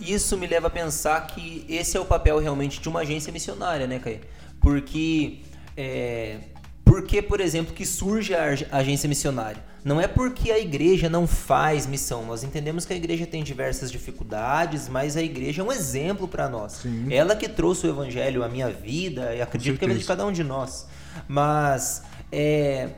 Isso 0.00 0.38
me 0.38 0.46
leva 0.46 0.68
a 0.68 0.70
pensar 0.70 1.26
que 1.26 1.66
esse 1.68 1.96
é 1.96 2.00
o 2.00 2.04
papel 2.04 2.38
realmente 2.38 2.80
de 2.80 2.88
uma 2.88 3.00
agência 3.00 3.32
missionária, 3.32 3.86
né, 3.86 3.98
Caio? 3.98 4.20
Porque, 4.60 5.40
é, 5.76 6.38
porque, 6.84 7.22
por 7.22 7.40
exemplo, 7.40 7.74
que 7.74 7.86
surge 7.86 8.34
a 8.34 8.78
agência 8.78 9.08
missionária? 9.08 9.68
Não 9.84 10.00
é 10.00 10.06
porque 10.06 10.50
a 10.50 10.58
igreja 10.58 11.08
não 11.08 11.26
faz 11.26 11.86
missão. 11.86 12.26
Nós 12.26 12.42
entendemos 12.42 12.84
que 12.84 12.92
a 12.92 12.96
igreja 12.96 13.26
tem 13.26 13.42
diversas 13.42 13.90
dificuldades, 13.90 14.88
mas 14.88 15.16
a 15.16 15.22
igreja 15.22 15.62
é 15.62 15.64
um 15.64 15.72
exemplo 15.72 16.26
para 16.26 16.48
nós. 16.48 16.72
Sim. 16.72 17.06
Ela 17.12 17.36
que 17.36 17.48
trouxe 17.48 17.86
o 17.86 17.90
evangelho 17.90 18.42
à 18.42 18.48
minha 18.48 18.68
vida 18.68 19.34
e 19.34 19.40
acredito 19.40 19.78
que 19.78 19.84
é 19.84 19.88
de 19.88 20.04
cada 20.04 20.26
um 20.26 20.32
de 20.32 20.44
nós. 20.44 20.86
Mas 21.26 22.02
é, 22.30 22.90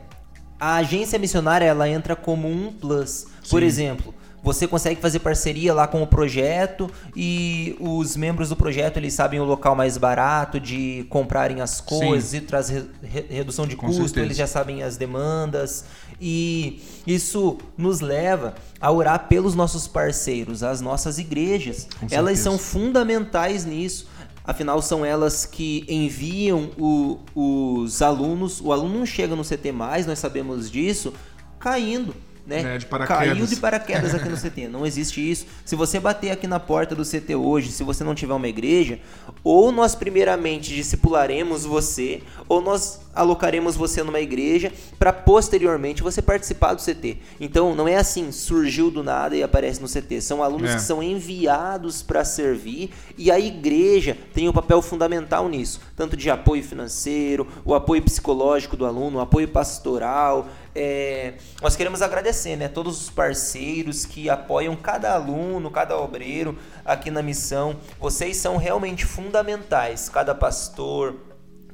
a 0.59 0.77
agência 0.77 1.19
missionária 1.19 1.65
ela 1.65 1.89
entra 1.89 2.17
como 2.17 2.49
um 2.49 2.73
plus. 2.73 3.27
Sim. 3.43 3.51
Por 3.51 3.63
exemplo, 3.63 4.15
você 4.43 4.67
consegue 4.67 5.01
fazer 5.01 5.19
parceria 5.19 5.75
lá 5.75 5.87
com 5.87 6.03
o 6.03 6.07
projeto 6.07 6.91
e 7.15 7.77
os 7.79 8.17
membros 8.17 8.49
do 8.49 8.57
projeto 8.57 8.97
eles 8.97 9.13
sabem 9.13 9.39
o 9.39 9.45
local 9.45 9.77
mais 9.77 9.99
barato 9.99 10.59
de 10.59 11.07
comprarem 11.11 11.61
as 11.61 11.81
coisas 11.81 12.31
Sim. 12.31 12.39
e 12.39 12.41
traz 12.41 12.69
re 12.69 12.85
redução 13.29 13.67
de 13.67 13.77
com 13.77 13.87
custo, 13.87 14.03
certeza. 14.03 14.27
eles 14.27 14.37
já 14.37 14.47
sabem 14.47 14.83
as 14.83 14.97
demandas 14.97 15.85
e 16.21 16.83
isso 17.07 17.59
nos 17.77 18.01
leva 18.01 18.55
a 18.81 18.91
orar 18.91 19.27
pelos 19.29 19.55
nossos 19.55 19.87
parceiros, 19.87 20.63
as 20.63 20.81
nossas 20.81 21.19
igrejas. 21.19 21.89
Com 21.99 22.07
elas 22.11 22.39
certeza. 22.39 22.43
são 22.43 22.59
fundamentais 22.59 23.65
nisso. 23.65 24.07
Afinal, 24.45 24.83
são 24.83 25.05
elas 25.05 25.47
que 25.47 25.85
enviam 25.89 26.71
o, 26.79 27.19
os 27.35 28.03
alunos. 28.03 28.61
O 28.61 28.73
aluno 28.73 28.99
não 28.99 29.07
chega 29.07 29.35
no 29.35 29.45
CT 29.45 29.73
mais, 29.73 30.07
nós 30.07 30.19
sabemos 30.19 30.71
disso, 30.71 31.15
caindo 31.59 32.15
né? 32.51 32.75
É, 32.75 32.79
de. 32.79 32.87
Caiu 32.87 33.47
de 33.47 33.57
paraquedas 33.57 34.13
aqui 34.13 34.29
no 34.29 34.37
CT. 34.37 34.67
Não 34.69 34.85
existe 34.85 35.31
isso. 35.31 35.47
Se 35.65 35.77
você 35.77 36.01
bater 36.01 36.33
aqui 36.33 36.49
na 36.49 36.59
porta 36.59 36.95
do 36.95 37.05
CT 37.05 37.37
hoje, 37.37 37.71
se 37.71 37.85
você 37.85 38.03
não 38.03 38.15
tiver 38.15 38.35
uma 38.35 38.49
igreja, 38.49 38.99
ou 39.45 39.71
nós 39.71 39.95
primeiramente 39.95 40.75
discipularemos 40.75 41.65
você, 41.65 42.23
ou 42.49 42.61
nós 42.61 43.01
alocaremos 43.15 43.77
você 43.77 44.03
numa 44.03 44.21
igreja 44.21 44.73
para 44.99 45.13
posteriormente 45.13 46.03
você 46.03 46.21
participar 46.21 46.75
do 46.75 46.83
CT. 46.83 47.19
Então 47.41 47.75
não 47.75 47.87
é 47.87 47.97
assim, 47.97 48.33
surgiu 48.33 48.91
do 48.91 49.03
nada 49.03 49.37
e 49.37 49.43
aparece 49.43 49.81
no 49.81 49.89
CT. 49.89 50.21
São 50.21 50.43
alunos 50.43 50.71
é. 50.71 50.75
que 50.75 50.83
são 50.83 51.03
enviados 51.03 52.03
para 52.03 52.25
servir 52.25 52.91
e 53.17 53.31
a 53.31 53.39
igreja 53.39 54.17
tem 54.33 54.49
um 54.49 54.53
papel 54.53 54.83
fundamental 54.83 55.49
nisso, 55.49 55.81
tanto 55.97 56.17
de 56.17 56.31
apoio 56.31 56.63
financeiro, 56.63 57.47
o 57.65 57.75
apoio 57.75 58.03
psicológico 58.03 58.77
do 58.77 58.87
aluno, 58.87 59.19
o 59.19 59.21
apoio 59.21 59.49
pastoral. 59.49 60.49
É, 60.75 61.35
nós 61.61 61.75
queremos 61.77 62.01
agradecer, 62.03 62.57
né, 62.57 62.69
todos 62.69 63.01
os 63.01 63.11
parceiros 63.11 64.05
que 64.05 64.31
apoiam 64.31 64.77
cada 64.77 65.13
aluno, 65.13 65.71
cada 65.71 65.99
obreiro 65.99 66.57
aqui 66.85 67.11
na 67.11 67.23
missão. 67.23 67.77
Vocês 67.99 68.37
são 68.37 68.57
realmente 68.57 69.05
fundamentais. 69.05 70.09
Cada 70.09 70.35
pastor, 70.35 71.17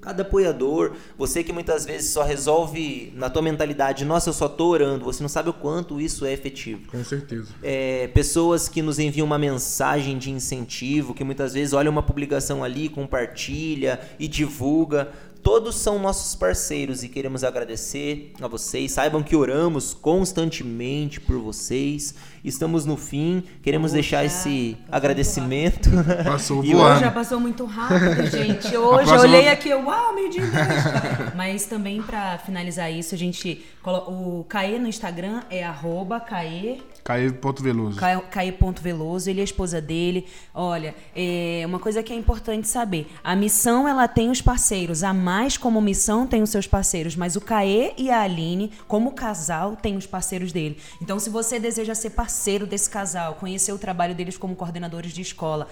cada 0.06 0.22
apoiador, 0.22 0.92
você 1.18 1.42
que 1.42 1.52
muitas 1.52 1.84
vezes 1.84 2.12
só 2.12 2.22
resolve 2.22 3.12
na 3.16 3.28
tua 3.28 3.42
mentalidade, 3.42 4.04
nossa, 4.04 4.28
eu 4.28 4.32
só 4.32 4.48
tô 4.48 4.68
orando, 4.68 5.04
você 5.04 5.20
não 5.20 5.28
sabe 5.28 5.50
o 5.50 5.52
quanto 5.52 6.00
isso 6.00 6.24
é 6.24 6.32
efetivo. 6.32 6.88
Com 6.92 7.02
certeza. 7.02 7.48
É, 7.60 8.06
pessoas 8.08 8.68
que 8.68 8.80
nos 8.82 9.00
enviam 9.00 9.26
uma 9.26 9.36
mensagem 9.36 10.16
de 10.16 10.30
incentivo, 10.30 11.12
que 11.12 11.24
muitas 11.24 11.54
vezes 11.54 11.72
olha 11.72 11.90
uma 11.90 12.04
publicação 12.04 12.62
ali, 12.62 12.88
compartilha 12.88 13.98
e 14.16 14.28
divulga. 14.28 15.08
Todos 15.46 15.76
são 15.76 16.00
nossos 16.00 16.34
parceiros 16.34 17.04
e 17.04 17.08
queremos 17.08 17.44
agradecer 17.44 18.32
a 18.42 18.48
vocês. 18.48 18.90
Saibam 18.90 19.22
que 19.22 19.36
oramos 19.36 19.94
constantemente 19.94 21.20
por 21.20 21.38
vocês. 21.38 22.16
Estamos 22.42 22.84
no 22.84 22.96
fim, 22.96 23.44
queremos 23.62 23.92
Poxa, 23.92 24.02
deixar 24.02 24.24
esse 24.24 24.76
agradecimento. 24.90 25.88
Passou 26.24 26.64
e 26.66 26.74
voando. 26.74 26.94
hoje 26.94 27.00
já 27.00 27.12
passou 27.12 27.38
muito 27.38 27.64
rápido, 27.64 28.26
gente. 28.26 28.76
Hoje 28.76 29.14
eu 29.14 29.20
olhei 29.20 29.48
aqui, 29.48 29.72
uau, 29.72 30.16
meio 30.16 30.30
dia 30.30 30.42
Mas 31.36 31.64
também 31.66 32.02
para 32.02 32.38
finalizar 32.38 32.90
isso, 32.90 33.14
a 33.14 33.18
gente 33.18 33.64
o 33.84 34.44
Caê 34.48 34.80
no 34.80 34.88
Instagram 34.88 35.42
é 35.48 35.62
arroba 35.62 36.18
Caê 36.18 36.78
Caê.veloso. 37.06 38.00
Caê.veloso, 38.30 39.30
ele 39.30 39.38
é 39.38 39.42
a 39.42 39.44
esposa 39.44 39.80
dele. 39.80 40.26
Olha, 40.52 40.92
é 41.14 41.62
uma 41.64 41.78
coisa 41.78 42.02
que 42.02 42.12
é 42.12 42.16
importante 42.16 42.66
saber. 42.66 43.06
A 43.22 43.36
missão, 43.36 43.86
ela 43.86 44.08
tem 44.08 44.28
os 44.28 44.42
parceiros. 44.42 45.04
A 45.04 45.14
Mais, 45.14 45.56
como 45.56 45.80
missão, 45.80 46.26
tem 46.26 46.42
os 46.42 46.50
seus 46.50 46.66
parceiros. 46.66 47.14
Mas 47.14 47.36
o 47.36 47.40
Caê 47.40 47.92
e 47.96 48.10
a 48.10 48.22
Aline, 48.22 48.72
como 48.88 49.12
casal, 49.12 49.76
tem 49.76 49.96
os 49.96 50.04
parceiros 50.04 50.50
dele. 50.50 50.78
Então, 51.00 51.20
se 51.20 51.30
você 51.30 51.60
deseja 51.60 51.94
ser 51.94 52.10
parceiro 52.10 52.66
desse 52.66 52.90
casal, 52.90 53.34
conhecer 53.34 53.72
o 53.72 53.78
trabalho 53.78 54.12
deles 54.12 54.36
como 54.36 54.56
coordenadores 54.56 55.12
de 55.12 55.22
escola, 55.22 55.68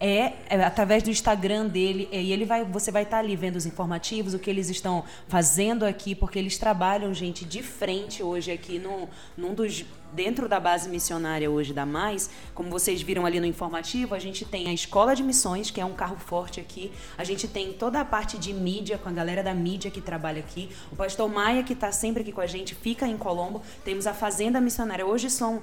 é, 0.00 0.32
é, 0.48 0.64
através 0.64 1.02
do 1.02 1.10
Instagram 1.10 1.66
dele 1.66 2.08
e 2.12 2.32
ele 2.32 2.44
vai 2.44 2.64
você 2.64 2.90
vai 2.90 3.02
estar 3.02 3.16
tá 3.16 3.22
ali 3.22 3.34
vendo 3.34 3.56
os 3.56 3.66
informativos 3.66 4.32
o 4.32 4.38
que 4.38 4.48
eles 4.48 4.70
estão 4.70 5.04
fazendo 5.26 5.84
aqui 5.84 6.14
porque 6.14 6.38
eles 6.38 6.56
trabalham 6.56 7.12
gente 7.12 7.44
de 7.44 7.64
frente 7.64 8.22
hoje 8.22 8.52
aqui 8.52 8.78
no, 8.78 9.08
num 9.36 9.54
dos 9.54 9.84
dentro 10.12 10.48
da 10.48 10.58
base 10.58 10.88
missionária 10.88 11.50
hoje 11.50 11.72
da 11.72 11.84
Mais, 11.84 12.30
como 12.54 12.70
vocês 12.70 13.02
viram 13.02 13.26
ali 13.26 13.40
no 13.40 13.46
informativo, 13.46 14.14
a 14.14 14.18
gente 14.18 14.44
tem 14.44 14.68
a 14.68 14.72
Escola 14.72 15.14
de 15.14 15.22
Missões, 15.22 15.70
que 15.70 15.80
é 15.80 15.84
um 15.84 15.92
carro 15.92 16.16
forte 16.16 16.60
aqui. 16.60 16.90
A 17.16 17.24
gente 17.24 17.46
tem 17.46 17.72
toda 17.72 18.00
a 18.00 18.04
parte 18.04 18.38
de 18.38 18.52
mídia, 18.52 18.98
com 18.98 19.08
a 19.08 19.12
galera 19.12 19.42
da 19.42 19.54
mídia 19.54 19.90
que 19.90 20.00
trabalha 20.00 20.40
aqui. 20.40 20.68
O 20.90 20.96
pastor 20.96 21.28
Maia, 21.28 21.62
que 21.62 21.72
está 21.72 21.92
sempre 21.92 22.22
aqui 22.22 22.32
com 22.32 22.40
a 22.40 22.46
gente, 22.46 22.74
fica 22.74 23.06
em 23.06 23.16
Colombo. 23.16 23.62
Temos 23.84 24.06
a 24.06 24.14
Fazenda 24.14 24.60
Missionária. 24.60 25.06
Hoje 25.06 25.30
são 25.30 25.62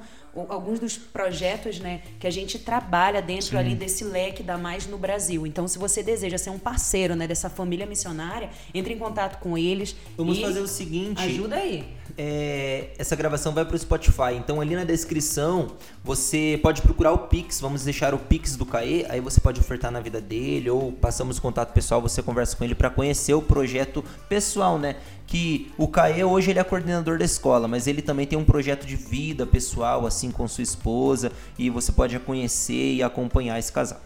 alguns 0.49 0.79
dos 0.79 0.97
projetos 0.97 1.79
né, 1.79 2.01
que 2.19 2.27
a 2.27 2.31
gente 2.31 2.59
trabalha 2.59 3.21
dentro 3.21 3.51
Sim. 3.51 3.57
ali 3.57 3.75
desse 3.75 4.03
leque 4.03 4.43
da 4.43 4.57
Mais 4.57 4.85
no 4.85 4.97
Brasil. 4.97 5.47
Então, 5.47 5.67
se 5.67 5.77
você 5.77 6.03
deseja 6.03 6.37
ser 6.37 6.49
um 6.49 6.59
parceiro 6.59 7.15
né, 7.15 7.27
dessa 7.27 7.49
família 7.49 7.85
missionária, 7.85 8.49
entre 8.73 8.93
em 8.93 8.97
contato 8.97 9.39
com 9.39 9.57
eles. 9.57 9.95
Vamos 10.17 10.39
fazer 10.39 10.59
o 10.59 10.67
seguinte. 10.67 11.21
Ajuda 11.21 11.55
aí. 11.55 11.85
É, 12.17 12.91
essa 12.97 13.13
gravação 13.13 13.53
vai 13.53 13.65
para 13.65 13.75
o 13.75 13.79
Spotify. 13.79 14.35
Então 14.37 14.61
ali 14.61 14.75
na 14.75 14.85
descrição 14.85 15.67
você 16.03 16.59
pode 16.63 16.81
procurar 16.81 17.11
o 17.11 17.17
Pix. 17.27 17.59
Vamos 17.59 17.83
deixar 17.83 18.13
o 18.13 18.19
Pix 18.19 18.55
do 18.55 18.65
Caê. 18.65 19.05
Aí 19.09 19.19
você 19.19 19.41
pode 19.41 19.59
ofertar 19.59 19.91
na 19.91 19.99
vida 19.99 20.21
dele 20.21 20.69
ou 20.69 20.91
passamos 20.93 21.39
contato 21.39 21.73
pessoal. 21.73 22.01
Você 22.01 22.23
conversa 22.23 22.55
com 22.55 22.63
ele 22.63 22.75
para 22.75 22.89
conhecer 22.89 23.33
o 23.33 23.41
projeto 23.41 24.03
pessoal, 24.29 24.79
né? 24.79 24.95
Que 25.27 25.71
o 25.77 25.87
Caê 25.87 26.23
hoje 26.23 26.51
ele 26.51 26.59
é 26.59 26.63
coordenador 26.63 27.17
da 27.17 27.25
escola, 27.25 27.67
mas 27.67 27.87
ele 27.87 28.01
também 28.01 28.25
tem 28.25 28.37
um 28.37 28.45
projeto 28.45 28.85
de 28.85 28.95
vida 28.95 29.45
pessoal 29.45 30.05
assim 30.05 30.31
com 30.31 30.47
sua 30.47 30.63
esposa 30.63 31.31
e 31.59 31.69
você 31.69 31.91
pode 31.91 32.17
conhecer 32.19 32.93
e 32.93 33.03
acompanhar 33.03 33.59
esse 33.59 33.71
casal. 33.71 33.99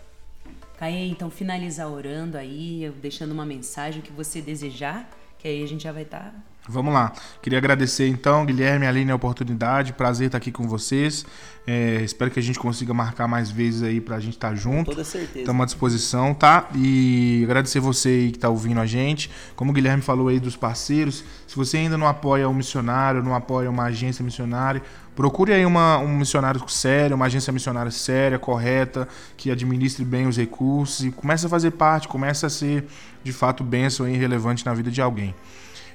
Caê, 0.80 1.10
então 1.10 1.30
finalizar 1.30 1.91
orando 1.91 2.38
aí, 2.38 2.89
deixando 3.01 3.34
uma 3.34 3.45
mensagem 3.45 4.01
que 4.01 4.14
você 4.14 4.41
desejar, 4.41 5.10
que 5.38 5.45
aí 5.45 5.62
a 5.62 5.68
gente 5.68 5.84
já 5.84 5.91
vai 5.91 6.03
estar 6.03 6.20
tá 6.20 6.34
Vamos 6.70 6.93
lá. 6.93 7.11
Queria 7.41 7.57
agradecer 7.57 8.07
então, 8.07 8.45
Guilherme 8.45 8.86
e 8.86 8.88
Aline, 8.88 9.11
a 9.11 9.15
oportunidade. 9.15 9.91
Prazer 9.91 10.28
estar 10.28 10.38
aqui 10.38 10.51
com 10.51 10.67
vocês. 10.67 11.26
É, 11.65 12.01
espero 12.03 12.30
que 12.30 12.39
a 12.39 12.43
gente 12.43 12.59
consiga 12.59 12.93
marcar 12.93 13.28
mais 13.28 13.49
vezes 13.49 13.82
aí 13.82 13.99
pra 13.99 14.20
gente 14.20 14.36
estar 14.36 14.53
junto. 14.53 14.86
Com 14.86 14.91
toda 14.91 15.03
certeza. 15.03 15.39
Estamos 15.39 15.63
à 15.63 15.65
disposição, 15.65 16.34
tá? 16.34 16.70
E 16.76 17.41
agradecer 17.43 17.80
você 17.80 18.09
aí 18.09 18.32
que 18.32 18.38
está 18.38 18.49
ouvindo 18.49 18.80
a 18.80 18.86
gente. 18.86 19.32
Como 19.55 19.72
o 19.72 19.74
Guilherme 19.74 20.03
falou 20.03 20.28
aí 20.28 20.39
dos 20.39 20.55
parceiros, 20.55 21.24
se 21.47 21.55
você 21.55 21.78
ainda 21.78 21.97
não 21.97 22.07
apoia 22.07 22.47
um 22.47 22.53
missionário, 22.53 23.24
não 23.24 23.34
apoia 23.34 23.67
uma 23.67 23.86
agência 23.86 24.24
missionária, 24.24 24.82
procure 25.15 25.51
aí 25.51 25.65
uma, 25.65 25.97
um 25.97 26.17
missionário 26.17 26.61
sério, 26.70 27.15
uma 27.15 27.26
agência 27.26 27.51
missionária 27.51 27.91
séria, 27.91 28.38
correta, 28.38 29.07
que 29.36 29.49
administre 29.49 30.05
bem 30.05 30.28
os 30.28 30.38
recursos 30.38 31.03
e 31.03 31.09
comece 31.09 31.47
a 31.47 31.49
fazer 31.49 31.72
parte, 31.72 32.07
comece 32.07 32.45
a 32.45 32.49
ser 32.49 32.86
de 33.24 33.34
fato 33.34 33.63
bênção 33.63 34.07
e 34.07 34.15
relevante 34.15 34.63
na 34.63 34.74
vida 34.76 34.91
de 34.91 35.01
alguém. 35.01 35.34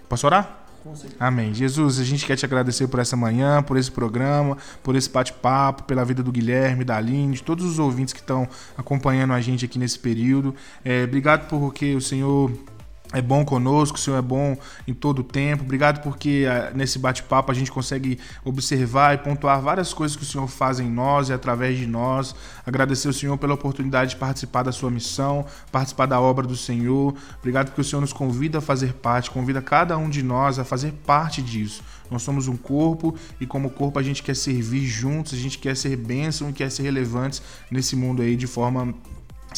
Posso 0.08 0.26
orar? 0.26 0.63
Amém. 1.18 1.54
Jesus, 1.54 1.98
a 1.98 2.04
gente 2.04 2.26
quer 2.26 2.36
te 2.36 2.44
agradecer 2.44 2.86
por 2.88 3.00
essa 3.00 3.16
manhã, 3.16 3.62
por 3.62 3.76
esse 3.76 3.90
programa, 3.90 4.58
por 4.82 4.94
esse 4.94 5.08
bate-papo, 5.08 5.84
pela 5.84 6.04
vida 6.04 6.22
do 6.22 6.30
Guilherme, 6.30 6.84
da 6.84 6.96
Aline, 6.96 7.34
de 7.34 7.42
todos 7.42 7.64
os 7.64 7.78
ouvintes 7.78 8.12
que 8.12 8.20
estão 8.20 8.46
acompanhando 8.76 9.32
a 9.32 9.40
gente 9.40 9.64
aqui 9.64 9.78
nesse 9.78 9.98
período. 9.98 10.54
É, 10.84 11.04
obrigado 11.04 11.48
porque 11.48 11.94
o 11.94 12.00
Senhor 12.00 12.52
é 13.14 13.22
bom 13.22 13.44
conosco, 13.44 13.96
o 13.96 14.00
Senhor 14.00 14.16
é 14.16 14.22
bom 14.22 14.56
em 14.86 14.92
todo 14.92 15.20
o 15.20 15.24
tempo. 15.24 15.62
Obrigado 15.62 16.02
porque 16.02 16.44
uh, 16.46 16.76
nesse 16.76 16.98
bate-papo 16.98 17.50
a 17.50 17.54
gente 17.54 17.70
consegue 17.70 18.18
observar 18.44 19.14
e 19.14 19.18
pontuar 19.18 19.60
várias 19.60 19.94
coisas 19.94 20.16
que 20.16 20.24
o 20.24 20.26
Senhor 20.26 20.48
faz 20.48 20.80
em 20.80 20.90
nós 20.90 21.28
e 21.28 21.32
através 21.32 21.78
de 21.78 21.86
nós. 21.86 22.34
Agradecer 22.66 23.06
ao 23.06 23.14
Senhor 23.14 23.38
pela 23.38 23.54
oportunidade 23.54 24.10
de 24.10 24.16
participar 24.16 24.64
da 24.64 24.72
sua 24.72 24.90
missão, 24.90 25.46
participar 25.70 26.06
da 26.06 26.20
obra 26.20 26.44
do 26.46 26.56
Senhor. 26.56 27.14
Obrigado 27.38 27.66
porque 27.66 27.80
o 27.80 27.84
Senhor 27.84 28.00
nos 28.00 28.12
convida 28.12 28.58
a 28.58 28.60
fazer 28.60 28.92
parte, 28.94 29.30
convida 29.30 29.62
cada 29.62 29.96
um 29.96 30.10
de 30.10 30.22
nós 30.22 30.58
a 30.58 30.64
fazer 30.64 30.92
parte 31.06 31.40
disso. 31.40 31.82
Nós 32.10 32.22
somos 32.22 32.48
um 32.48 32.56
corpo 32.56 33.14
e 33.40 33.46
como 33.46 33.70
corpo 33.70 33.98
a 33.98 34.02
gente 34.02 34.22
quer 34.22 34.36
servir 34.36 34.86
juntos, 34.86 35.34
a 35.34 35.36
gente 35.36 35.58
quer 35.58 35.76
ser 35.76 35.96
bênção 35.96 36.50
e 36.50 36.52
quer 36.52 36.70
ser 36.70 36.82
relevantes 36.82 37.40
nesse 37.70 37.96
mundo 37.96 38.22
aí 38.22 38.36
de 38.36 38.46
forma 38.46 38.94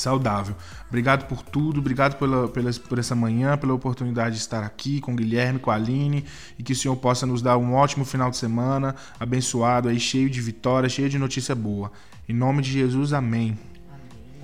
saudável. 0.00 0.54
Obrigado 0.88 1.26
por 1.26 1.42
tudo, 1.42 1.80
obrigado 1.80 2.16
pela, 2.16 2.48
pela, 2.48 2.70
por 2.72 2.98
essa 2.98 3.14
manhã, 3.14 3.56
pela 3.56 3.74
oportunidade 3.74 4.36
de 4.36 4.40
estar 4.40 4.62
aqui 4.62 5.00
com 5.00 5.12
o 5.12 5.16
Guilherme, 5.16 5.58
com 5.58 5.70
a 5.70 5.74
Aline 5.74 6.24
e 6.58 6.62
que 6.62 6.72
o 6.72 6.76
Senhor 6.76 6.96
possa 6.96 7.26
nos 7.26 7.42
dar 7.42 7.56
um 7.56 7.74
ótimo 7.74 8.04
final 8.04 8.30
de 8.30 8.36
semana, 8.36 8.94
abençoado, 9.18 9.88
aí 9.88 9.98
cheio 9.98 10.30
de 10.30 10.40
vitória, 10.40 10.88
cheio 10.88 11.08
de 11.08 11.18
notícia 11.18 11.54
boa. 11.54 11.90
Em 12.28 12.32
nome 12.32 12.62
de 12.62 12.72
Jesus, 12.72 13.12
amém. 13.12 13.58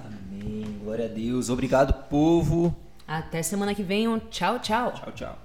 Amém. 0.04 0.78
Glória 0.82 1.06
a 1.06 1.08
Deus. 1.08 1.48
Obrigado, 1.48 1.92
povo. 2.08 2.76
Até 3.06 3.42
semana 3.42 3.74
que 3.74 3.82
vem. 3.82 4.08
Um 4.08 4.18
tchau, 4.18 4.58
tchau. 4.58 4.92
Tchau, 4.92 5.12
tchau. 5.12 5.42